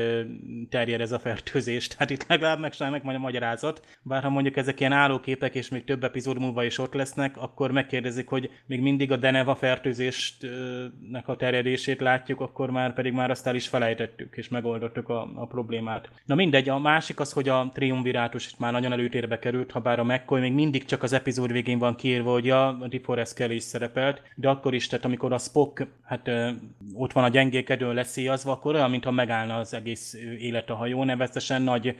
terjed 0.68 1.00
ez 1.00 1.12
a 1.12 1.18
fertőzés. 1.18 1.88
Tehát 1.88 2.10
itt 2.10 2.26
legalább 2.28 2.58
meg 2.58 3.02
majd 3.02 3.16
a 3.16 3.20
magyarázat. 3.20 3.86
Bár 4.02 4.22
ha 4.22 4.30
mondjuk 4.30 4.56
ezek 4.56 4.80
ilyen 4.80 4.92
állóképek, 4.92 5.54
és 5.54 5.68
még 5.68 5.84
több 5.84 6.04
epizód 6.04 6.38
múlva 6.38 6.64
is 6.64 6.78
ott 6.78 6.94
lesznek, 6.94 7.36
akkor 7.36 7.70
megkérdezik, 7.70 8.28
hogy 8.28 8.50
még 8.66 8.80
mindig 8.80 9.12
a 9.12 9.16
Deneva 9.16 9.54
fertőzésnek 9.54 11.28
a 11.28 11.36
terjedését 11.36 12.00
látjuk, 12.00 12.40
akkor 12.40 12.70
már 12.70 12.94
pedig 12.94 13.12
már 13.12 13.30
azt 13.30 13.46
el 13.46 13.54
is 13.54 13.68
felejtettük, 13.68 14.36
és 14.36 14.48
megoldottuk 14.48 15.08
a, 15.08 15.30
a 15.34 15.46
problémát. 15.46 16.10
Na 16.24 16.34
mindegy, 16.34 16.68
a 16.68 16.78
másik 16.78 17.20
az, 17.20 17.32
hogy 17.32 17.48
a 17.48 17.70
triumvirátus 17.74 18.46
itt 18.46 18.58
már 18.58 18.72
nagyon 18.72 18.92
előtérbe 18.92 19.38
került, 19.38 19.70
ha 19.70 19.80
bár 19.80 19.98
a 19.98 20.04
McCoy 20.04 20.40
még 20.40 20.52
mindig 20.52 20.84
csak 20.84 21.02
az 21.02 21.12
epizód 21.12 21.52
végén 21.52 21.78
van 21.78 21.96
kiírva, 21.96 22.32
hogy 22.32 22.50
a 22.50 22.72
DeForest 22.88 23.34
Kelly 23.34 23.54
is 23.54 23.62
szerepelt, 23.62 24.22
de 24.34 24.48
akkor 24.48 24.74
is, 24.74 24.86
tehát 24.86 25.04
amikor 25.04 25.32
a 25.32 25.38
Spock 25.38 25.86
hát 26.04 26.30
ott 26.94 27.12
van 27.12 27.24
a 27.24 27.28
gyengékedőn 27.34 27.94
leszíjazva, 27.94 28.52
akkor 28.52 28.74
olyan, 28.74 28.90
mintha 28.90 29.10
megállna 29.10 29.56
az 29.56 29.74
egész 29.74 30.14
élet 30.38 30.70
a 30.70 30.74
hajó, 30.74 31.04
nevezetesen 31.04 31.62
nagy 31.62 31.96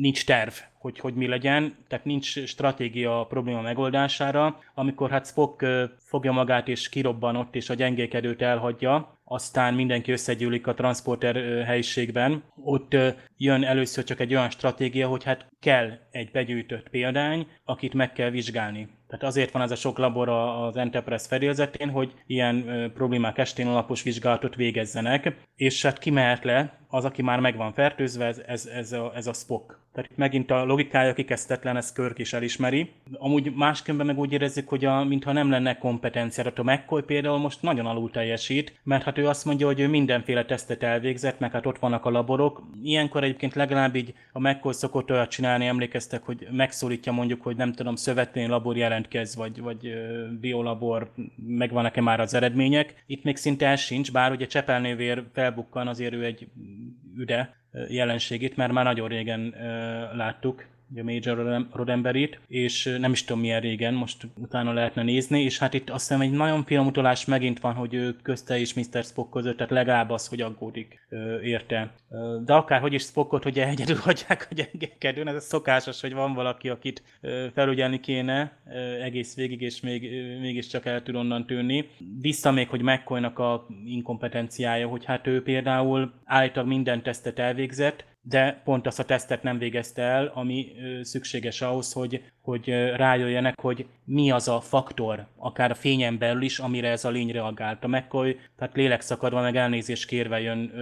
nincs 0.00 0.24
terv, 0.24 0.52
hogy, 0.78 0.98
hogy 0.98 1.14
mi 1.14 1.26
legyen, 1.26 1.74
tehát 1.88 2.04
nincs 2.04 2.44
stratégia 2.44 3.20
a 3.20 3.26
probléma 3.26 3.60
megoldására. 3.60 4.58
Amikor 4.74 5.10
hát 5.10 5.26
Spock 5.26 5.66
fogja 5.98 6.32
magát 6.32 6.68
és 6.68 6.88
kirobban 6.88 7.36
ott, 7.36 7.54
és 7.54 7.70
a 7.70 7.74
gyengékedőt 7.74 8.42
elhagyja, 8.42 9.18
aztán 9.24 9.74
mindenki 9.74 10.12
összegyűlik 10.12 10.66
a 10.66 10.74
transporter 10.74 11.64
helyiségben. 11.64 12.42
Ott 12.64 12.96
jön 13.36 13.64
először 13.64 14.04
csak 14.04 14.20
egy 14.20 14.34
olyan 14.34 14.50
stratégia, 14.50 15.08
hogy 15.08 15.24
hát 15.24 15.46
kell 15.60 15.90
egy 16.10 16.30
begyűjtött 16.30 16.88
példány, 16.88 17.46
akit 17.64 17.94
meg 17.94 18.12
kell 18.12 18.30
vizsgálni. 18.30 18.88
Tehát 19.12 19.26
azért 19.26 19.50
van 19.50 19.62
ez 19.62 19.70
a 19.70 19.74
sok 19.74 19.98
labor 19.98 20.28
az 20.28 20.76
Enterprise 20.76 21.26
fedélzetén, 21.28 21.90
hogy 21.90 22.12
ilyen 22.26 22.90
problémák 22.94 23.38
estén 23.38 23.66
alapos 23.66 24.02
vizsgálatot 24.02 24.54
végezzenek, 24.54 25.36
és 25.56 25.82
hát 25.82 25.98
ki 25.98 26.10
mehet 26.10 26.44
le, 26.44 26.78
az, 26.88 27.04
aki 27.04 27.22
már 27.22 27.40
meg 27.40 27.56
van 27.56 27.72
fertőzve, 27.72 28.34
ez, 28.46 28.66
ez, 28.66 28.92
a, 28.92 29.12
ez 29.14 29.26
a 29.26 29.32
Spock. 29.32 29.81
Tehát 29.92 30.10
megint 30.14 30.50
a 30.50 30.64
logikája 30.64 31.14
kikezdetlen, 31.14 31.76
ezt 31.76 31.94
Körk 31.94 32.18
is 32.18 32.32
elismeri. 32.32 32.90
Amúgy 33.12 33.52
másképpen 33.54 34.06
meg 34.06 34.18
úgy 34.18 34.32
érezzük, 34.32 34.68
hogy 34.68 34.84
a, 34.84 35.04
mintha 35.04 35.32
nem 35.32 35.50
lenne 35.50 35.78
kompetencia. 35.78 36.52
A 36.56 36.62
McCoy 36.62 37.02
például 37.02 37.38
most 37.38 37.62
nagyon 37.62 37.86
alul 37.86 38.10
teljesít, 38.10 38.80
mert 38.82 39.02
hát 39.02 39.18
ő 39.18 39.28
azt 39.28 39.44
mondja, 39.44 39.66
hogy 39.66 39.80
ő 39.80 39.88
mindenféle 39.88 40.44
tesztet 40.44 40.82
elvégzett, 40.82 41.38
meg 41.38 41.52
hát 41.52 41.66
ott 41.66 41.78
vannak 41.78 42.04
a 42.04 42.10
laborok. 42.10 42.62
Ilyenkor 42.82 43.24
egyébként 43.24 43.54
legalább 43.54 43.94
így 43.94 44.14
a 44.32 44.40
McCoy 44.40 44.72
szokott 44.72 45.10
olyat 45.10 45.30
csinálni, 45.30 45.66
emlékeztek, 45.66 46.22
hogy 46.22 46.48
megszólítja 46.50 47.12
mondjuk, 47.12 47.42
hogy 47.42 47.56
nem 47.56 47.72
tudom, 47.72 47.94
szövetvény 47.94 48.48
labor 48.48 48.76
jelentkez, 48.76 49.36
vagy, 49.36 49.60
vagy 49.60 49.94
biolabor, 50.40 51.12
megvannak-e 51.46 52.00
már 52.00 52.20
az 52.20 52.34
eredmények. 52.34 53.04
Itt 53.06 53.24
még 53.24 53.36
szinte 53.36 53.68
ez 53.68 53.80
sincs, 53.80 54.12
bár 54.12 54.32
ugye 54.32 54.46
Csepelnővér 54.46 55.24
felbukkan, 55.32 55.88
azért 55.88 56.12
ő 56.12 56.24
egy 56.24 56.48
üde 57.16 57.61
jelenségét, 57.88 58.56
mert 58.56 58.72
már 58.72 58.84
nagyon 58.84 59.08
régen 59.08 59.54
láttuk, 60.14 60.64
a 60.96 61.02
Major 61.02 61.66
Rodemberit, 61.72 62.40
és 62.48 62.96
nem 62.98 63.12
is 63.12 63.24
tudom 63.24 63.42
milyen 63.42 63.60
régen, 63.60 63.94
most 63.94 64.26
utána 64.36 64.72
lehetne 64.72 65.02
nézni, 65.02 65.42
és 65.42 65.58
hát 65.58 65.74
itt 65.74 65.90
azt 65.90 66.08
hiszem 66.08 66.20
egy 66.20 66.30
nagyon 66.30 66.64
finom 66.64 66.86
utolás 66.86 67.24
megint 67.24 67.60
van, 67.60 67.74
hogy 67.74 67.94
ő 67.94 68.16
közte 68.22 68.58
és 68.58 68.74
Mr. 68.74 69.04
Spock 69.04 69.30
között, 69.30 69.56
tehát 69.56 69.72
legalább 69.72 70.10
az, 70.10 70.28
hogy 70.28 70.40
aggódik 70.40 71.06
érte. 71.42 71.94
De 72.44 72.54
akárhogy 72.54 72.92
is 72.92 73.02
Spockot, 73.02 73.42
hogy 73.52 73.58
egyedül 73.58 73.96
hagyják 73.96 74.48
a 74.50 74.54
gyengekedőn, 74.54 75.28
ez 75.28 75.34
a 75.34 75.40
szokásos, 75.40 76.00
hogy 76.00 76.12
van 76.12 76.34
valaki, 76.34 76.68
akit 76.68 77.02
felügyelni 77.54 78.00
kéne 78.00 78.56
egész 79.02 79.36
végig, 79.36 79.60
és 79.60 79.80
még, 79.80 80.10
mégiscsak 80.40 80.86
el 80.86 81.02
tud 81.02 81.14
onnan 81.14 81.46
tűnni. 81.46 81.88
Vissza 82.20 82.50
még, 82.50 82.68
hogy 82.68 82.82
McCoy-nak 82.82 83.38
a 83.38 83.66
inkompetenciája, 83.84 84.88
hogy 84.88 85.04
hát 85.04 85.26
ő 85.26 85.42
például 85.42 86.12
állítólag 86.24 86.68
minden 86.68 87.02
tesztet 87.02 87.38
elvégzett, 87.38 88.04
de 88.22 88.60
pont 88.64 88.86
azt 88.86 88.98
a 88.98 89.04
tesztet 89.04 89.42
nem 89.42 89.58
végezte 89.58 90.02
el, 90.02 90.30
ami 90.34 90.72
szükséges 91.02 91.60
ahhoz, 91.60 91.92
hogy, 91.92 92.22
hogy 92.42 92.68
rájöjjenek, 92.96 93.60
hogy 93.60 93.86
mi 94.04 94.30
az 94.30 94.48
a 94.48 94.60
faktor, 94.60 95.26
akár 95.36 95.70
a 95.70 95.74
fényen 95.74 96.18
belül 96.18 96.42
is, 96.42 96.58
amire 96.58 96.88
ez 96.90 97.04
a 97.04 97.10
lény 97.10 97.30
reagált. 97.30 97.84
A 97.84 97.88
McCoy, 97.88 98.36
tehát 98.56 98.74
lélekszakadva, 98.74 99.40
meg 99.40 99.56
elnézést 99.56 100.06
kérve 100.06 100.40
jön 100.40 100.72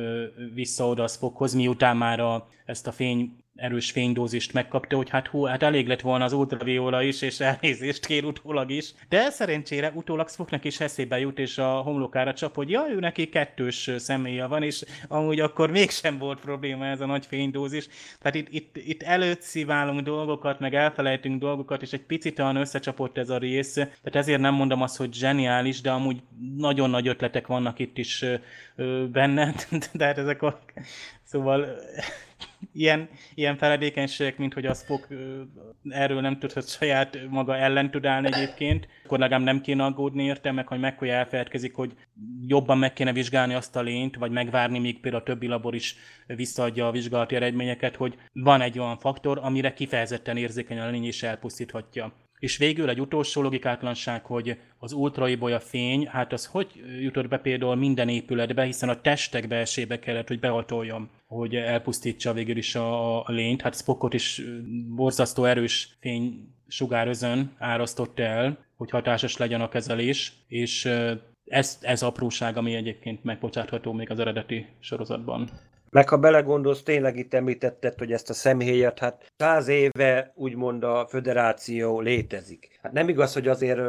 vissza 0.54 0.86
oda 0.86 1.02
a 1.02 1.08
Spockhoz, 1.08 1.54
miután 1.54 1.96
már 1.96 2.20
a, 2.20 2.48
ezt 2.64 2.86
a 2.86 2.92
fény 2.92 3.36
erős 3.60 3.90
fénydózist 3.90 4.52
megkapta, 4.52 4.96
hogy 4.96 5.10
hát 5.10 5.26
hú, 5.26 5.44
hát 5.44 5.62
elég 5.62 5.86
lett 5.86 6.00
volna 6.00 6.24
az 6.24 6.32
ultraviola 6.32 7.02
is, 7.02 7.22
és 7.22 7.40
elnézést 7.40 8.06
kér 8.06 8.24
utólag 8.24 8.70
is. 8.70 8.92
De 9.08 9.30
szerencsére 9.30 9.92
utólag 9.94 10.28
Spocknak 10.28 10.64
is 10.64 10.80
eszébe 10.80 11.18
jut, 11.18 11.38
és 11.38 11.58
a 11.58 11.68
homlokára 11.68 12.34
csap, 12.34 12.54
hogy 12.54 12.70
ja, 12.70 12.86
ő 12.90 12.98
neki 12.98 13.28
kettős 13.28 13.90
személye 13.96 14.46
van, 14.46 14.62
és 14.62 14.84
amúgy 15.08 15.40
akkor 15.40 15.70
mégsem 15.70 16.18
volt 16.18 16.40
probléma 16.40 16.86
ez 16.86 17.00
a 17.00 17.06
nagy 17.06 17.26
fénydózis. 17.26 17.88
Tehát 18.20 18.34
itt, 18.36 18.48
itt, 18.50 18.76
itt 18.76 19.02
előtt 19.02 19.40
sziválunk 19.40 20.00
dolgokat, 20.00 20.60
meg 20.60 20.74
elfelejtünk 20.74 21.40
dolgokat, 21.40 21.82
és 21.82 21.92
egy 21.92 22.04
picit 22.04 22.38
olyan 22.38 22.56
összecsapott 22.56 23.18
ez 23.18 23.30
a 23.30 23.38
rész. 23.38 23.72
Tehát 23.72 24.16
ezért 24.16 24.40
nem 24.40 24.54
mondom 24.54 24.82
azt, 24.82 24.96
hogy 24.96 25.12
zseniális, 25.12 25.80
de 25.80 25.90
amúgy 25.90 26.22
nagyon 26.56 26.90
nagy 26.90 27.08
ötletek 27.08 27.46
vannak 27.46 27.78
itt 27.78 27.98
is 27.98 28.24
benne, 29.12 29.54
de 29.92 30.04
hát 30.04 30.18
ezek 30.18 30.42
a... 30.42 30.60
Szóval 31.24 31.66
ilyen, 32.72 33.08
ilyen 33.34 33.56
feledékenységek, 33.56 34.38
mint 34.38 34.54
hogy 34.54 34.66
a 34.66 34.74
Spock 34.74 35.08
erről 35.88 36.20
nem 36.20 36.38
tudhat 36.38 36.68
saját 36.68 37.18
maga 37.28 37.56
ellen 37.56 37.90
tudálni 37.90 38.26
egyébként, 38.32 38.88
akkor 39.04 39.18
legalább 39.18 39.44
nem 39.44 39.60
kéne 39.60 39.84
aggódni 39.84 40.24
érte, 40.24 40.52
meg 40.52 40.66
hogy 40.66 40.80
McCoy 40.80 41.10
elfeledkezik, 41.10 41.74
hogy 41.74 41.94
jobban 42.46 42.78
meg 42.78 42.92
kéne 42.92 43.12
vizsgálni 43.12 43.54
azt 43.54 43.76
a 43.76 43.80
lényt, 43.80 44.16
vagy 44.16 44.30
megvárni, 44.30 44.78
míg 44.78 45.00
például 45.00 45.22
a 45.22 45.26
többi 45.26 45.46
labor 45.46 45.74
is 45.74 45.96
visszaadja 46.26 46.86
a 46.86 46.92
vizsgálati 46.92 47.34
eredményeket, 47.34 47.96
hogy 47.96 48.18
van 48.32 48.60
egy 48.60 48.78
olyan 48.78 48.98
faktor, 48.98 49.38
amire 49.42 49.72
kifejezetten 49.72 50.36
érzékeny 50.36 50.78
a 50.78 50.90
lény 50.90 51.04
és 51.04 51.22
elpusztíthatja. 51.22 52.12
És 52.40 52.56
végül 52.56 52.88
egy 52.88 53.00
utolsó 53.00 53.42
logikátlanság, 53.42 54.24
hogy 54.24 54.58
az 54.78 54.92
ultraibolya 54.92 55.60
fény, 55.60 56.06
hát 56.06 56.32
az 56.32 56.46
hogy 56.46 56.66
jutott 57.00 57.28
be 57.28 57.38
például 57.38 57.74
minden 57.74 58.08
épületbe, 58.08 58.64
hiszen 58.64 58.88
a 58.88 59.00
testek 59.00 59.48
belsébe 59.48 59.98
kellett, 59.98 60.28
hogy 60.28 60.40
behatoljon, 60.40 61.08
hogy 61.26 61.54
elpusztítsa 61.54 62.32
végül 62.32 62.56
is 62.56 62.74
a, 62.74 63.18
a 63.26 63.30
lényt. 63.30 63.62
Hát 63.62 63.76
Spockot 63.76 64.14
is 64.14 64.42
borzasztó 64.96 65.44
erős 65.44 65.96
fény 66.00 66.54
sugárözön 66.68 67.54
árasztott 67.58 68.18
el, 68.18 68.58
hogy 68.76 68.90
hatásos 68.90 69.36
legyen 69.36 69.60
a 69.60 69.68
kezelés, 69.68 70.32
és 70.48 70.88
ez, 71.44 71.78
ez 71.80 72.02
apróság, 72.02 72.56
ami 72.56 72.74
egyébként 72.74 73.24
megbocsátható 73.24 73.92
még 73.92 74.10
az 74.10 74.18
eredeti 74.18 74.66
sorozatban. 74.78 75.50
Meg 75.90 76.08
ha 76.08 76.16
belegondolsz, 76.16 76.82
tényleg 76.82 77.16
itt 77.16 77.34
említetted, 77.34 77.98
hogy 77.98 78.12
ezt 78.12 78.30
a 78.30 78.34
személyet, 78.34 78.98
hát 78.98 79.32
száz 79.36 79.68
éve 79.68 80.32
úgymond 80.34 80.84
a 80.84 81.06
föderáció 81.08 82.00
létezik. 82.00 82.78
Hát 82.82 82.92
nem 82.92 83.08
igaz, 83.08 83.32
hogy 83.32 83.48
azért 83.48 83.80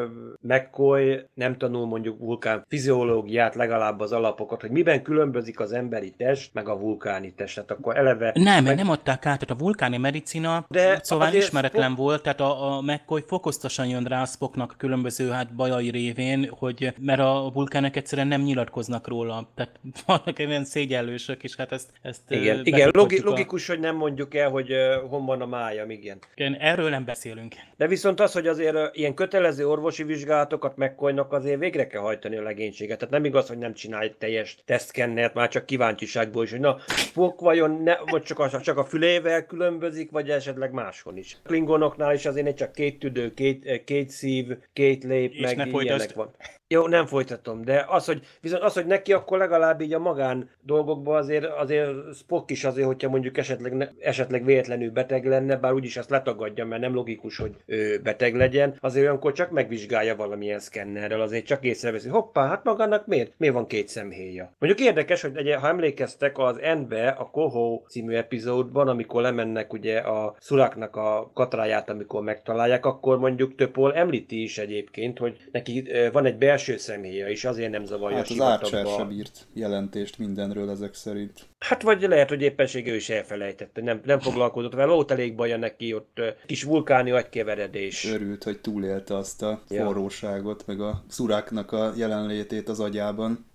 McCoy 0.41 1.25
nem 1.33 1.57
tanul 1.57 1.85
mondjuk 1.85 2.19
vulkán 2.19 2.65
fiziológiát, 2.67 3.55
legalább 3.55 3.99
az 3.99 4.11
alapokat, 4.11 4.61
hogy 4.61 4.71
miben 4.71 5.03
különbözik 5.03 5.59
az 5.59 5.71
emberi 5.71 6.13
test, 6.17 6.53
meg 6.53 6.67
a 6.67 6.77
vulkáni 6.77 7.33
test. 7.33 7.55
Tehát 7.55 7.71
akkor 7.71 7.97
eleve... 7.97 8.31
Nem, 8.35 8.63
meg... 8.63 8.75
nem 8.75 8.89
adták 8.89 9.25
át, 9.25 9.39
tehát 9.39 9.49
a 9.49 9.63
vulkáni 9.63 9.97
medicina 9.97 10.65
de 10.69 10.99
szóval 11.03 11.33
ismeretlen 11.33 11.83
Spock... 11.83 11.97
volt, 11.97 12.21
tehát 12.21 12.39
a, 12.39 12.77
a 12.77 12.81
McCoy 12.81 13.23
fokoztosan 13.27 13.87
jön 13.87 14.03
rá 14.03 14.21
a 14.21 14.25
Spocknak 14.25 14.75
különböző 14.77 15.29
hát 15.29 15.55
bajai 15.55 15.89
révén, 15.89 16.47
hogy 16.49 16.93
mert 16.99 17.19
a 17.19 17.51
vulkánek 17.53 17.95
egyszerűen 17.95 18.27
nem 18.27 18.41
nyilatkoznak 18.41 19.07
róla. 19.07 19.49
Tehát 19.55 19.79
vannak 20.05 20.39
ilyen 20.39 20.65
szégyellősök, 20.65 21.43
és 21.43 21.55
hát 21.55 21.71
ezt 21.71 21.89
ezt 22.01 22.21
igen, 22.27 22.65
igen 22.65 22.89
logi- 22.93 23.21
logikus, 23.21 23.69
a... 23.69 23.71
hogy 23.71 23.81
nem 23.81 23.95
mondjuk 23.95 24.35
el, 24.35 24.49
hogy 24.49 24.71
uh, 24.71 25.09
hon 25.09 25.25
van 25.25 25.41
a 25.41 25.45
májam, 25.45 25.89
igen. 25.89 26.17
igen. 26.35 26.53
Erről 26.53 26.89
nem 26.89 27.05
beszélünk. 27.05 27.55
De 27.77 27.87
viszont 27.87 28.19
az, 28.19 28.33
hogy 28.33 28.47
azért 28.47 28.75
ilyen 28.93 29.13
kötelező 29.13 29.67
orvosi 29.67 30.03
vizsgálatokat 30.03 30.77
megkolynak, 30.77 31.33
azért 31.33 31.59
végre 31.59 31.87
kell 31.87 32.01
hajtani 32.01 32.37
a 32.37 32.41
legénységet. 32.41 32.97
Tehát 32.97 33.13
nem 33.13 33.25
igaz, 33.25 33.47
hogy 33.47 33.57
nem 33.57 33.73
csinálj 33.73 34.05
egy 34.05 34.17
teljes 34.17 34.57
tesztkennert, 34.65 35.33
már 35.33 35.47
csak 35.47 35.65
kíváncsiságból 35.65 36.43
is, 36.43 36.51
hogy 36.51 36.59
na, 36.59 36.77
fog 36.87 37.39
vajon 37.39 37.81
ne, 37.83 37.97
vagy 38.05 38.23
csak 38.23 38.39
a, 38.39 38.61
csak 38.61 38.77
a 38.77 38.85
fülével 38.85 39.45
különbözik, 39.45 40.11
vagy 40.11 40.29
esetleg 40.29 40.71
máshol 40.71 41.17
is. 41.17 41.37
Klingonoknál 41.43 42.13
is 42.13 42.25
azért 42.25 42.57
csak 42.57 42.71
két 42.71 42.99
tüdő, 42.99 43.33
két, 43.33 43.83
két 43.83 44.09
szív, 44.09 44.57
két 44.73 45.03
lép, 45.03 45.33
És 45.33 45.55
meg 45.55 45.67
ilyenek 45.73 46.13
van. 46.13 46.35
Jó, 46.71 46.87
nem 46.87 47.05
folytatom, 47.05 47.61
de 47.61 47.85
az, 47.87 48.05
hogy 48.05 48.21
viszont 48.41 48.63
az, 48.63 48.73
hogy 48.73 48.85
neki 48.85 49.13
akkor 49.13 49.37
legalább 49.37 49.81
így 49.81 49.93
a 49.93 49.99
magán 49.99 50.49
dolgokban 50.61 51.17
azért, 51.17 51.45
azért 51.45 51.91
Spock 52.13 52.51
is 52.51 52.63
azért, 52.63 52.87
hogyha 52.87 53.09
mondjuk 53.09 53.37
esetleg, 53.37 53.73
ne, 53.73 53.87
esetleg 53.99 54.45
véletlenül 54.45 54.91
beteg 54.91 55.25
lenne, 55.25 55.55
bár 55.55 55.73
úgyis 55.73 55.97
ezt 55.97 56.09
letagadja, 56.09 56.65
mert 56.65 56.81
nem 56.81 56.93
logikus, 56.93 57.37
hogy 57.37 57.55
ő 57.65 57.99
beteg 58.03 58.35
legyen, 58.35 58.70
azért 58.79 59.05
olyankor 59.05 59.31
csak 59.31 59.51
megvizsgálja 59.51 60.15
valamilyen 60.15 60.59
szkennerrel, 60.59 61.21
azért 61.21 61.45
csak 61.45 61.63
észreveszi, 61.63 62.09
hoppá, 62.09 62.47
hát 62.47 62.63
magának 62.63 63.07
miért? 63.07 63.33
Miért 63.37 63.53
van 63.53 63.67
két 63.67 63.87
szemhéja? 63.87 64.53
Mondjuk 64.59 64.87
érdekes, 64.87 65.21
hogy 65.21 65.35
egy, 65.35 65.53
ha 65.53 65.67
emlékeztek 65.67 66.37
az 66.37 66.55
N-be, 66.55 67.07
a 67.07 67.29
Koho 67.29 67.81
című 67.87 68.15
epizódban, 68.15 68.87
amikor 68.87 69.21
lemennek 69.21 69.73
ugye 69.73 69.97
a 69.97 70.35
szuraknak 70.39 70.95
a 70.95 71.31
katráját, 71.33 71.89
amikor 71.89 72.21
megtalálják, 72.21 72.85
akkor 72.85 73.19
mondjuk 73.19 73.55
Töpol 73.55 73.93
említi 73.93 74.43
is 74.43 74.57
egyébként, 74.57 75.17
hogy 75.17 75.37
neki 75.51 75.91
van 76.11 76.25
egy 76.25 76.37
belső 76.37 76.77
személye 76.77 77.31
is, 77.31 77.45
azért 77.45 77.71
nem 77.71 77.85
zavarja 77.85 78.17
hát 78.17 78.29
az 78.29 78.39
Archer 78.39 78.85
sem 78.85 79.11
írt 79.11 79.47
jelentést 79.53 80.17
mindenről 80.17 80.69
ezek 80.69 80.93
szerint. 80.93 81.49
Hát 81.59 81.81
vagy 81.81 82.01
lehet, 82.01 82.29
hogy 82.29 82.41
éppenséggel 82.41 82.95
is 82.95 83.09
elfelejtette, 83.09 83.81
nem, 83.81 84.01
nem 84.05 84.19
foglalkozott 84.19 84.73
vele, 84.73 84.91
ott 84.91 85.11
elég 85.11 85.35
baja 85.35 85.57
neki, 85.57 85.93
ott 85.93 86.21
kis 86.45 86.63
vulkáni 86.63 87.11
agykeveredés. 87.11 88.05
Örült, 88.05 88.43
hogy 88.43 88.60
túlélte 88.61 89.15
azt 89.15 89.41
a 89.41 89.61
forróságot, 89.67 90.67
meg 90.67 90.81
a 90.81 91.03
szuráknak 91.07 91.71
a 91.71 91.93
jelenlétét 91.95 92.69
az 92.69 92.79
agyában. 92.79 93.45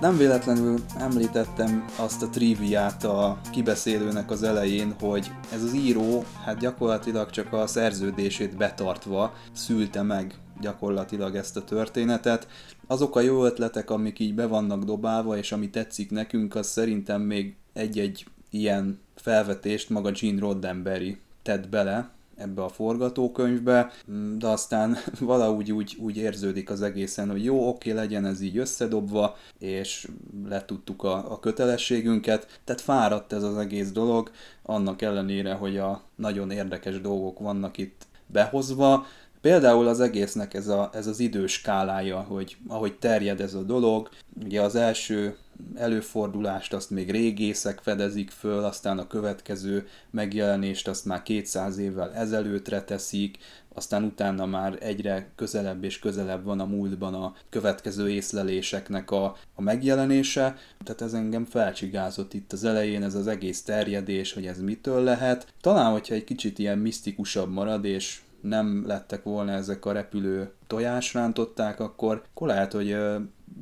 Nem 0.00 0.16
véletlenül 0.16 0.78
említettem 0.98 1.84
azt 1.96 2.22
a 2.22 2.28
triviát 2.28 3.04
a 3.04 3.40
kibeszélőnek 3.50 4.30
az 4.30 4.42
elején, 4.42 4.94
hogy 5.00 5.30
ez 5.52 5.62
az 5.62 5.74
író 5.74 6.24
hát 6.44 6.58
gyakorlatilag 6.58 7.30
csak 7.30 7.52
a 7.52 7.66
szerződését 7.66 8.56
betartva 8.56 9.34
szülte 9.52 10.02
meg 10.02 10.34
gyakorlatilag 10.60 11.36
ezt 11.36 11.56
a 11.56 11.64
történetet. 11.64 12.48
Azok 12.86 13.16
a 13.16 13.20
jó 13.20 13.44
ötletek, 13.44 13.90
amik 13.90 14.18
így 14.18 14.34
be 14.34 14.46
vannak 14.46 14.84
dobálva, 14.84 15.36
és 15.36 15.52
ami 15.52 15.70
tetszik 15.70 16.10
nekünk, 16.10 16.54
az 16.54 16.66
szerintem 16.66 17.20
még 17.20 17.56
egy-egy 17.72 18.26
ilyen 18.50 19.00
felvetést 19.14 19.90
maga 19.90 20.10
Gene 20.10 20.40
Roddenberry 20.40 21.18
tett 21.42 21.68
bele, 21.68 22.10
ebbe 22.40 22.62
a 22.62 22.68
forgatókönyvbe, 22.68 23.92
de 24.38 24.46
aztán 24.46 24.96
valahogy 25.20 25.72
úgy, 25.72 25.96
úgy 26.00 26.16
érződik 26.16 26.70
az 26.70 26.82
egészen, 26.82 27.30
hogy 27.30 27.44
jó, 27.44 27.68
oké, 27.68 27.90
legyen 27.90 28.24
ez 28.24 28.40
így 28.40 28.56
összedobva, 28.56 29.36
és 29.58 30.08
letudtuk 30.48 31.02
a, 31.02 31.32
a 31.32 31.38
kötelességünket, 31.38 32.60
tehát 32.64 32.80
fáradt 32.80 33.32
ez 33.32 33.42
az 33.42 33.56
egész 33.56 33.90
dolog, 33.92 34.30
annak 34.62 35.02
ellenére, 35.02 35.52
hogy 35.52 35.78
a 35.78 36.02
nagyon 36.14 36.50
érdekes 36.50 37.00
dolgok 37.00 37.38
vannak 37.38 37.78
itt 37.78 38.06
behozva, 38.26 39.06
Például 39.40 39.88
az 39.88 40.00
egésznek 40.00 40.54
ez, 40.54 40.68
a, 40.68 40.90
ez 40.92 41.06
az 41.06 41.20
időskálája, 41.20 42.20
hogy 42.20 42.56
ahogy 42.68 42.98
terjed 42.98 43.40
ez 43.40 43.54
a 43.54 43.62
dolog, 43.62 44.08
ugye 44.44 44.62
az 44.62 44.74
első 44.74 45.36
előfordulást 45.74 46.72
azt 46.72 46.90
még 46.90 47.10
régészek 47.10 47.78
fedezik 47.82 48.30
föl, 48.30 48.64
aztán 48.64 48.98
a 48.98 49.06
következő 49.06 49.86
megjelenést 50.10 50.88
azt 50.88 51.04
már 51.04 51.22
200 51.22 51.78
évvel 51.78 52.14
ezelőttre 52.14 52.82
teszik, 52.82 53.38
aztán 53.74 54.04
utána 54.04 54.46
már 54.46 54.78
egyre 54.80 55.30
közelebb 55.36 55.84
és 55.84 55.98
közelebb 55.98 56.44
van 56.44 56.60
a 56.60 56.64
múltban 56.64 57.14
a 57.14 57.34
következő 57.48 58.10
észleléseknek 58.10 59.10
a, 59.10 59.36
a 59.54 59.62
megjelenése. 59.62 60.56
Tehát 60.84 61.02
ez 61.02 61.12
engem 61.12 61.44
felcsigázott 61.44 62.34
itt 62.34 62.52
az 62.52 62.64
elején, 62.64 63.02
ez 63.02 63.14
az 63.14 63.26
egész 63.26 63.62
terjedés, 63.62 64.32
hogy 64.32 64.46
ez 64.46 64.60
mitől 64.60 65.02
lehet. 65.02 65.46
Talán, 65.60 65.92
hogyha 65.92 66.14
egy 66.14 66.24
kicsit 66.24 66.58
ilyen 66.58 66.78
misztikusabb 66.78 67.52
marad, 67.52 67.84
és 67.84 68.20
nem 68.40 68.84
lettek 68.86 69.22
volna 69.22 69.52
ezek 69.52 69.84
a 69.84 69.92
repülő 69.92 70.52
tojásrántották, 70.66 71.80
akkor, 71.80 72.22
akkor 72.30 72.48
lehet, 72.48 72.72
hogy 72.72 72.96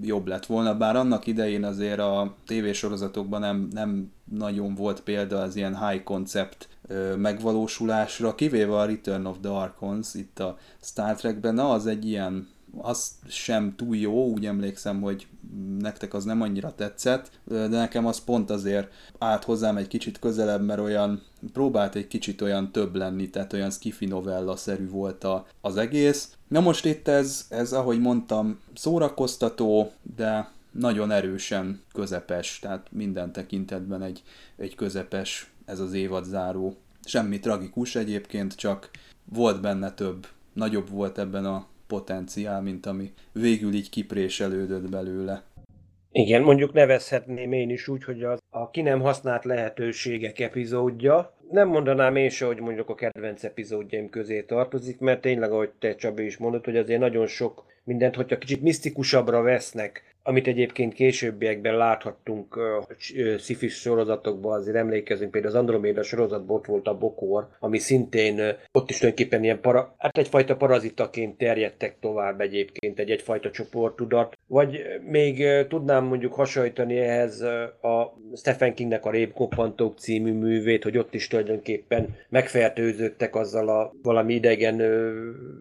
jobb 0.02 0.26
lett 0.26 0.46
volna, 0.46 0.76
bár 0.76 0.96
annak 0.96 1.26
idején 1.26 1.64
azért 1.64 1.98
a 1.98 2.34
tévésorozatokban 2.46 3.40
nem, 3.40 3.68
nem 3.72 4.12
nagyon 4.24 4.74
volt 4.74 5.00
példa 5.00 5.40
az 5.40 5.56
ilyen 5.56 5.88
high 5.88 6.02
concept 6.02 6.68
megvalósulásra, 7.16 8.34
kivéve 8.34 8.76
a 8.76 8.84
Return 8.84 9.24
of 9.24 9.36
the 9.42 9.50
Archons 9.50 10.14
itt 10.14 10.38
a 10.38 10.58
Star 10.82 11.16
Trekben, 11.16 11.58
az 11.58 11.86
egy 11.86 12.06
ilyen 12.06 12.48
az 12.76 13.10
sem 13.28 13.74
túl 13.76 13.96
jó, 13.96 14.26
úgy 14.26 14.46
emlékszem, 14.46 15.00
hogy 15.00 15.26
nektek 15.78 16.14
az 16.14 16.24
nem 16.24 16.40
annyira 16.42 16.74
tetszett, 16.74 17.30
de 17.44 17.66
nekem 17.66 18.06
az 18.06 18.24
pont 18.24 18.50
azért 18.50 18.92
állt 19.18 19.44
hozzám 19.44 19.76
egy 19.76 19.88
kicsit 19.88 20.18
közelebb, 20.18 20.64
mert 20.64 20.80
olyan 20.80 21.22
próbált 21.52 21.94
egy 21.94 22.06
kicsit 22.06 22.40
olyan 22.40 22.72
több 22.72 22.94
lenni, 22.94 23.30
tehát 23.30 23.52
olyan 23.52 23.70
skifi 23.70 24.06
novella-szerű 24.06 24.88
volt 24.88 25.24
a, 25.24 25.46
az 25.60 25.76
egész. 25.76 26.36
Na 26.48 26.60
most 26.60 26.84
itt 26.84 27.08
ez, 27.08 27.46
ez, 27.48 27.72
ahogy 27.72 28.00
mondtam, 28.00 28.60
szórakoztató, 28.74 29.92
de 30.16 30.50
nagyon 30.70 31.10
erősen 31.10 31.82
közepes, 31.92 32.58
tehát 32.58 32.86
minden 32.90 33.32
tekintetben 33.32 34.02
egy, 34.02 34.22
egy 34.56 34.74
közepes 34.74 35.52
ez 35.64 35.80
az 35.80 35.92
évad 35.92 36.24
záró. 36.24 36.76
Semmi 37.04 37.38
tragikus 37.38 37.94
egyébként, 37.94 38.54
csak 38.54 38.90
volt 39.24 39.60
benne 39.60 39.90
több, 39.90 40.26
nagyobb 40.52 40.90
volt 40.90 41.18
ebben 41.18 41.44
a 41.44 41.66
potenciál, 41.88 42.62
mint 42.62 42.86
ami 42.86 43.12
végül 43.32 43.74
így 43.74 43.90
kipréselődött 43.90 44.90
belőle. 44.90 45.42
Igen, 46.12 46.42
mondjuk 46.42 46.72
nevezhetném 46.72 47.52
én 47.52 47.70
is 47.70 47.88
úgy, 47.88 48.04
hogy 48.04 48.22
az 48.22 48.38
a 48.50 48.70
ki 48.70 48.80
nem 48.80 49.00
használt 49.00 49.44
lehetőségek 49.44 50.40
epizódja. 50.40 51.36
Nem 51.50 51.68
mondanám 51.68 52.16
én 52.16 52.28
se, 52.28 52.46
hogy 52.46 52.60
mondjuk 52.60 52.88
a 52.88 52.94
kedvenc 52.94 53.44
epizódjaim 53.44 54.10
közé 54.10 54.42
tartozik, 54.42 54.98
mert 54.98 55.20
tényleg, 55.20 55.52
ahogy 55.52 55.70
te 55.78 55.94
Csabi 55.94 56.24
is 56.24 56.36
mondod, 56.36 56.64
hogy 56.64 56.76
azért 56.76 57.00
nagyon 57.00 57.26
sok 57.26 57.64
mindent, 57.84 58.14
hogyha 58.14 58.38
kicsit 58.38 58.62
misztikusabbra 58.62 59.42
vesznek, 59.42 60.16
amit 60.28 60.46
egyébként 60.46 60.94
későbbiekben 60.94 61.76
láthattunk 61.76 62.56
uh, 62.56 63.68
sorozatokban, 63.68 64.58
azért 64.58 64.76
emlékezünk, 64.76 65.30
például 65.30 65.54
az 65.54 65.60
Andromeda 65.60 66.02
sorozatban 66.02 66.56
ott 66.56 66.66
volt 66.66 66.86
a 66.86 66.98
Bokor, 66.98 67.48
ami 67.58 67.78
szintén 67.78 68.56
ott 68.72 68.90
is 68.90 68.98
tulajdonképpen 68.98 69.44
ilyen 69.44 69.60
para, 69.60 69.94
hát 69.98 70.18
egyfajta 70.18 70.56
parazitaként 70.56 71.38
terjedtek 71.38 71.96
tovább 72.00 72.40
egyébként 72.40 72.98
egy 72.98 73.10
egyfajta 73.10 73.50
csoportudat, 73.50 74.36
vagy 74.46 74.80
még 75.10 75.44
tudnám 75.68 76.04
mondjuk 76.04 76.34
hasonlítani 76.34 76.98
ehhez 76.98 77.40
a 77.82 78.18
Stephen 78.34 78.74
Kingnek 78.74 79.04
a 79.04 79.10
Rébkoppantók 79.10 79.98
című 79.98 80.32
művét, 80.32 80.82
hogy 80.82 80.98
ott 80.98 81.14
is 81.14 81.28
tulajdonképpen 81.28 82.16
megfertőződtek 82.28 83.34
azzal 83.34 83.68
a 83.68 83.92
valami 84.02 84.34
idegen 84.34 84.82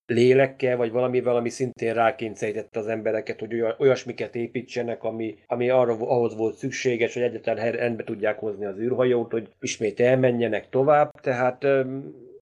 lélekkel, 0.05 0.77
vagy 0.77 0.91
valami, 0.91 1.21
valami 1.21 1.49
szintén 1.49 1.93
rákényszerítette 1.93 2.79
az 2.79 2.87
embereket, 2.87 3.39
hogy 3.39 3.63
olyasmiket 3.77 4.35
épít 4.35 4.56
építsenek, 4.57 5.03
ami, 5.03 5.37
ami 5.47 5.69
arra, 5.69 5.93
ahhoz 5.93 6.35
volt 6.35 6.55
szükséges, 6.55 7.13
hogy 7.13 7.23
egyáltalán 7.23 7.71
rendbe 7.71 8.03
tudják 8.03 8.39
hozni 8.39 8.65
az 8.65 8.79
űrhajót, 8.79 9.31
hogy 9.31 9.47
ismét 9.59 9.99
elmenjenek 9.99 10.69
tovább. 10.69 11.11
Tehát 11.21 11.65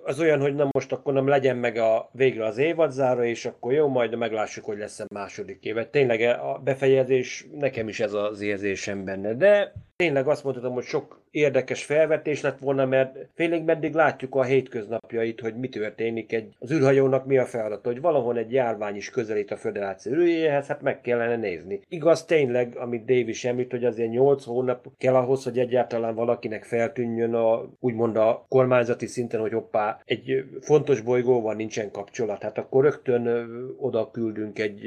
az 0.03 0.20
olyan, 0.20 0.41
hogy 0.41 0.55
na 0.55 0.68
most 0.72 0.91
akkor 0.91 1.13
nem 1.13 1.28
legyen 1.28 1.57
meg 1.57 1.78
a 1.78 2.09
végre 2.11 2.45
az 2.45 2.57
évadzáró, 2.57 3.22
és 3.22 3.45
akkor 3.45 3.74
jó, 3.74 3.88
majd 3.88 4.18
meglássuk, 4.18 4.66
hogy 4.66 4.78
lesz 4.78 4.99
a 4.99 5.05
második 5.13 5.63
évet. 5.66 5.91
Tényleg 5.91 6.22
a 6.22 6.61
befejezés, 6.63 7.45
nekem 7.59 7.88
is 7.88 7.99
ez 7.99 8.13
az 8.13 8.41
érzésem 8.41 9.05
benne, 9.05 9.34
de 9.34 9.74
tényleg 9.96 10.28
azt 10.28 10.43
mondhatom, 10.43 10.74
hogy 10.74 10.84
sok 10.84 11.22
érdekes 11.32 11.84
felvetés 11.84 12.41
lett 12.41 12.60
volna, 12.60 12.86
mert 12.86 13.18
félig 13.34 13.64
meddig 13.64 13.93
látjuk 13.93 14.36
a 14.36 14.43
hétköznapjait, 14.43 15.39
hogy 15.39 15.56
mi 15.56 15.70
történik 15.70 16.34
egy, 16.34 16.56
az 16.60 16.72
űrhajónak 16.72 17.26
mi 17.26 17.38
a 17.38 17.46
feladat, 17.46 17.86
hogy 17.86 18.02
valahol 18.02 18.38
egy 18.38 18.52
járvány 18.52 18.96
is 18.96 19.10
közelít 19.10 19.52
a 19.52 19.58
föderáció 19.58 20.14
űrjéhez, 20.14 20.68
hát 20.68 20.82
meg 20.82 21.02
kellene 21.02 21.36
nézni. 21.36 21.82
Igaz 21.89 22.26
tényleg, 22.26 22.78
amit 22.78 23.06
Dave 23.06 23.30
is 23.30 23.46
említ, 23.46 23.72
hogy 23.72 23.86
azért 23.86 24.10
8 24.10 24.43
hónap 24.43 24.88
kell 24.98 25.16
ahhoz, 25.16 25.43
hogy 25.43 25.60
egyáltalán 25.60 26.16
valakinek 26.16 26.64
feltűnjön 26.64 27.34
a, 27.34 27.70
úgymond 27.80 28.18
a 28.18 28.46
kormányzati 28.50 29.08
szinten, 29.08 29.39
hogy 29.39 29.54
hoppá, 29.54 30.00
egy 30.06 30.43
fontos 30.62 31.02
bolygóval 31.02 31.54
nincsen 31.54 31.91
kapcsolat, 31.91 32.43
hát 32.43 32.58
akkor 32.58 32.84
rögtön 32.84 33.50
oda 33.78 34.12
küldünk 34.12 34.60
egy 34.60 34.86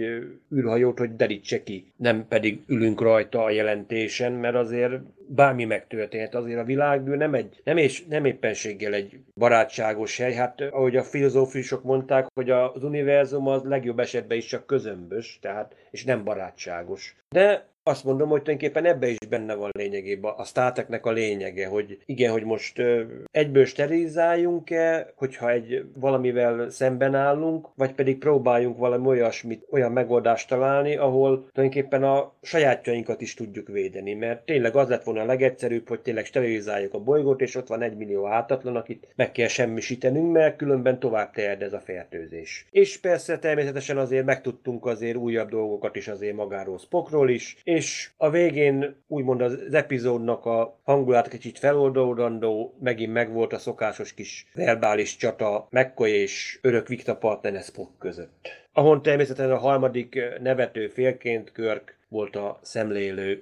űrhajót, 0.55 0.99
hogy 0.99 1.17
derítse 1.17 1.63
ki, 1.63 1.93
nem 1.97 2.27
pedig 2.29 2.61
ülünk 2.67 3.01
rajta 3.01 3.45
a 3.45 3.51
jelentésen, 3.51 4.33
mert 4.33 4.55
azért 4.55 4.98
bármi 5.29 5.65
megtörténhet. 5.65 6.35
Azért 6.35 6.61
a 6.61 6.65
világ 6.65 7.03
nem, 7.03 7.35
egy, 7.35 7.61
nem, 7.65 7.77
és, 7.77 8.05
nem 8.05 8.25
éppenséggel 8.25 8.95
egy 8.95 9.21
barátságos 9.35 10.17
hely. 10.17 10.33
Hát 10.35 10.61
ahogy 10.61 10.97
a 10.97 11.03
filozófusok 11.03 11.83
mondták, 11.83 12.27
hogy 12.35 12.51
az 12.51 12.85
univerzum 12.85 13.47
az 13.47 13.63
legjobb 13.63 13.99
esetben 13.99 14.37
is 14.37 14.47
csak 14.47 14.67
közömbös, 14.67 15.39
tehát, 15.41 15.75
és 15.91 16.05
nem 16.05 16.25
barátságos. 16.25 17.17
De 17.29 17.69
azt 17.89 18.05
mondom, 18.05 18.29
hogy 18.29 18.43
tulajdonképpen 18.43 18.85
ebbe 18.85 19.09
is 19.09 19.19
benne 19.29 19.55
van 19.55 19.71
lényegében 19.73 20.33
a 20.37 20.45
Star 20.45 20.73
Treknek 20.73 21.07
a 21.07 21.13
lényege, 21.13 21.67
hogy 21.67 21.99
igen, 22.07 22.33
hogy 22.33 22.45
most 22.45 22.83
egyből 23.31 23.65
sterilizáljunk-e, 23.65 25.13
hogyha 25.15 25.51
egy 25.51 25.85
valamivel 25.95 26.71
szemben 26.71 27.15
állunk, 27.15 27.69
vagy 27.75 27.93
pedig 27.93 28.19
próbáljunk 28.19 28.79
valami 28.79 29.07
olyasmit, 29.07 29.67
olyan 29.71 29.93
megoldást 29.93 30.49
találni, 30.49 30.97
ahol 30.97 31.49
tulajdonképpen 31.53 32.03
a 32.03 32.33
sajátjainkat 32.43 33.21
is 33.21 33.35
tudjuk 33.35 33.69
védeni, 33.69 34.15
mert 34.15 34.45
tényleg 34.45 34.77
az 34.77 34.89
lett 34.89 35.05
volna 35.05 35.21
a 35.21 35.25
legegyszerűbb, 35.25 35.89
hogy 35.89 36.01
tényleg 36.01 36.25
sterilizáljuk 36.25 36.95
a 36.95 37.01
bolygót, 37.01 37.41
és 37.41 37.55
ott 37.55 37.69
van 37.69 37.83
egy 37.83 37.97
millió 37.97 38.27
átatlan, 38.27 38.77
akit 38.77 39.09
meg 39.17 39.33
kell 39.33 39.49
semmisítenünk, 39.49 40.33
mert 40.33 40.57
különben 40.57 40.99
tovább 40.99 41.31
terjed 41.33 41.63
ez 41.63 41.73
a 41.73 41.81
fertőzés. 41.81 42.67
És 42.71 42.99
persze 42.99 43.39
természetesen 43.39 43.99
azért 43.99 44.25
megtudtunk 44.25 44.87
azért 44.87 45.17
újabb 45.17 45.49
dolgokat 45.49 45.97
is 45.97 46.09
azért 46.09 46.37
magáról 46.37 46.79
Spockról 46.79 47.31
is, 47.31 47.57
és 47.65 47.78
a 48.17 48.31
végén 48.31 48.97
úgymond 49.07 49.41
az 49.41 49.75
epizódnak 49.75 50.45
a 50.47 50.81
hangulat 50.85 51.29
kicsit 51.29 51.59
feloldódandó, 51.59 52.77
megint 52.81 53.13
megvolt 53.13 53.53
a 53.53 53.59
szokásos 53.59 54.15
kis 54.15 54.47
verbális 54.55 55.17
csata 55.17 55.69
McCoy 55.71 56.11
és 56.11 56.59
örök 56.63 56.89
Vikta 56.89 57.17
partner 57.17 57.63
Spock 57.63 57.99
között. 57.99 58.49
Ahol 58.73 59.01
természetesen 59.01 59.53
a 59.53 59.59
harmadik 59.59 60.19
nevető 60.41 60.89
félként 60.89 61.53
Körk 61.53 61.99
volt 62.09 62.37
a 62.37 62.59
szemlélő. 62.63 63.41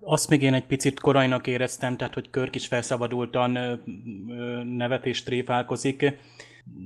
Azt 0.00 0.28
még 0.28 0.42
én 0.42 0.54
egy 0.54 0.66
picit 0.66 1.00
korajnak 1.00 1.46
éreztem, 1.46 1.96
tehát 1.96 2.14
hogy 2.14 2.30
Körk 2.30 2.54
is 2.54 2.66
felszabadultan 2.66 3.80
nevetést 4.76 5.24
tréfálkozik 5.24 6.12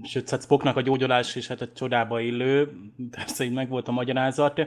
sőt, 0.03 0.31
hát 0.31 0.43
Spocknak 0.43 0.77
a 0.77 0.81
gyógyulás 0.81 1.37
is 1.37 1.47
hát 1.47 1.61
a 1.61 1.73
csodába 1.73 2.21
illő, 2.21 2.71
persze 3.11 3.45
így 3.45 3.53
meg 3.53 3.69
volt 3.69 3.89
a 3.89 3.93
magyarázat, 3.93 4.61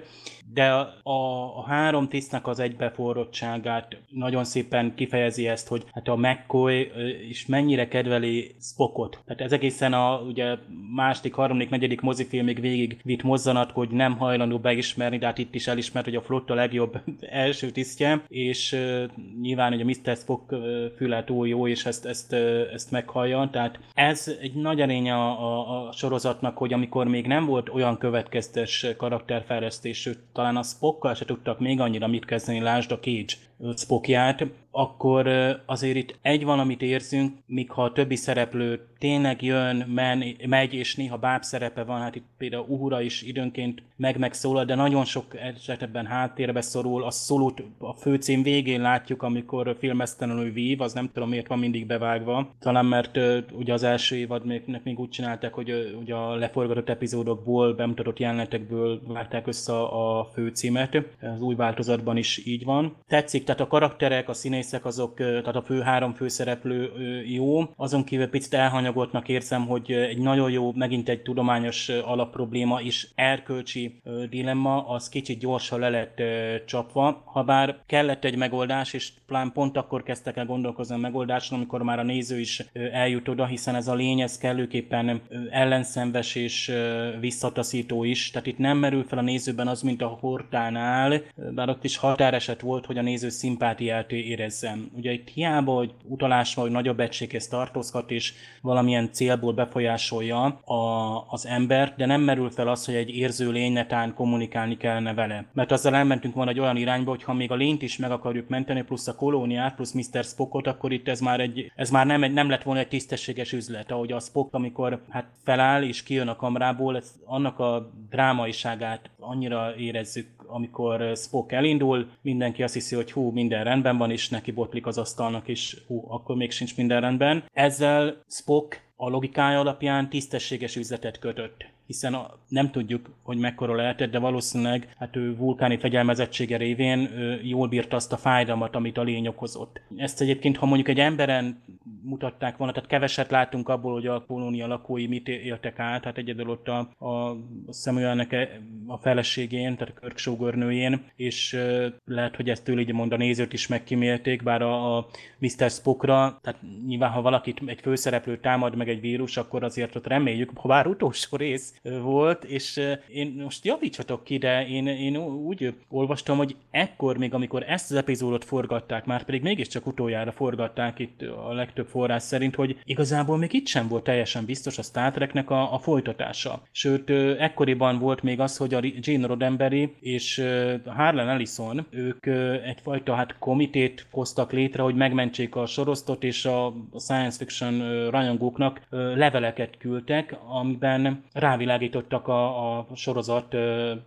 de 0.53 0.69
a, 0.71 0.93
a, 1.03 1.65
három 1.67 2.07
tisztnek 2.07 2.47
az 2.47 2.59
egybeforrottságát 2.59 3.97
nagyon 4.09 4.43
szépen 4.43 4.95
kifejezi 4.95 5.47
ezt, 5.47 5.67
hogy 5.67 5.83
hát 5.91 6.07
a 6.07 6.15
McCoy 6.15 6.91
is 7.29 7.45
mennyire 7.45 7.87
kedveli 7.87 8.55
Spockot. 8.61 9.19
Tehát 9.25 9.41
ez 9.41 9.51
egészen 9.51 9.93
a 9.93 10.19
ugye 10.19 10.55
második, 10.95 11.33
harmadik, 11.33 11.69
negyedik 11.69 12.01
mozifilmig 12.01 12.59
végig 12.59 12.99
vitt 13.03 13.23
mozzanat, 13.23 13.71
hogy 13.71 13.89
nem 13.89 14.17
hajlandó 14.17 14.59
beismerni, 14.59 15.17
de 15.17 15.25
hát 15.25 15.37
itt 15.37 15.55
is 15.55 15.67
elismert, 15.67 16.05
hogy 16.05 16.15
a 16.15 16.21
flotta 16.21 16.53
legjobb 16.53 16.99
első 17.45 17.69
tisztje, 17.69 18.23
és 18.27 18.71
uh, 18.71 19.03
nyilván 19.41 19.71
hogy 19.71 19.81
a 19.81 19.85
Mr. 19.85 20.15
Spock 20.17 20.51
uh, 20.51 20.85
füle 20.95 21.23
túl 21.23 21.47
jó, 21.47 21.67
és 21.67 21.85
ezt, 21.85 22.05
ezt, 22.05 22.33
uh, 22.33 22.61
ezt 22.73 22.91
meghallja. 22.91 23.49
Tehát 23.51 23.79
ez 23.93 24.31
egy 24.41 24.53
nagy 24.53 24.81
erény 25.01 25.09
a, 25.11 25.41
a, 25.41 25.87
a 25.87 25.91
sorozatnak, 25.91 26.57
hogy 26.57 26.73
amikor 26.73 27.07
még 27.07 27.27
nem 27.27 27.45
volt 27.45 27.69
olyan 27.69 27.97
következtes 27.97 28.85
karakterfejlesztés, 28.97 30.09
talán 30.33 30.57
a 30.57 30.63
Spockkal 30.63 31.13
se 31.13 31.25
tudtak 31.25 31.59
még 31.59 31.79
annyira 31.79 32.07
mit 32.07 32.25
kezdeni, 32.25 32.59
lásd 32.59 32.91
a 32.91 32.99
Cage 32.99 33.33
Spockját, 33.75 34.45
akkor 34.71 35.27
azért 35.65 35.95
itt 35.95 36.17
egy 36.21 36.43
valamit 36.43 36.81
érzünk, 36.81 37.33
míg 37.45 37.71
ha 37.71 37.83
a 37.83 37.91
többi 37.91 38.15
szereplő 38.15 38.85
tényleg 39.01 39.41
jön, 39.41 39.75
men, 39.75 40.23
megy, 40.47 40.73
és 40.73 40.95
néha 40.95 41.17
báb 41.17 41.43
szerepe 41.43 41.83
van, 41.83 42.01
hát 42.01 42.15
itt 42.15 42.25
például 42.37 42.65
Uhura 42.67 43.01
is 43.01 43.21
időnként 43.21 43.81
meg 43.95 44.17
megszólal, 44.17 44.65
de 44.65 44.75
nagyon 44.75 45.05
sok 45.05 45.25
esetben 45.39 46.05
háttérbe 46.05 46.61
szorul, 46.61 47.03
a 47.03 47.11
szolút 47.11 47.63
a 47.77 47.93
főcím 47.93 48.43
végén 48.43 48.81
látjuk, 48.81 49.23
amikor 49.23 49.75
filmesztelenül 49.79 50.51
vív, 50.51 50.81
az 50.81 50.93
nem 50.93 51.09
tudom 51.13 51.29
miért 51.29 51.47
van 51.47 51.59
mindig 51.59 51.85
bevágva, 51.85 52.49
talán 52.59 52.85
mert 52.85 53.19
ugye 53.53 53.73
az 53.73 53.83
első 53.83 54.15
évad 54.15 54.45
még, 54.45 54.79
még 54.83 54.99
úgy 54.99 55.09
csinálták, 55.09 55.53
hogy 55.53 55.95
ugye 56.01 56.13
a 56.13 56.35
leforgatott 56.35 56.89
epizódokból, 56.89 57.73
bemutatott 57.73 58.19
jelenetekből 58.19 59.01
vágták 59.07 59.47
össze 59.47 59.79
a 59.81 60.29
főcímet, 60.33 60.95
az 61.21 61.41
új 61.41 61.55
változatban 61.55 62.17
is 62.17 62.45
így 62.45 62.63
van. 62.63 62.95
Tetszik, 63.07 63.43
tehát 63.43 63.61
a 63.61 63.67
karakterek, 63.67 64.29
a 64.29 64.33
színészek 64.33 64.60
azok, 64.83 65.15
tehát 65.15 65.55
a 65.55 65.61
fő 65.61 65.81
három 65.81 66.13
főszereplő 66.13 66.91
jó, 67.25 67.61
azon 67.75 68.03
kívül 68.03 68.29
picit 68.29 68.53
elhanyagoltnak 68.53 69.29
érzem, 69.29 69.67
hogy 69.67 69.91
egy 69.91 70.17
nagyon 70.17 70.51
jó, 70.51 70.71
megint 70.75 71.09
egy 71.09 71.21
tudományos 71.21 71.89
alapprobléma 71.89 72.81
és 72.81 73.07
erkölcsi 73.15 74.01
dilemma, 74.29 74.87
az 74.87 75.09
kicsit 75.09 75.39
gyorsan 75.39 75.79
le 75.79 75.89
lett 75.89 76.21
csapva, 76.65 77.21
ha 77.25 77.43
bár 77.43 77.79
kellett 77.85 78.25
egy 78.25 78.35
megoldás, 78.35 78.93
és 78.93 79.11
plán 79.31 79.51
pont 79.51 79.77
akkor 79.77 80.03
kezdtek 80.03 80.37
el 80.37 80.45
gondolkozni 80.45 80.95
a 80.95 80.97
megoldáson, 80.97 81.57
amikor 81.57 81.81
már 81.81 81.99
a 81.99 82.03
néző 82.03 82.39
is 82.39 82.63
eljut 82.91 83.27
oda, 83.27 83.45
hiszen 83.45 83.75
ez 83.75 83.87
a 83.87 83.93
lény, 83.93 84.21
ez 84.21 84.37
kellőképpen 84.37 85.21
ellenszenves 85.49 86.35
és 86.35 86.71
visszataszító 87.19 88.03
is, 88.03 88.31
tehát 88.31 88.47
itt 88.47 88.57
nem 88.57 88.77
merül 88.77 89.03
fel 89.03 89.17
a 89.17 89.21
nézőben 89.21 89.67
az, 89.67 89.81
mint 89.81 90.01
a 90.01 90.07
Hortánál, 90.07 91.21
bár 91.55 91.69
ott 91.69 91.83
is 91.83 91.97
határeset 91.97 92.61
volt, 92.61 92.85
hogy 92.85 92.97
a 92.97 93.01
néző 93.01 93.29
szimpátiát 93.29 94.11
érezzem. 94.11 94.91
Ugye 94.97 95.11
itt 95.11 95.27
hiába, 95.27 95.73
hogy 95.73 95.93
utalás 96.07 96.55
van, 96.55 96.63
hogy 96.65 96.73
nagyobb 96.73 96.99
egységhez 96.99 97.47
tartozhat, 97.47 98.11
és 98.11 98.33
valamilyen 98.61 99.09
célból 99.11 99.53
befolyásolja 99.53 100.43
a, 100.45 101.25
az 101.29 101.45
embert, 101.45 101.95
de 101.95 102.05
nem 102.05 102.21
merül 102.21 102.49
fel 102.49 102.67
az, 102.67 102.85
hogy 102.85 102.95
egy 102.95 103.09
érző 103.09 103.51
lény 103.51 103.73
netán 103.73 104.13
kommunikálni 104.13 104.77
kellene 104.77 105.13
vele. 105.13 105.45
Mert 105.53 105.71
azzal 105.71 105.95
elmentünk 105.95 106.35
volna 106.35 106.51
egy 106.51 106.59
olyan 106.59 106.77
irányba, 106.77 107.09
hogy 107.09 107.23
ha 107.23 107.33
még 107.33 107.51
a 107.51 107.55
lényt 107.55 107.81
is 107.81 107.97
meg 107.97 108.11
akarjuk 108.11 108.47
menteni, 108.47 108.81
plusz 108.81 109.07
a 109.07 109.19
kolóniát, 109.21 109.75
plusz 109.75 109.91
Mr. 109.91 110.23
Spockot, 110.23 110.67
akkor 110.67 110.91
itt 110.91 111.07
ez 111.07 111.19
már, 111.19 111.39
egy, 111.39 111.71
ez 111.75 111.89
már 111.89 112.05
nem, 112.05 112.31
nem 112.33 112.49
lett 112.49 112.63
volna 112.63 112.79
egy 112.79 112.87
tisztességes 112.87 113.51
üzlet, 113.53 113.91
ahogy 113.91 114.11
a 114.11 114.19
Spock, 114.19 114.53
amikor 114.53 115.01
hát 115.09 115.25
feláll 115.43 115.83
és 115.83 116.03
kijön 116.03 116.27
a 116.27 116.35
kamrából, 116.35 116.97
ez, 116.97 117.11
annak 117.25 117.59
a 117.59 117.91
drámaiságát 118.09 119.09
annyira 119.19 119.75
érezzük 119.75 120.27
amikor 120.47 121.11
Spock 121.15 121.51
elindul, 121.51 122.09
mindenki 122.21 122.63
azt 122.63 122.73
hiszi, 122.73 122.95
hogy 122.95 123.11
hú, 123.11 123.31
minden 123.31 123.63
rendben 123.63 123.97
van, 123.97 124.11
és 124.11 124.29
neki 124.29 124.51
botlik 124.51 124.85
az 124.85 124.97
asztalnak, 124.97 125.47
és 125.47 125.77
hú, 125.87 126.05
akkor 126.07 126.35
még 126.35 126.51
sincs 126.51 126.77
minden 126.77 127.01
rendben. 127.01 127.43
Ezzel 127.53 128.23
Spock 128.27 128.81
a 128.95 129.09
logikája 129.09 129.59
alapján 129.59 130.09
tisztességes 130.09 130.75
üzletet 130.75 131.19
kötött 131.19 131.65
hiszen 131.91 132.13
a, 132.13 132.37
nem 132.47 132.71
tudjuk, 132.71 133.09
hogy 133.23 133.37
mekkora 133.37 133.75
lehetett, 133.75 134.11
de 134.11 134.19
valószínűleg 134.19 134.95
hát 134.97 135.15
ő 135.15 135.35
vulkáni 135.35 135.77
fegyelmezettsége 135.77 136.57
révén 136.57 136.99
ő 136.99 137.39
jól 137.43 137.67
bírta 137.67 137.95
azt 137.95 138.13
a 138.13 138.17
fájdalmat, 138.17 138.75
amit 138.75 138.97
a 138.97 139.03
lény 139.03 139.27
okozott. 139.27 139.81
Ezt 139.95 140.21
egyébként, 140.21 140.57
ha 140.57 140.65
mondjuk 140.65 140.87
egy 140.87 140.99
emberen 140.99 141.61
mutatták 142.03 142.57
volna, 142.57 142.73
tehát 142.73 142.89
keveset 142.89 143.31
látunk 143.31 143.69
abból, 143.69 143.93
hogy 143.93 144.07
a 144.07 144.25
kolónia 144.25 144.67
lakói 144.67 145.07
mit 145.07 145.27
éltek 145.27 145.79
át, 145.79 146.03
hát 146.03 146.17
egyedül 146.17 146.49
ott 146.49 146.67
a, 146.67 146.79
a 147.05 147.37
Samuelnek 147.71 148.33
e, 148.33 148.61
a 148.87 148.97
feleségén, 148.97 149.75
tehát 149.75 149.93
a 149.95 149.99
Körk 149.99 150.17
sógornőjén, 150.17 151.01
és 151.15 151.57
lehet, 152.05 152.35
hogy 152.35 152.49
ezt 152.49 152.63
tőle 152.63 152.81
így 152.81 152.93
mond 152.93 153.11
a 153.11 153.17
nézőt 153.17 153.53
is 153.53 153.67
megkímélték, 153.67 154.43
bár 154.43 154.61
a, 154.61 154.97
a 154.97 155.07
Mr. 155.39 155.69
Spockra, 155.69 156.39
tehát 156.41 156.59
nyilván 156.85 157.11
ha 157.11 157.21
valakit 157.21 157.61
egy 157.65 157.79
főszereplő 157.81 158.39
támad 158.39 158.75
meg 158.75 158.89
egy 158.89 159.01
vírus, 159.01 159.37
akkor 159.37 159.63
azért 159.63 159.95
ott 159.95 160.07
reméljük, 160.07 160.51
ha 160.55 160.67
bár 160.67 160.87
utolsó 160.87 161.37
rész 161.37 161.79
volt, 162.01 162.43
és 162.43 162.81
én 163.07 163.41
most 163.43 163.65
javítsatok 163.65 164.23
ki, 164.23 164.37
de 164.37 164.67
én, 164.67 164.87
én 164.87 165.17
úgy 165.17 165.73
olvastam, 165.89 166.37
hogy 166.37 166.55
ekkor 166.71 167.17
még, 167.17 167.33
amikor 167.33 167.63
ezt 167.67 167.91
az 167.91 167.97
epizódot 167.97 168.43
forgatták, 168.43 169.05
már 169.05 169.23
pedig 169.23 169.41
mégiscsak 169.41 169.87
utoljára 169.87 170.31
forgatták 170.31 170.99
itt 170.99 171.21
a 171.21 171.53
legtöbb 171.53 171.87
forrás 171.87 172.23
szerint, 172.23 172.55
hogy 172.55 172.79
igazából 172.83 173.37
még 173.37 173.53
itt 173.53 173.67
sem 173.67 173.87
volt 173.87 174.03
teljesen 174.03 174.45
biztos 174.45 174.77
a 174.77 174.81
Star 174.81 175.11
Treknek 175.11 175.49
a, 175.49 175.73
a 175.73 175.79
folytatása. 175.79 176.61
Sőt, 176.71 177.09
ekkoriban 177.39 177.99
volt 177.99 178.21
még 178.21 178.39
az, 178.39 178.57
hogy 178.57 178.73
a 178.73 178.79
Gene 178.79 179.27
Roddenberry 179.27 179.95
és 179.99 180.43
Harlan 180.85 181.29
Ellison, 181.29 181.85
ők 181.89 182.25
egyfajta 182.65 183.13
hát 183.13 183.35
komitét 183.39 184.07
hoztak 184.11 184.51
létre, 184.51 184.83
hogy 184.83 184.95
megmentsék 184.95 185.55
a 185.55 185.65
sorosztot, 185.65 186.23
és 186.23 186.45
a 186.45 186.73
science 186.99 187.37
fiction 187.37 188.09
rajongóknak 188.09 188.81
leveleket 188.89 189.77
küldtek, 189.77 190.35
amiben 190.47 191.23
rávilágítottak 191.33 191.60
rávilágítottak 191.61 192.27
a, 192.27 192.69
a 192.77 192.87
sorozat 192.95 193.55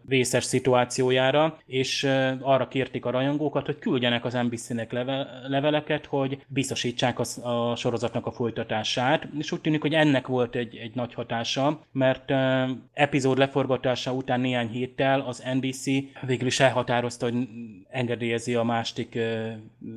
vészes 0.02 0.44
szituációjára, 0.44 1.58
és 1.66 2.08
arra 2.40 2.68
kérték 2.68 3.04
a 3.04 3.10
rajongókat, 3.10 3.66
hogy 3.66 3.78
küldjenek 3.78 4.24
az 4.24 4.32
NBC-nek 4.32 4.92
leve, 4.92 5.26
leveleket, 5.48 6.06
hogy 6.06 6.38
biztosítsák 6.48 7.18
a, 7.18 7.48
a 7.48 7.76
sorozatnak 7.76 8.26
a 8.26 8.32
folytatását, 8.32 9.28
és 9.38 9.52
úgy 9.52 9.60
tűnik, 9.60 9.80
hogy 9.80 9.94
ennek 9.94 10.26
volt 10.26 10.54
egy, 10.54 10.76
egy 10.76 10.94
nagy 10.94 11.14
hatása, 11.14 11.80
mert 11.92 12.32
epizód 12.92 13.38
leforgatása 13.38 14.12
után 14.12 14.40
néhány 14.40 14.68
héttel 14.68 15.20
az 15.20 15.42
NBC 15.54 15.84
végül 16.26 16.46
is 16.46 16.60
elhatározta, 16.60 17.30
hogy 17.30 17.48
engedélyezi 17.90 18.54
a 18.54 18.62
másik 18.62 19.18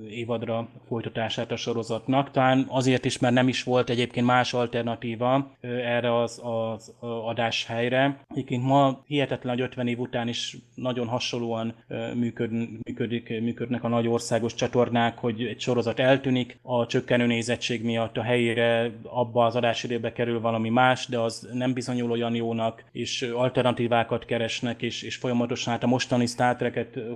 évadra 0.09 0.67
folytatását 0.87 1.51
a 1.51 1.55
sorozatnak. 1.55 2.31
Talán 2.31 2.65
azért 2.69 3.05
is, 3.05 3.19
mert 3.19 3.33
nem 3.33 3.47
is 3.47 3.63
volt 3.63 3.89
egyébként 3.89 4.25
más 4.25 4.53
alternatíva 4.53 5.51
erre 5.61 6.21
az, 6.21 6.41
az 6.43 6.93
adás 6.99 7.46
helyre. 7.65 8.19
Egyébként 8.29 8.63
ma 8.63 9.03
hihetetlen, 9.07 9.53
hogy 9.53 9.63
50 9.63 9.87
év 9.87 9.99
után 9.99 10.27
is 10.27 10.57
nagyon 10.75 11.07
hasonlóan 11.07 11.73
működ, 12.13 12.51
működik, 12.83 13.41
működnek 13.41 13.83
a 13.83 13.87
nagy 13.87 14.07
országos 14.07 14.53
csatornák, 14.53 15.17
hogy 15.17 15.43
egy 15.43 15.59
sorozat 15.59 15.99
eltűnik, 15.99 16.57
a 16.61 16.85
csökkenő 16.85 17.25
nézettség 17.25 17.83
miatt 17.83 18.17
a 18.17 18.21
helyére 18.21 18.91
abba 19.03 19.45
az 19.45 19.55
adásidőbe 19.55 20.13
kerül 20.13 20.39
valami 20.39 20.69
más, 20.69 21.07
de 21.07 21.19
az 21.19 21.49
nem 21.53 21.73
bizonyul 21.73 22.11
olyan 22.11 22.35
jónak, 22.35 22.83
és 22.91 23.21
alternatívákat 23.21 24.25
keresnek, 24.25 24.81
és, 24.81 25.01
és 25.01 25.15
folyamatosan 25.15 25.73
hát 25.73 25.83
a 25.83 25.87
mostani 25.87 26.25
Star 26.25 26.55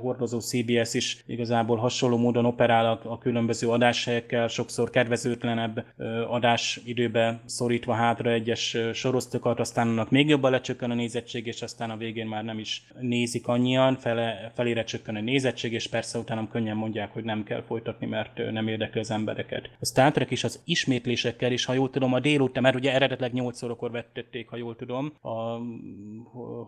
hordozó 0.01 0.39
CBS 0.39 0.93
is 0.93 1.23
igazából 1.25 1.77
hasonló 1.77 2.17
módon 2.17 2.45
operál 2.45 2.85
a, 2.85 2.99
a 3.11 3.17
különböző 3.17 3.69
adáshelyekkel, 3.69 4.47
sokszor 4.47 4.89
kedvezőtlenebb 4.89 5.85
adásidőbe 6.29 7.39
szorítva 7.45 7.93
hátra 7.93 8.31
egyes 8.31 8.77
sorosztokat, 8.93 9.59
aztán 9.59 9.87
annak 9.87 10.09
még 10.09 10.20
jobban 10.27 10.51
lecsökken 10.51 10.91
a 10.91 10.93
nézettség, 10.93 11.47
és 11.47 11.61
aztán 11.61 11.89
a 11.89 11.97
végén 11.97 12.27
már 12.27 12.43
nem 12.43 12.59
is 12.59 12.83
nézik 12.99 13.47
annyian, 13.47 13.95
fele, 13.95 14.51
felére 14.55 14.83
csökken 14.83 15.15
a 15.15 15.21
nézettség, 15.21 15.73
és 15.73 15.87
persze 15.87 16.19
utána 16.19 16.47
könnyen 16.47 16.75
mondják, 16.75 17.13
hogy 17.13 17.23
nem 17.23 17.43
kell 17.43 17.63
folytatni, 17.63 18.07
mert 18.07 18.51
nem 18.51 18.67
érdekli 18.67 18.99
az 18.99 19.11
embereket. 19.11 19.69
A 19.79 19.85
Star 19.85 20.11
Trek 20.11 20.31
is 20.31 20.43
az 20.43 20.61
ismétlésekkel 20.65 21.51
is, 21.51 21.65
ha 21.65 21.73
jól 21.73 21.89
tudom, 21.89 22.13
a 22.13 22.19
délután, 22.19 22.63
mert 22.63 22.75
ugye 22.75 22.93
eredetleg 22.93 23.33
8 23.33 23.61
órakor 23.61 23.91
vettették, 23.91 24.49
ha 24.49 24.57
jól 24.57 24.75
tudom, 24.75 25.13
a 25.21 25.57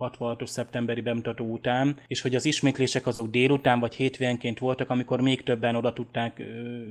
66-os 0.09 0.47
szeptemberi 0.47 1.01
bemutató 1.01 1.45
után, 1.45 1.97
és 2.07 2.21
hogy 2.21 2.35
az 2.35 2.45
ismétlések 2.45 3.07
azok 3.07 3.29
délután 3.29 3.79
vagy 3.79 3.95
hétvénként 3.95 4.59
voltak, 4.59 4.89
amikor 4.89 5.21
még 5.21 5.43
többen 5.43 5.75
oda 5.75 5.93
tudták 5.93 6.39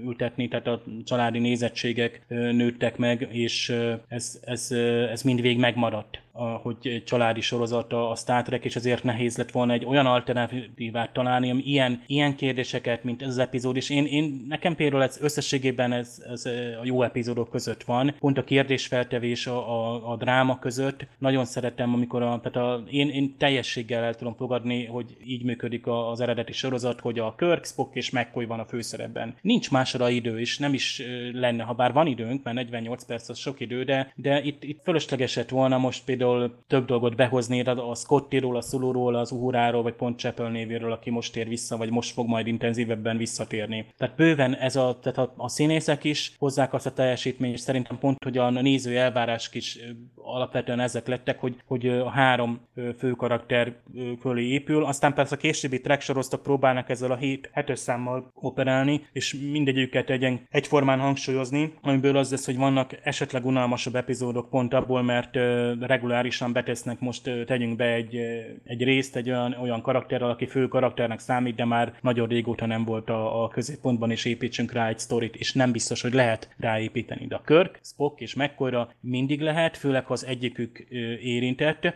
ültetni, 0.05 0.49
tehát 0.49 0.67
a 0.67 0.83
családi 1.05 1.39
nézettségek 1.39 2.25
nőttek 2.29 2.97
meg, 2.97 3.29
és 3.31 3.77
ez, 4.09 4.41
ez, 4.45 4.71
ez 5.11 5.23
mindvég 5.23 5.59
megmaradt 5.59 6.22
hogy 6.33 7.03
családi 7.07 7.41
sorozata 7.41 8.11
a 8.11 8.15
Star 8.15 8.43
Trek, 8.43 8.65
és 8.65 8.77
ezért 8.77 9.05
nehéz 9.05 9.37
lett 9.37 9.51
volna 9.51 9.73
egy 9.73 9.85
olyan 9.85 10.07
alternatívát 10.07 11.13
találni, 11.13 11.51
ami 11.51 11.63
ilyen, 11.63 12.03
ilyen 12.07 12.37
kérdéseket, 12.37 13.05
mint 13.05 13.23
ez 13.23 13.29
az 13.29 13.39
epizód, 13.39 13.77
és 13.77 13.91
én, 13.91 14.07
én 14.07 14.45
nekem 14.49 14.75
például 14.75 15.03
ez 15.03 15.19
összességében 15.21 15.93
ez, 15.93 16.23
ez 16.29 16.47
a 16.81 16.85
jó 16.85 17.03
epizódok 17.03 17.51
között 17.51 17.83
van, 17.83 18.15
pont 18.19 18.39
a 18.39 18.45
kérdésfeltevés 18.45 19.47
a, 19.47 19.57
a, 19.57 20.11
a 20.13 20.17
dráma 20.17 20.59
között, 20.59 21.07
nagyon 21.19 21.45
szeretem, 21.45 21.95
amikor 21.95 22.23
a, 22.23 22.41
tehát 22.43 22.69
a, 22.69 22.85
én, 22.91 23.09
én 23.09 23.37
teljességgel 23.39 24.05
el 24.05 24.15
tudom 24.15 24.35
fogadni, 24.35 24.87
hogy 24.87 25.17
így 25.25 25.45
működik 25.45 25.87
az 25.87 26.21
eredeti 26.21 26.53
sorozat, 26.53 27.01
hogy 27.01 27.19
a 27.19 27.35
Kirk, 27.35 27.65
Spock 27.65 27.95
és 27.95 28.11
McCoy 28.11 28.45
van 28.45 28.61
a 28.61 28.65
főszerepben. 28.65 29.35
Nincs 29.41 29.71
másra 29.71 30.09
idő, 30.09 30.41
és 30.41 30.59
nem 30.59 30.75
is 30.75 31.03
lenne, 31.33 31.63
ha 31.63 31.73
bár 31.73 31.93
van 31.93 32.07
időnk, 32.07 32.43
mert 32.43 32.57
48 32.57 33.05
perc 33.05 33.29
az 33.29 33.39
sok 33.39 33.61
idő, 33.61 33.85
de, 33.85 34.13
de 34.15 34.43
itt, 34.43 34.65
itt 34.65 34.83
fölösleges 34.83 35.39
volna 35.49 35.79
most 35.79 36.05
például 36.05 36.22
például 36.23 36.55
több 36.67 36.87
dolgot 36.87 37.17
behozni, 37.17 37.61
a 37.61 37.95
Scottiról, 37.95 38.57
a 38.57 38.61
Szulóról, 38.61 39.15
az 39.15 39.31
Uhuráról, 39.31 39.83
vagy 39.83 39.95
pont 39.95 40.19
Chapel 40.19 40.51
névéről, 40.51 40.93
aki 40.93 41.11
most 41.11 41.33
tér 41.33 41.49
vissza, 41.49 41.77
vagy 41.77 41.91
most 41.91 42.13
fog 42.13 42.29
majd 42.29 42.47
intenzívebben 42.47 43.17
visszatérni. 43.17 43.87
Tehát 43.97 44.17
bőven 44.17 44.55
ez 44.55 44.77
a, 44.77 44.99
tehát 45.03 45.19
a, 45.19 45.33
a 45.37 45.49
színészek 45.49 46.05
is 46.05 46.33
hozzák 46.39 46.73
azt 46.73 46.87
a 46.87 46.93
teljesítményt, 46.93 47.55
és 47.55 47.61
szerintem 47.61 47.99
pont, 47.99 48.25
hogy 48.25 48.39
a 48.39 48.51
néző 48.51 48.99
elvárás 48.99 49.51
is 49.53 49.79
alapvetően 50.15 50.81
ezek 50.81 51.07
lettek, 51.07 51.41
hogy, 51.41 51.57
hogy 51.67 51.89
a 51.89 52.09
három 52.09 52.61
fő 52.99 53.11
karakter 53.11 53.77
fölé 54.21 54.45
épül, 54.45 54.85
aztán 54.85 55.15
persze 55.15 55.35
a 55.35 55.39
későbbi 55.39 55.81
track 55.81 56.01
soroztak 56.01 56.43
próbálnak 56.43 56.89
ezzel 56.89 57.11
a 57.11 57.17
7 57.17 57.51
hetes 57.53 57.79
számmal 57.79 58.31
operálni, 58.35 59.07
és 59.13 59.37
mindegyüket 59.53 60.11
egyen, 60.11 60.41
egyformán 60.51 60.99
hangsúlyozni, 60.99 61.75
amiből 61.81 62.17
az 62.17 62.31
lesz, 62.31 62.47
hogy 62.47 62.57
vannak 62.57 62.99
esetleg 63.03 63.47
unalmasabb 63.47 63.95
epizódok 63.95 64.51
pont 64.51 64.75
abból, 64.75 65.03
mert 65.03 65.35
regulár 65.81 66.12
regulárisan 66.13 66.53
betesznek, 66.53 67.01
most 67.01 67.31
tegyünk 67.47 67.77
be 67.77 67.93
egy, 67.93 68.17
egy 68.65 68.83
részt 68.83 69.17
egy 69.17 69.31
olyan, 69.31 69.57
olyan 69.63 69.83
karakterrel, 69.83 70.31
aki 70.31 70.47
fő 70.47 70.69
karakternek 70.69 71.19
számít, 71.19 71.55
de 71.55 71.65
már 71.65 71.93
nagyon 72.01 72.29
régóta 72.29 72.67
nem 72.67 72.85
volt 72.85 73.11
a, 73.11 73.45
a 73.45 73.49
középpontban, 73.49 74.11
és 74.11 74.25
építsünk 74.25 74.73
rá 74.73 74.89
egy 74.89 74.99
sztorit, 74.99 75.37
és 75.37 75.53
nem 75.53 75.73
biztos, 75.73 76.03
hogy 76.03 76.13
lehet 76.13 76.55
ráépíteni. 76.59 77.27
De 77.27 77.35
a 77.35 77.43
Kirk, 77.47 77.81
Spock 77.83 78.21
és 78.21 78.35
McCoyra 78.35 78.91
mindig 79.01 79.41
lehet, 79.41 79.77
főleg 79.77 80.07
ha 80.07 80.13
az 80.13 80.27
egyikük 80.27 80.79
érintett. 81.23 81.95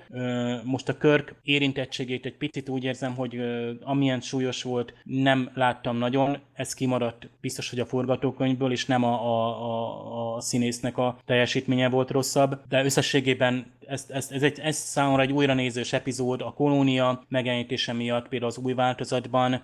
Most 0.65 0.89
a 0.89 0.97
Kirk 0.97 1.35
érintettségét 1.43 2.27
egy 2.27 2.37
picit 2.37 2.69
úgy 2.69 2.85
érzem, 2.85 3.15
hogy 3.15 3.41
amilyen 3.83 4.21
súlyos 4.21 4.63
volt, 4.63 4.95
nem 5.05 5.51
láttam 5.55 5.97
nagyon, 5.97 6.39
ez 6.53 6.75
kimaradt 6.75 7.29
biztos, 7.41 7.71
hogy 7.71 7.81
a 7.81 7.87
forgatókönyvből, 7.87 8.73
és 8.73 8.87
nem 8.87 9.05
a, 9.05 9.13
a, 9.13 9.63
a, 9.63 10.35
a 10.37 10.41
színésznek 10.41 10.99
a 10.99 11.19
teljesítménye 11.25 11.89
volt 11.89 12.11
rosszabb, 12.11 12.61
de 12.69 12.85
összességében 12.85 13.75
ez, 13.89 14.07
ez, 14.09 14.29
ez, 14.31 14.43
egy, 14.43 14.59
ez 14.61 14.77
számomra 14.77 15.23
egy 15.23 15.33
újra 15.33 15.55
nézős 15.55 15.93
epizód, 15.93 16.41
a 16.41 16.53
kolónia 16.53 17.25
megjelenítése 17.29 17.93
miatt, 17.93 18.29
például 18.29 18.51
az 18.51 18.59
új 18.59 18.73
változatban 18.73 19.63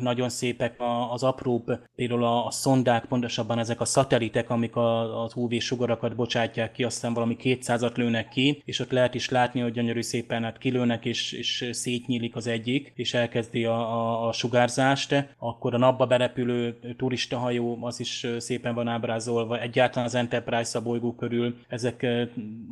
nagyon 0.00 0.28
szépek 0.28 0.76
az 1.10 1.22
apróbb, 1.22 1.78
például 1.96 2.24
a, 2.24 2.46
a 2.46 2.50
szondák, 2.50 3.04
pontosabban 3.04 3.58
ezek 3.58 3.80
a 3.80 3.84
szatelitek, 3.84 4.50
amik 4.50 4.76
a, 4.76 5.22
az 5.22 5.32
UV 5.34 5.58
sugarakat 5.58 6.16
bocsátják 6.16 6.72
ki, 6.72 6.84
aztán 6.84 7.14
valami 7.14 7.36
200-at 7.42 7.96
lőnek 7.96 8.28
ki, 8.28 8.62
és 8.64 8.80
ott 8.80 8.90
lehet 8.90 9.14
is 9.14 9.28
látni, 9.28 9.60
hogy 9.60 9.72
gyönyörű 9.72 10.02
szépen 10.02 10.42
hát 10.42 10.58
kilőnek, 10.58 11.04
és, 11.04 11.32
és 11.32 11.68
szétnyílik 11.72 12.36
az 12.36 12.46
egyik, 12.46 12.92
és 12.94 13.14
elkezdi 13.14 13.64
a, 13.64 13.74
a, 13.74 14.28
a 14.28 14.32
sugárzást, 14.32 15.34
akkor 15.38 15.74
a 15.74 15.78
napba 15.78 16.06
berepülő 16.06 16.78
turistahajó, 16.96 17.78
az 17.80 18.00
is 18.00 18.26
szépen 18.38 18.74
van 18.74 18.88
ábrázolva, 18.88 19.60
egyáltalán 19.60 20.08
az 20.08 20.14
Enterprise 20.14 20.78
a 20.78 20.82
bolygó 20.82 21.14
körül, 21.14 21.56
ezek 21.68 22.06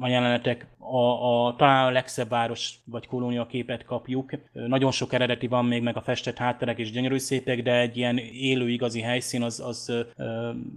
a 0.01 0.09
jelenetek 0.09 0.67
a, 0.81 1.47
a, 1.47 1.57
talán 1.57 1.87
a 1.87 1.91
legszebb 1.91 2.29
város 2.29 2.75
vagy 2.85 3.07
kolónia 3.07 3.47
képet 3.47 3.85
kapjuk. 3.85 4.31
Nagyon 4.53 4.91
sok 4.91 5.13
eredeti 5.13 5.47
van 5.47 5.65
még, 5.65 5.83
meg 5.83 5.97
a 5.97 6.01
festett 6.01 6.37
hátterek 6.37 6.79
is 6.79 6.91
gyönyörű 6.91 7.19
szépek, 7.19 7.63
de 7.63 7.81
egy 7.81 7.97
ilyen 7.97 8.19
élő 8.19 8.69
igazi 8.69 9.01
helyszín 9.01 9.43
az, 9.43 9.61
az, 9.61 9.93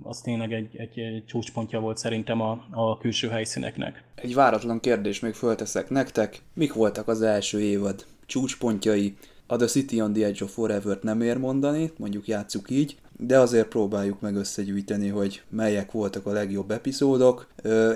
az 0.04 0.22
tényleg 0.22 0.54
egy, 0.54 0.78
egy, 0.78 1.24
csúcspontja 1.26 1.80
volt 1.80 1.98
szerintem 1.98 2.42
a, 2.42 2.66
a 2.72 2.98
külső 2.98 3.30
helyszíneknek. 3.30 4.04
Egy 4.16 4.34
váratlan 4.34 4.80
kérdés 4.80 5.20
még 5.20 5.34
fölteszek 5.34 5.90
nektek. 5.90 6.42
Mik 6.54 6.74
voltak 6.74 7.08
az 7.08 7.22
első 7.22 7.62
évad 7.62 8.06
csúcspontjai? 8.26 9.16
A 9.48 9.56
The 9.56 9.68
City 9.68 10.02
on 10.02 10.14
the 10.14 10.26
Edge 10.26 10.44
of 10.44 10.54
Forever-t 10.54 11.04
nem 11.04 11.22
ér 11.22 11.38
mondani, 11.38 11.92
mondjuk 11.98 12.28
játsszuk 12.28 12.70
így, 12.70 12.96
de 13.18 13.40
azért 13.40 13.68
próbáljuk 13.68 14.22
meg 14.22 14.36
összegyűjteni, 14.36 15.08
hogy 15.08 15.42
melyek 15.50 15.92
voltak 15.92 16.26
a 16.26 16.32
legjobb 16.32 16.72
epizódok. 16.72 17.48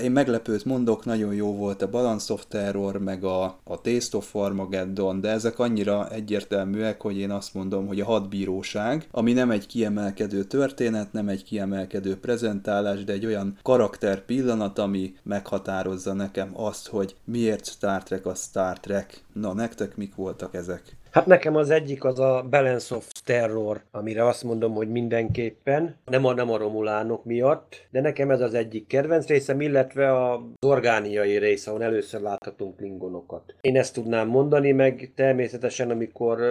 Én 0.01 0.11
meglepőt 0.11 0.65
mondok, 0.65 1.05
nagyon 1.05 1.34
jó 1.34 1.55
volt 1.55 1.82
a 1.82 1.89
Balance 1.89 2.34
of 2.34 2.45
Terror, 2.47 2.97
meg 2.97 3.24
a, 3.24 3.43
a 3.63 3.82
Taste 3.82 4.18
of 4.18 4.36
Armageddon, 4.36 5.22
de 5.22 5.30
ezek 5.30 5.59
annyira 5.59 6.09
egyértelműek, 6.09 7.01
hogy 7.01 7.18
én 7.18 7.32
azt 7.32 7.53
mondom, 7.53 7.88
hogy 7.88 7.99
a 7.99 8.05
hadbíróság, 8.05 9.07
ami 9.11 9.34
nem 9.34 9.51
egy 9.51 9.65
kiemelkedő 9.65 10.43
történet, 10.43 11.13
nem 11.13 11.28
egy 11.28 11.43
kiemelkedő 11.43 12.18
prezentálás, 12.20 13.03
de 13.03 13.13
egy 13.13 13.26
olyan 13.26 13.57
karakter 13.63 14.26
pillanat, 14.26 14.80
ami 14.80 15.13
meghatározza 15.24 16.13
nekem 16.13 16.49
azt, 16.53 16.88
hogy 16.88 17.15
miért 17.24 17.65
Star 17.65 18.03
Trek 18.03 18.26
a 18.26 18.34
Star 18.34 18.80
Trek. 18.80 19.24
Na, 19.34 19.53
nektek 19.53 19.97
mik 19.97 20.15
voltak 20.15 20.53
ezek? 20.53 20.97
Hát 21.18 21.26
nekem 21.26 21.55
az 21.55 21.70
egyik 21.70 22.03
az 22.03 22.20
a 22.20 22.45
Balance 22.49 22.95
of 22.95 23.07
Terror, 23.26 23.82
amire 23.91 24.26
azt 24.26 24.43
mondom, 24.43 24.74
hogy 24.74 24.89
mindenképpen, 24.89 25.95
nem 26.05 26.26
a, 26.26 26.34
nem 26.34 26.51
a 26.51 26.57
romulánok 26.57 27.26
miatt, 27.26 27.88
de 27.89 28.01
nekem 28.01 28.32
ez 28.32 28.41
az 28.41 28.53
egyik 28.53 28.88
kedvenc 28.88 29.28
részem, 29.28 29.61
illetve 29.61 30.24
az 30.24 30.39
orgániai 30.65 31.38
rész, 31.38 31.68
ahol 31.68 31.84
először 31.84 32.22
láthatunk 32.22 32.76
klingonokat. 32.76 33.55
Én 33.61 33.78
ezt 33.78 33.93
tudnám 33.93 34.28
mondani, 34.28 34.72
meg 34.72 35.11
természetesen, 35.15 35.89
amikor 35.89 36.39
uh, 36.39 36.47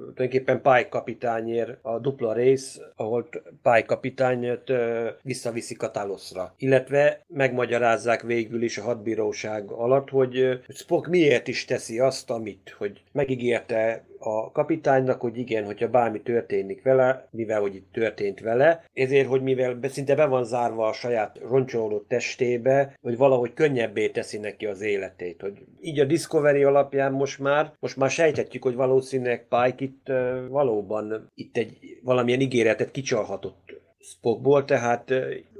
tulajdonképpen 0.00 0.62
Pike 0.62 0.88
kapitányér 0.88 1.78
a 1.82 1.98
dupla 1.98 2.32
rész, 2.32 2.80
ahol 2.96 3.28
Pike 3.62 3.84
kapitányt 3.86 4.70
uh, 4.70 5.06
visszaviszik 5.22 5.82
a 5.82 5.90
Taloszra. 5.90 6.54
Illetve 6.58 7.24
megmagyarázzák 7.26 8.22
végül 8.22 8.62
is 8.62 8.78
a 8.78 8.82
hadbíróság 8.82 9.70
alatt, 9.70 10.10
hogy 10.10 10.60
Spock 10.68 11.06
miért 11.06 11.48
is 11.48 11.64
teszi 11.64 11.98
azt, 11.98 12.30
amit, 12.30 12.74
hogy 12.78 13.02
megígérte 13.12 13.96
a 14.18 14.52
kapitánynak, 14.52 15.20
hogy 15.20 15.38
igen, 15.38 15.64
hogyha 15.64 15.88
bármi 15.88 16.20
történik 16.20 16.82
vele, 16.82 17.28
mivel 17.30 17.60
hogy 17.60 17.74
itt 17.74 17.92
történt 17.92 18.40
vele, 18.40 18.84
ezért, 18.92 19.28
hogy 19.28 19.42
mivel 19.42 19.78
szinte 19.82 20.14
be 20.14 20.26
van 20.26 20.44
zárva 20.44 20.86
a 20.86 20.92
saját 20.92 21.38
roncsoló 21.48 21.98
testébe, 21.98 22.96
hogy 23.02 23.16
valahogy 23.16 23.52
könnyebbé 23.54 24.08
teszi 24.08 24.38
neki 24.38 24.66
az 24.66 24.80
életét. 24.80 25.40
Hogy 25.40 25.64
így 25.80 26.00
a 26.00 26.04
Discovery 26.04 26.62
alapján 26.62 27.12
most 27.12 27.38
már, 27.38 27.72
most 27.80 27.96
már 27.96 28.10
sejthetjük, 28.10 28.62
hogy 28.62 28.74
valószínűleg 28.74 29.46
Pike 29.48 29.84
itt 29.84 30.06
valóban 30.48 31.30
itt 31.34 31.56
egy 31.56 31.78
valamilyen 32.02 32.40
ígéretet 32.40 32.90
kicsalhatott 32.90 33.67
Spockból, 34.00 34.64
tehát 34.64 35.14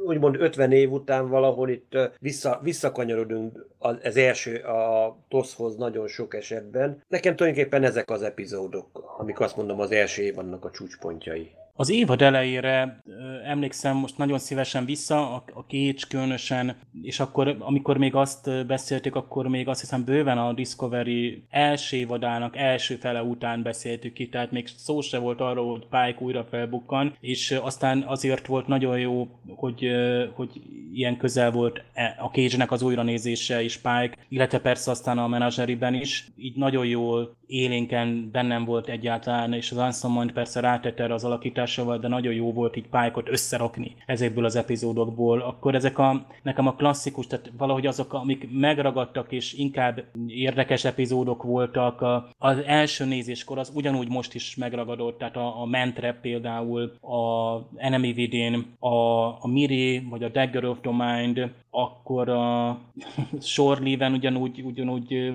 úgymond 0.06 0.40
50 0.40 0.72
év 0.72 0.92
után 0.92 1.28
valahol 1.28 1.68
itt 1.68 1.98
vissza, 2.18 2.60
visszakanyarodunk 2.62 3.66
az 3.78 4.16
első 4.16 4.56
a 4.56 5.16
TOSZ-hoz 5.28 5.76
nagyon 5.76 6.08
sok 6.08 6.34
esetben. 6.34 7.02
Nekem 7.08 7.36
tulajdonképpen 7.36 7.84
ezek 7.84 8.10
az 8.10 8.22
epizódok, 8.22 9.16
amik 9.18 9.40
azt 9.40 9.56
mondom 9.56 9.80
az 9.80 9.90
első 9.90 10.22
év 10.22 10.38
annak 10.38 10.64
a 10.64 10.70
csúcspontjai. 10.70 11.50
Az 11.80 11.90
évad 11.90 12.22
elejére 12.22 13.02
emlékszem 13.44 13.96
most 13.96 14.18
nagyon 14.18 14.38
szívesen 14.38 14.84
vissza, 14.84 15.34
a, 15.34 15.44
a 15.54 15.60
Cage 15.60 16.06
különösen, 16.08 16.76
és 17.02 17.20
akkor, 17.20 17.56
amikor 17.58 17.96
még 17.96 18.14
azt 18.14 18.66
beszéltük, 18.66 19.14
akkor 19.14 19.48
még 19.48 19.68
azt 19.68 19.80
hiszem 19.80 20.04
bőven 20.04 20.38
a 20.38 20.52
Discovery 20.52 21.44
első 21.50 21.96
évadának 21.96 22.56
első 22.56 22.96
fele 22.96 23.22
után 23.22 23.62
beszéltük 23.62 24.12
ki, 24.12 24.28
tehát 24.28 24.50
még 24.50 24.68
szó 24.76 25.00
se 25.00 25.18
volt 25.18 25.40
arról, 25.40 25.70
hogy 25.70 25.86
Pike 25.86 26.24
újra 26.24 26.44
felbukkan, 26.50 27.16
és 27.20 27.50
aztán 27.62 28.02
azért 28.06 28.46
volt 28.46 28.66
nagyon 28.66 28.98
jó, 28.98 29.28
hogy, 29.46 29.90
hogy 30.34 30.50
ilyen 30.92 31.16
közel 31.16 31.50
volt 31.50 31.82
e, 31.92 32.16
a 32.20 32.26
cage 32.26 32.66
az 32.68 32.82
újranézése 32.82 33.62
és 33.62 33.76
Pike, 33.76 34.16
illetve 34.28 34.58
persze 34.58 34.90
aztán 34.90 35.18
a 35.18 35.28
menedzseriben 35.28 35.94
is. 35.94 36.28
Így 36.36 36.56
nagyon 36.56 36.86
jól 36.86 37.36
élénken 37.48 38.28
bennem 38.32 38.64
volt 38.64 38.88
egyáltalán, 38.88 39.52
és 39.52 39.70
az 39.70 39.76
Anson 39.76 40.30
persze 40.34 40.60
rátette 40.60 41.02
erre 41.02 41.14
az 41.14 41.24
alakításával, 41.24 41.98
de 41.98 42.08
nagyon 42.08 42.34
jó 42.34 42.52
volt 42.52 42.76
így 42.76 42.88
Pike-ot 42.88 43.28
összerakni 43.28 43.94
ezekből 44.06 44.44
az 44.44 44.56
epizódokból. 44.56 45.40
Akkor 45.40 45.74
ezek 45.74 45.98
a, 45.98 46.26
nekem 46.42 46.66
a 46.66 46.74
klasszikus, 46.74 47.26
tehát 47.26 47.52
valahogy 47.58 47.86
azok, 47.86 48.12
amik 48.12 48.48
megragadtak, 48.52 49.32
és 49.32 49.52
inkább 49.52 50.04
érdekes 50.26 50.84
epizódok 50.84 51.42
voltak, 51.42 52.04
az 52.38 52.58
első 52.66 53.04
nézéskor 53.04 53.58
az 53.58 53.72
ugyanúgy 53.74 54.08
most 54.08 54.34
is 54.34 54.56
megragadott, 54.56 55.18
tehát 55.18 55.36
a, 55.36 55.60
a 55.60 55.66
Mentrep 55.66 56.20
például, 56.20 56.92
a 57.00 57.58
Enemy 57.76 58.12
Within, 58.16 58.66
a, 58.78 58.88
a 59.26 59.46
Miri, 59.46 60.06
vagy 60.10 60.22
a 60.22 60.28
Dagger 60.28 60.64
of 60.64 60.78
the 60.80 60.90
Mind, 60.92 61.50
akkor 61.70 62.28
a 62.28 62.78
Shore 63.40 64.08
ugyanúgy, 64.10 64.62
ugyanúgy 64.62 65.32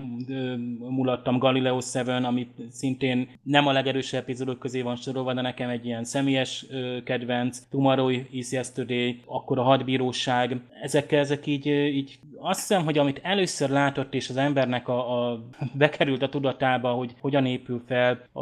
mulattam 0.80 1.38
Galileo 1.38 1.82
7, 2.08 2.26
ami 2.26 2.48
szintén 2.70 3.30
nem 3.44 3.68
a 3.68 3.72
legerősebb 3.72 4.22
epizódok 4.22 4.60
közé 4.60 4.82
van 4.82 4.96
sorolva, 4.96 5.34
de 5.34 5.42
nekem 5.42 5.70
egy 5.70 5.86
ilyen 5.86 6.04
személyes 6.04 6.66
kedvenc, 7.04 7.60
Tomorrow 7.70 8.10
is 8.10 8.52
Yesterday, 8.52 9.22
akkor 9.26 9.60
a 9.60 9.64
hadbíróság, 9.64 10.62
ezek, 10.82 11.12
ezek 11.12 11.46
így, 11.46 11.66
így 11.68 12.20
azt 12.46 12.60
hiszem, 12.60 12.84
hogy 12.84 12.98
amit 12.98 13.20
először 13.24 13.70
látott, 13.70 14.14
és 14.14 14.30
az 14.30 14.38
embernek 14.38 14.88
a, 14.88 15.30
a 15.30 15.44
bekerült 15.78 16.22
a 16.22 16.30
tudatába, 16.30 16.92
hogy 16.92 17.14
hogyan 17.20 17.46
épül 17.46 17.84
fel 17.88 18.20
a, 18.32 18.42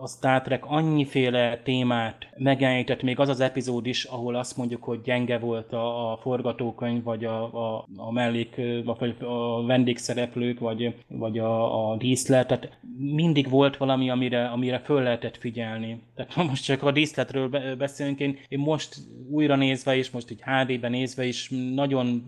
a 0.00 0.06
Star 0.06 0.42
Trek, 0.42 0.64
annyiféle 0.66 1.60
témát 1.62 2.28
megjelenített, 2.36 3.02
még 3.02 3.18
az 3.18 3.28
az 3.28 3.40
epizód 3.40 3.86
is, 3.86 4.04
ahol 4.04 4.34
azt 4.34 4.56
mondjuk, 4.56 4.82
hogy 4.82 5.00
gyenge 5.00 5.38
volt 5.38 5.72
a, 5.72 6.12
a 6.12 6.16
forgatókönyv, 6.16 7.02
vagy 7.02 7.24
a, 7.24 7.42
a, 7.42 7.86
a 7.96 8.12
mellék, 8.12 8.60
vagy 8.84 9.14
a 9.20 9.66
vendégszereplők, 9.66 10.58
vagy, 10.58 10.94
vagy 11.08 11.38
a, 11.38 11.90
a 11.90 11.96
díszlet, 11.96 12.46
tehát 12.46 12.78
mindig 12.96 13.48
volt 13.48 13.76
valami, 13.76 14.10
amire, 14.10 14.46
amire 14.46 14.78
föl 14.78 15.02
lehetett 15.02 15.36
figyelni. 15.36 16.00
Tehát 16.14 16.48
most 16.48 16.64
csak 16.64 16.82
a 16.82 16.90
díszletről 16.90 17.76
beszélünk, 17.76 18.20
én, 18.20 18.38
én 18.48 18.58
most 18.58 18.96
újra 19.30 19.56
nézve, 19.56 19.96
és 19.96 20.10
most 20.10 20.30
így 20.30 20.42
HD-ben 20.42 20.90
nézve 20.90 21.24
is 21.24 21.50
nagyon 21.74 22.22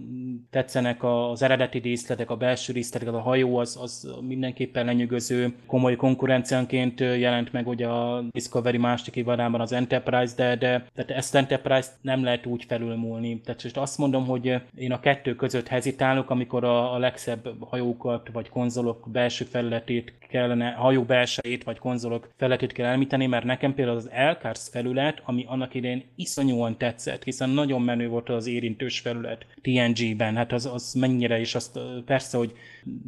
tetszenek 0.51 1.05
az 1.05 1.43
eredeti 1.43 1.81
díszletek, 1.81 2.31
a 2.31 2.37
belső 2.37 2.73
díszletek, 2.73 3.15
a 3.15 3.21
hajó 3.21 3.57
az, 3.57 3.79
az 3.81 4.15
mindenképpen 4.21 4.85
lenyűgöző. 4.85 5.55
Komoly 5.67 5.97
konkurenciánként 5.97 7.01
jelent 7.01 7.53
meg 7.53 7.69
ugye 7.69 7.87
a 7.87 8.25
Discovery 8.31 8.79
másik 8.79 9.17
évadában 9.17 9.61
az 9.61 9.73
Enterprise, 9.73 10.35
de, 10.37 10.57
de 10.57 10.87
tehát 10.95 11.11
ezt 11.11 11.35
Enterprise 11.35 11.89
nem 12.01 12.25
lehet 12.25 12.47
úgy 12.47 12.65
felülmúlni. 12.65 13.41
Tehát 13.41 13.63
most 13.63 13.77
azt 13.77 13.99
mondom, 13.99 14.27
hogy 14.27 14.55
én 14.75 14.93
a 14.93 15.01
kettő 15.01 15.35
között 15.35 15.69
hezitálok, 15.69 16.31
amikor 16.31 16.65
a, 16.65 16.95
a 16.95 16.99
legszebb 16.99 17.49
hajókat 17.61 18.29
vagy 18.33 18.49
konzolok 18.49 19.09
belső 19.11 19.45
felületét 19.45 20.13
kellene, 20.51 20.71
hajó 20.71 21.03
belsejét 21.03 21.65
vagy 21.65 21.79
konzolok 21.79 22.29
felületét 22.37 22.73
kell 22.73 22.87
elmíteni, 22.87 23.27
mert 23.27 23.45
nekem 23.45 23.75
például 23.75 23.97
az 23.97 24.11
Elkars 24.11 24.69
felület, 24.71 25.23
ami 25.25 25.45
annak 25.49 25.75
idején 25.75 26.05
iszonyúan 26.17 26.79
tetszett, 26.79 27.25
hiszen 27.25 27.51
nagyon 27.51 27.83
menő 27.83 28.09
volt 28.09 28.29
az 28.29 28.47
érintős 28.47 29.01
felület 29.01 29.47
TNG-ben, 29.63 30.37
hát 30.37 30.53
az, 30.53 30.67
az 30.67 30.95
mennyire 30.95 31.41
is, 31.41 31.55
azt 31.55 31.79
persze, 32.07 32.39
hogy 32.39 32.53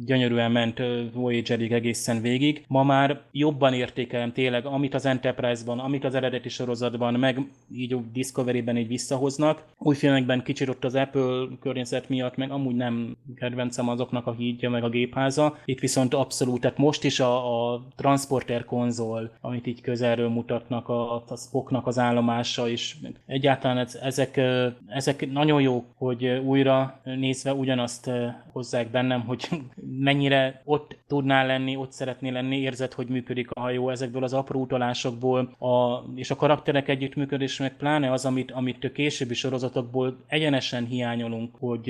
gyönyörűen 0.05 0.51
ment 0.51 0.81
Voyager-ig 1.13 1.71
egészen 1.71 2.21
végig. 2.21 2.63
Ma 2.67 2.83
már 2.83 3.21
jobban 3.31 3.73
értékelem 3.73 4.31
tényleg, 4.31 4.65
amit 4.65 4.93
az 4.93 5.05
Enterprise-ban, 5.05 5.79
amit 5.79 6.03
az 6.03 6.15
eredeti 6.15 6.49
sorozatban, 6.49 7.13
meg 7.13 7.39
így 7.73 7.93
a 7.93 8.01
Discovery-ben 8.13 8.77
így 8.77 8.87
visszahoznak. 8.87 9.63
Új 9.77 9.95
filmekben 9.95 10.43
kicsit 10.43 10.69
ott 10.69 10.83
az 10.83 10.95
Apple 10.95 11.47
környezet 11.61 12.09
miatt, 12.09 12.35
meg 12.35 12.51
amúgy 12.51 12.75
nem 12.75 13.17
kedvencem 13.35 13.89
azoknak 13.89 14.27
a 14.27 14.31
hídja, 14.33 14.69
meg 14.69 14.83
a 14.83 14.89
gépháza. 14.89 15.57
Itt 15.65 15.79
viszont 15.79 16.13
abszolút, 16.13 16.61
tehát 16.61 16.77
most 16.77 17.03
is 17.03 17.19
a, 17.19 17.73
a 17.73 17.83
Transporter 17.95 18.65
konzol, 18.65 19.31
amit 19.41 19.67
így 19.67 19.81
közelről 19.81 20.29
mutatnak, 20.29 20.89
a, 20.89 21.15
a 21.15 21.35
Spocknak 21.35 21.87
az 21.87 21.99
állomása, 21.99 22.69
és 22.69 22.95
egyáltalán 23.25 23.87
ezek, 24.01 24.41
ezek 24.87 25.31
nagyon 25.31 25.61
jó, 25.61 25.83
hogy 25.95 26.25
újra 26.27 26.99
nézve 27.03 27.53
ugyanazt 27.53 28.09
hozzák 28.51 28.91
bennem, 28.91 29.21
hogy 29.21 29.49
mennyire 29.99 30.61
ott 30.65 30.97
tudnál 31.07 31.45
lenni, 31.45 31.75
ott 31.75 31.91
szeretné 31.91 32.29
lenni, 32.29 32.57
érzed, 32.57 32.93
hogy 32.93 33.07
működik 33.07 33.51
a 33.51 33.59
hajó 33.59 33.89
ezekből 33.89 34.23
az 34.23 34.33
apró 34.33 34.61
utalásokból, 34.61 35.55
a, 35.59 36.03
és 36.15 36.31
a 36.31 36.35
karakterek 36.35 36.87
együttműködés, 36.87 37.57
meg 37.57 37.77
pláne 37.77 38.11
az, 38.11 38.25
amit, 38.25 38.51
amit 38.51 38.91
későbbi 38.91 39.33
sorozatokból 39.33 40.17
egyenesen 40.27 40.85
hiányolunk, 40.85 41.55
hogy 41.59 41.83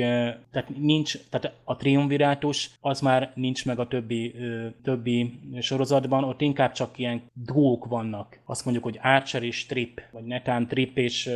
tehát 0.52 0.70
nincs, 0.78 1.18
tehát 1.30 1.56
a 1.64 1.76
triumvirátus 1.76 2.72
az 2.82 3.02
már 3.02 3.32
nincs 3.36 3.66
meg 3.66 3.80
a 3.80 3.88
többi, 3.88 4.36
többi 4.84 5.40
sorozatban, 5.60 6.24
ott 6.24 6.42
inkább 6.42 6.72
csak 6.72 7.00
ilyen 7.00 7.22
duók 7.34 7.86
vannak. 7.86 8.40
Azt 8.46 8.64
mondjuk, 8.64 8.86
hogy 8.86 9.00
Archer 9.04 9.44
és 9.44 9.66
Trip, 9.66 10.02
vagy 10.12 10.24
netán 10.24 10.68
Trip 10.68 10.98
és 10.98 11.30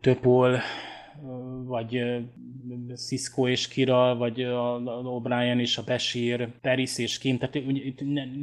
Töpol, 0.00 0.60
vagy 1.64 2.02
Cisco 2.94 3.48
és 3.48 3.68
Kira, 3.68 4.16
vagy 4.16 4.42
a 4.42 4.80
O'Brien 5.04 5.60
és 5.60 5.78
a 5.78 5.82
Bashir, 5.86 6.48
Paris 6.60 6.98
és 6.98 7.18
Kim, 7.18 7.38
tehát 7.38 7.58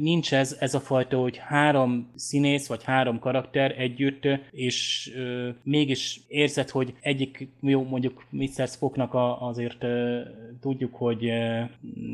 nincs 0.00 0.34
ez, 0.34 0.56
ez 0.60 0.74
a 0.74 0.80
fajta, 0.80 1.18
hogy 1.18 1.36
három 1.36 2.10
színész, 2.14 2.66
vagy 2.66 2.84
három 2.84 3.18
karakter 3.18 3.74
együtt, 3.78 4.28
és 4.50 5.10
ö, 5.16 5.48
mégis 5.62 6.20
érzed, 6.28 6.70
hogy 6.70 6.94
egyik, 7.00 7.48
jó, 7.60 7.82
mondjuk 7.82 8.24
Mr. 8.30 8.68
Spocknak 8.68 9.14
a, 9.14 9.48
azért 9.48 9.84
ö, 9.84 10.20
tudjuk, 10.60 10.94
hogy 10.94 11.26
ö, 11.26 11.60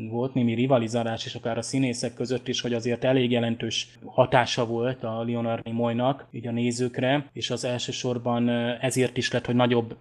volt 0.09 0.33
némi 0.33 0.53
rivalizálás 0.53 1.25
is 1.25 1.35
akár 1.35 1.57
a 1.57 1.61
színészek 1.61 2.13
között 2.13 2.47
is, 2.47 2.61
hogy 2.61 2.73
azért 2.73 3.03
elég 3.03 3.31
jelentős 3.31 3.97
hatása 4.05 4.65
volt 4.65 5.03
a 5.03 5.23
Leonard 5.23 5.65
Nimoynak, 5.65 6.27
így 6.31 6.47
a 6.47 6.51
nézőkre, 6.51 7.29
és 7.33 7.49
az 7.49 7.65
elsősorban 7.65 8.49
ezért 8.81 9.17
is 9.17 9.31
lett, 9.31 9.45
hogy 9.45 9.55
nagyobb 9.55 9.95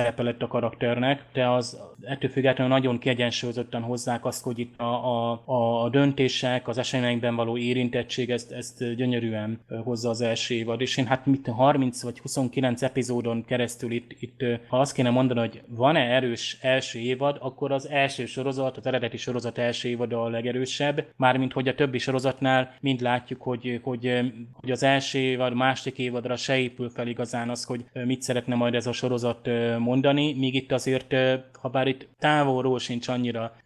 szerepe 0.00 0.22
lett 0.22 0.42
a 0.42 0.46
karakternek, 0.46 1.24
de 1.32 1.48
az 1.48 1.78
ettől 2.02 2.30
függetlenül 2.30 2.72
nagyon 2.72 2.98
kiegyensúlyozottan 2.98 3.82
hozzák 3.82 4.24
azt, 4.24 4.44
hogy 4.44 4.58
itt 4.58 4.80
a, 4.80 5.32
a, 5.34 5.82
a 5.84 5.88
döntések, 5.88 6.68
az 6.68 6.78
eseményekben 6.78 7.36
való 7.36 7.56
érintettség, 7.56 8.30
ezt, 8.30 8.52
ezt 8.52 8.94
gyönyörűen 8.94 9.60
hozza 9.84 10.08
az 10.08 10.20
első 10.20 10.54
évad. 10.54 10.80
És 10.80 10.96
én 10.96 11.06
hát 11.06 11.26
mit 11.26 11.46
30 11.46 12.02
vagy 12.02 12.18
29 12.18 12.82
epizódon 12.82 13.44
keresztül 13.44 13.92
itt, 13.92 14.16
itt 14.20 14.44
ha 14.68 14.80
azt 14.80 14.92
kéne 14.92 15.10
mondani, 15.10 15.40
hogy 15.40 15.62
van-e 15.66 16.00
erős 16.00 16.58
első 16.60 16.98
évad, 16.98 17.36
akkor 17.40 17.72
az 17.72 17.88
első 17.88 18.26
sorozat, 18.26 18.76
az 18.76 18.86
eredeti 18.86 19.16
sorozat 19.16 19.58
első 19.58 19.88
évad 19.88 20.12
a 20.12 20.28
legerősebb, 20.28 21.04
mármint 21.16 21.52
hogy 21.52 21.68
a 21.68 21.74
többi 21.74 21.98
sorozatnál 21.98 22.74
mind 22.80 23.00
látjuk, 23.00 23.42
hogy, 23.42 23.80
hogy, 23.82 24.32
hogy 24.52 24.70
az 24.70 24.82
első 24.82 25.18
évad, 25.18 25.54
második 25.54 25.98
évadra 25.98 26.36
se 26.36 26.58
épül 26.58 26.88
fel 26.88 27.06
igazán 27.06 27.50
az, 27.50 27.64
hogy 27.64 27.84
mit 27.92 28.22
szeretne 28.22 28.54
majd 28.54 28.74
ez 28.74 28.86
a 28.86 28.92
sorozat 28.92 29.48
mondani, 29.90 30.34
míg 30.34 30.54
itt 30.54 30.72
azért, 30.72 31.14
ha 31.60 31.68
bár 31.68 31.86
itt 31.86 32.08
távolról 32.18 32.78
sincs 32.78 33.08
annyira 33.08 33.56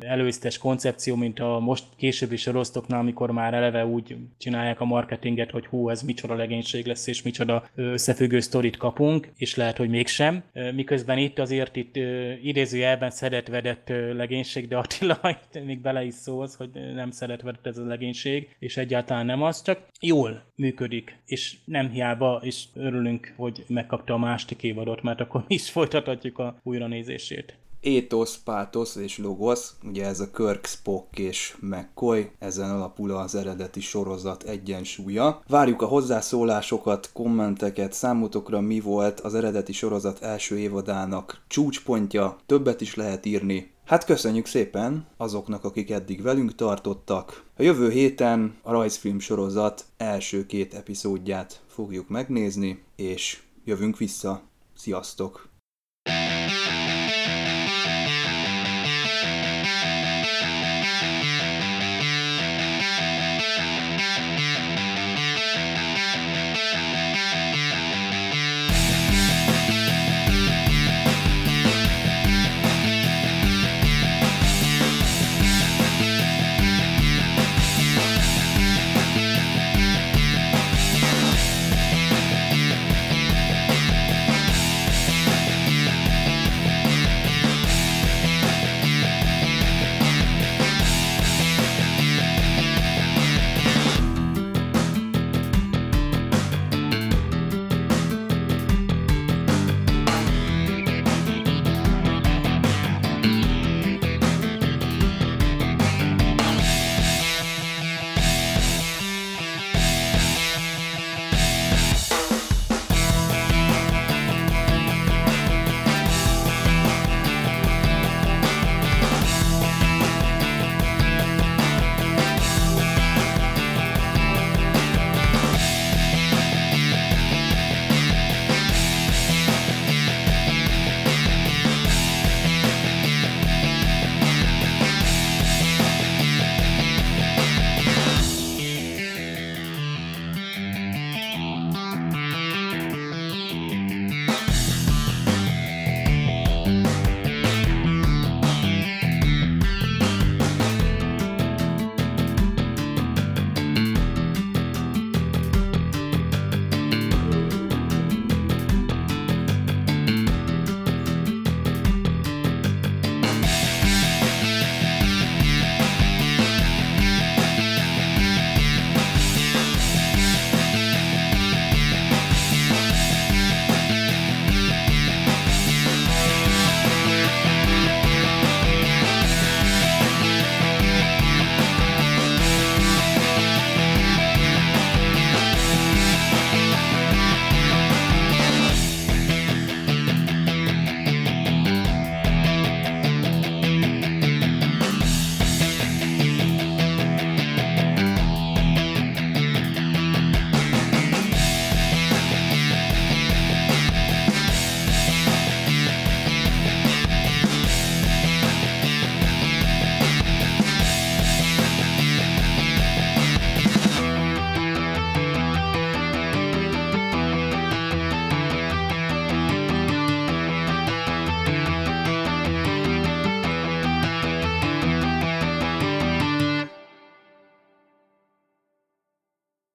előztes 0.00 0.58
koncepció, 0.58 1.16
mint 1.16 1.40
a 1.40 1.58
most 1.58 1.84
későbbi 1.96 2.36
soroztoknál, 2.36 3.00
amikor 3.00 3.30
már 3.30 3.54
eleve 3.54 3.86
úgy 3.86 4.16
csinálják 4.38 4.80
a 4.80 4.84
marketinget, 4.84 5.50
hogy 5.50 5.66
hú, 5.66 5.88
ez 5.88 6.02
micsoda 6.02 6.34
legénység 6.34 6.86
lesz, 6.86 7.06
és 7.06 7.22
micsoda 7.22 7.64
összefüggő 7.74 8.40
sztorit 8.40 8.76
kapunk, 8.76 9.28
és 9.36 9.54
lehet, 9.54 9.76
hogy 9.76 9.88
mégsem. 9.88 10.42
Miközben 10.74 11.18
itt 11.18 11.38
azért 11.38 11.76
itt 11.76 11.96
idézőjelben 12.42 13.10
szedett-vedett 13.10 13.88
legénység, 14.12 14.68
de 14.68 14.76
Attila 14.76 15.20
még 15.64 15.80
bele 15.80 16.04
is 16.04 16.14
szólsz, 16.14 16.56
hogy 16.56 16.70
nem 16.94 17.10
szedett-vedett 17.10 17.66
ez 17.66 17.78
a 17.78 17.84
legénység, 17.84 18.56
és 18.58 18.76
egyáltalán 18.76 19.26
nem 19.26 19.42
az, 19.42 19.62
csak 19.62 19.78
jól 20.00 20.44
működik, 20.56 21.16
és 21.26 21.56
nem 21.64 21.90
hiába, 21.90 22.40
és 22.42 22.64
örülünk, 22.74 23.32
hogy 23.36 23.64
megkapta 23.68 24.14
a 24.14 24.18
másik 24.18 24.62
évadot, 24.62 25.02
mert 25.02 25.20
akkor 25.20 25.44
is 25.64 25.70
folytathatjuk 25.70 26.38
a 26.38 26.56
újranézését. 26.62 27.58
Étosz, 27.80 28.38
pátosz 28.44 28.96
és 28.96 29.18
logosz, 29.18 29.74
ugye 29.82 30.06
ez 30.06 30.20
a 30.20 30.30
Kirk, 30.30 30.66
Spock 30.66 31.18
és 31.18 31.56
McCoy, 31.60 32.30
ezen 32.38 32.70
alapul 32.70 33.10
az 33.10 33.34
eredeti 33.34 33.80
sorozat 33.80 34.42
egyensúlya. 34.42 35.42
Várjuk 35.48 35.82
a 35.82 35.86
hozzászólásokat, 35.86 37.10
kommenteket, 37.12 37.92
számotokra 37.92 38.60
mi 38.60 38.80
volt 38.80 39.20
az 39.20 39.34
eredeti 39.34 39.72
sorozat 39.72 40.22
első 40.22 40.58
évadának 40.58 41.42
csúcspontja, 41.48 42.36
többet 42.46 42.80
is 42.80 42.94
lehet 42.94 43.26
írni, 43.26 43.72
Hát 43.84 44.04
köszönjük 44.04 44.46
szépen 44.46 45.06
azoknak, 45.16 45.64
akik 45.64 45.90
eddig 45.90 46.22
velünk 46.22 46.54
tartottak. 46.54 47.44
A 47.56 47.62
jövő 47.62 47.90
héten 47.90 48.56
a 48.62 48.72
rajzfilm 48.72 49.18
sorozat 49.18 49.84
első 49.96 50.46
két 50.46 50.74
epizódját 50.74 51.62
fogjuk 51.66 52.08
megnézni, 52.08 52.82
és 52.96 53.42
jövünk 53.64 53.98
vissza. 53.98 54.42
Sziasztok! 54.76 55.53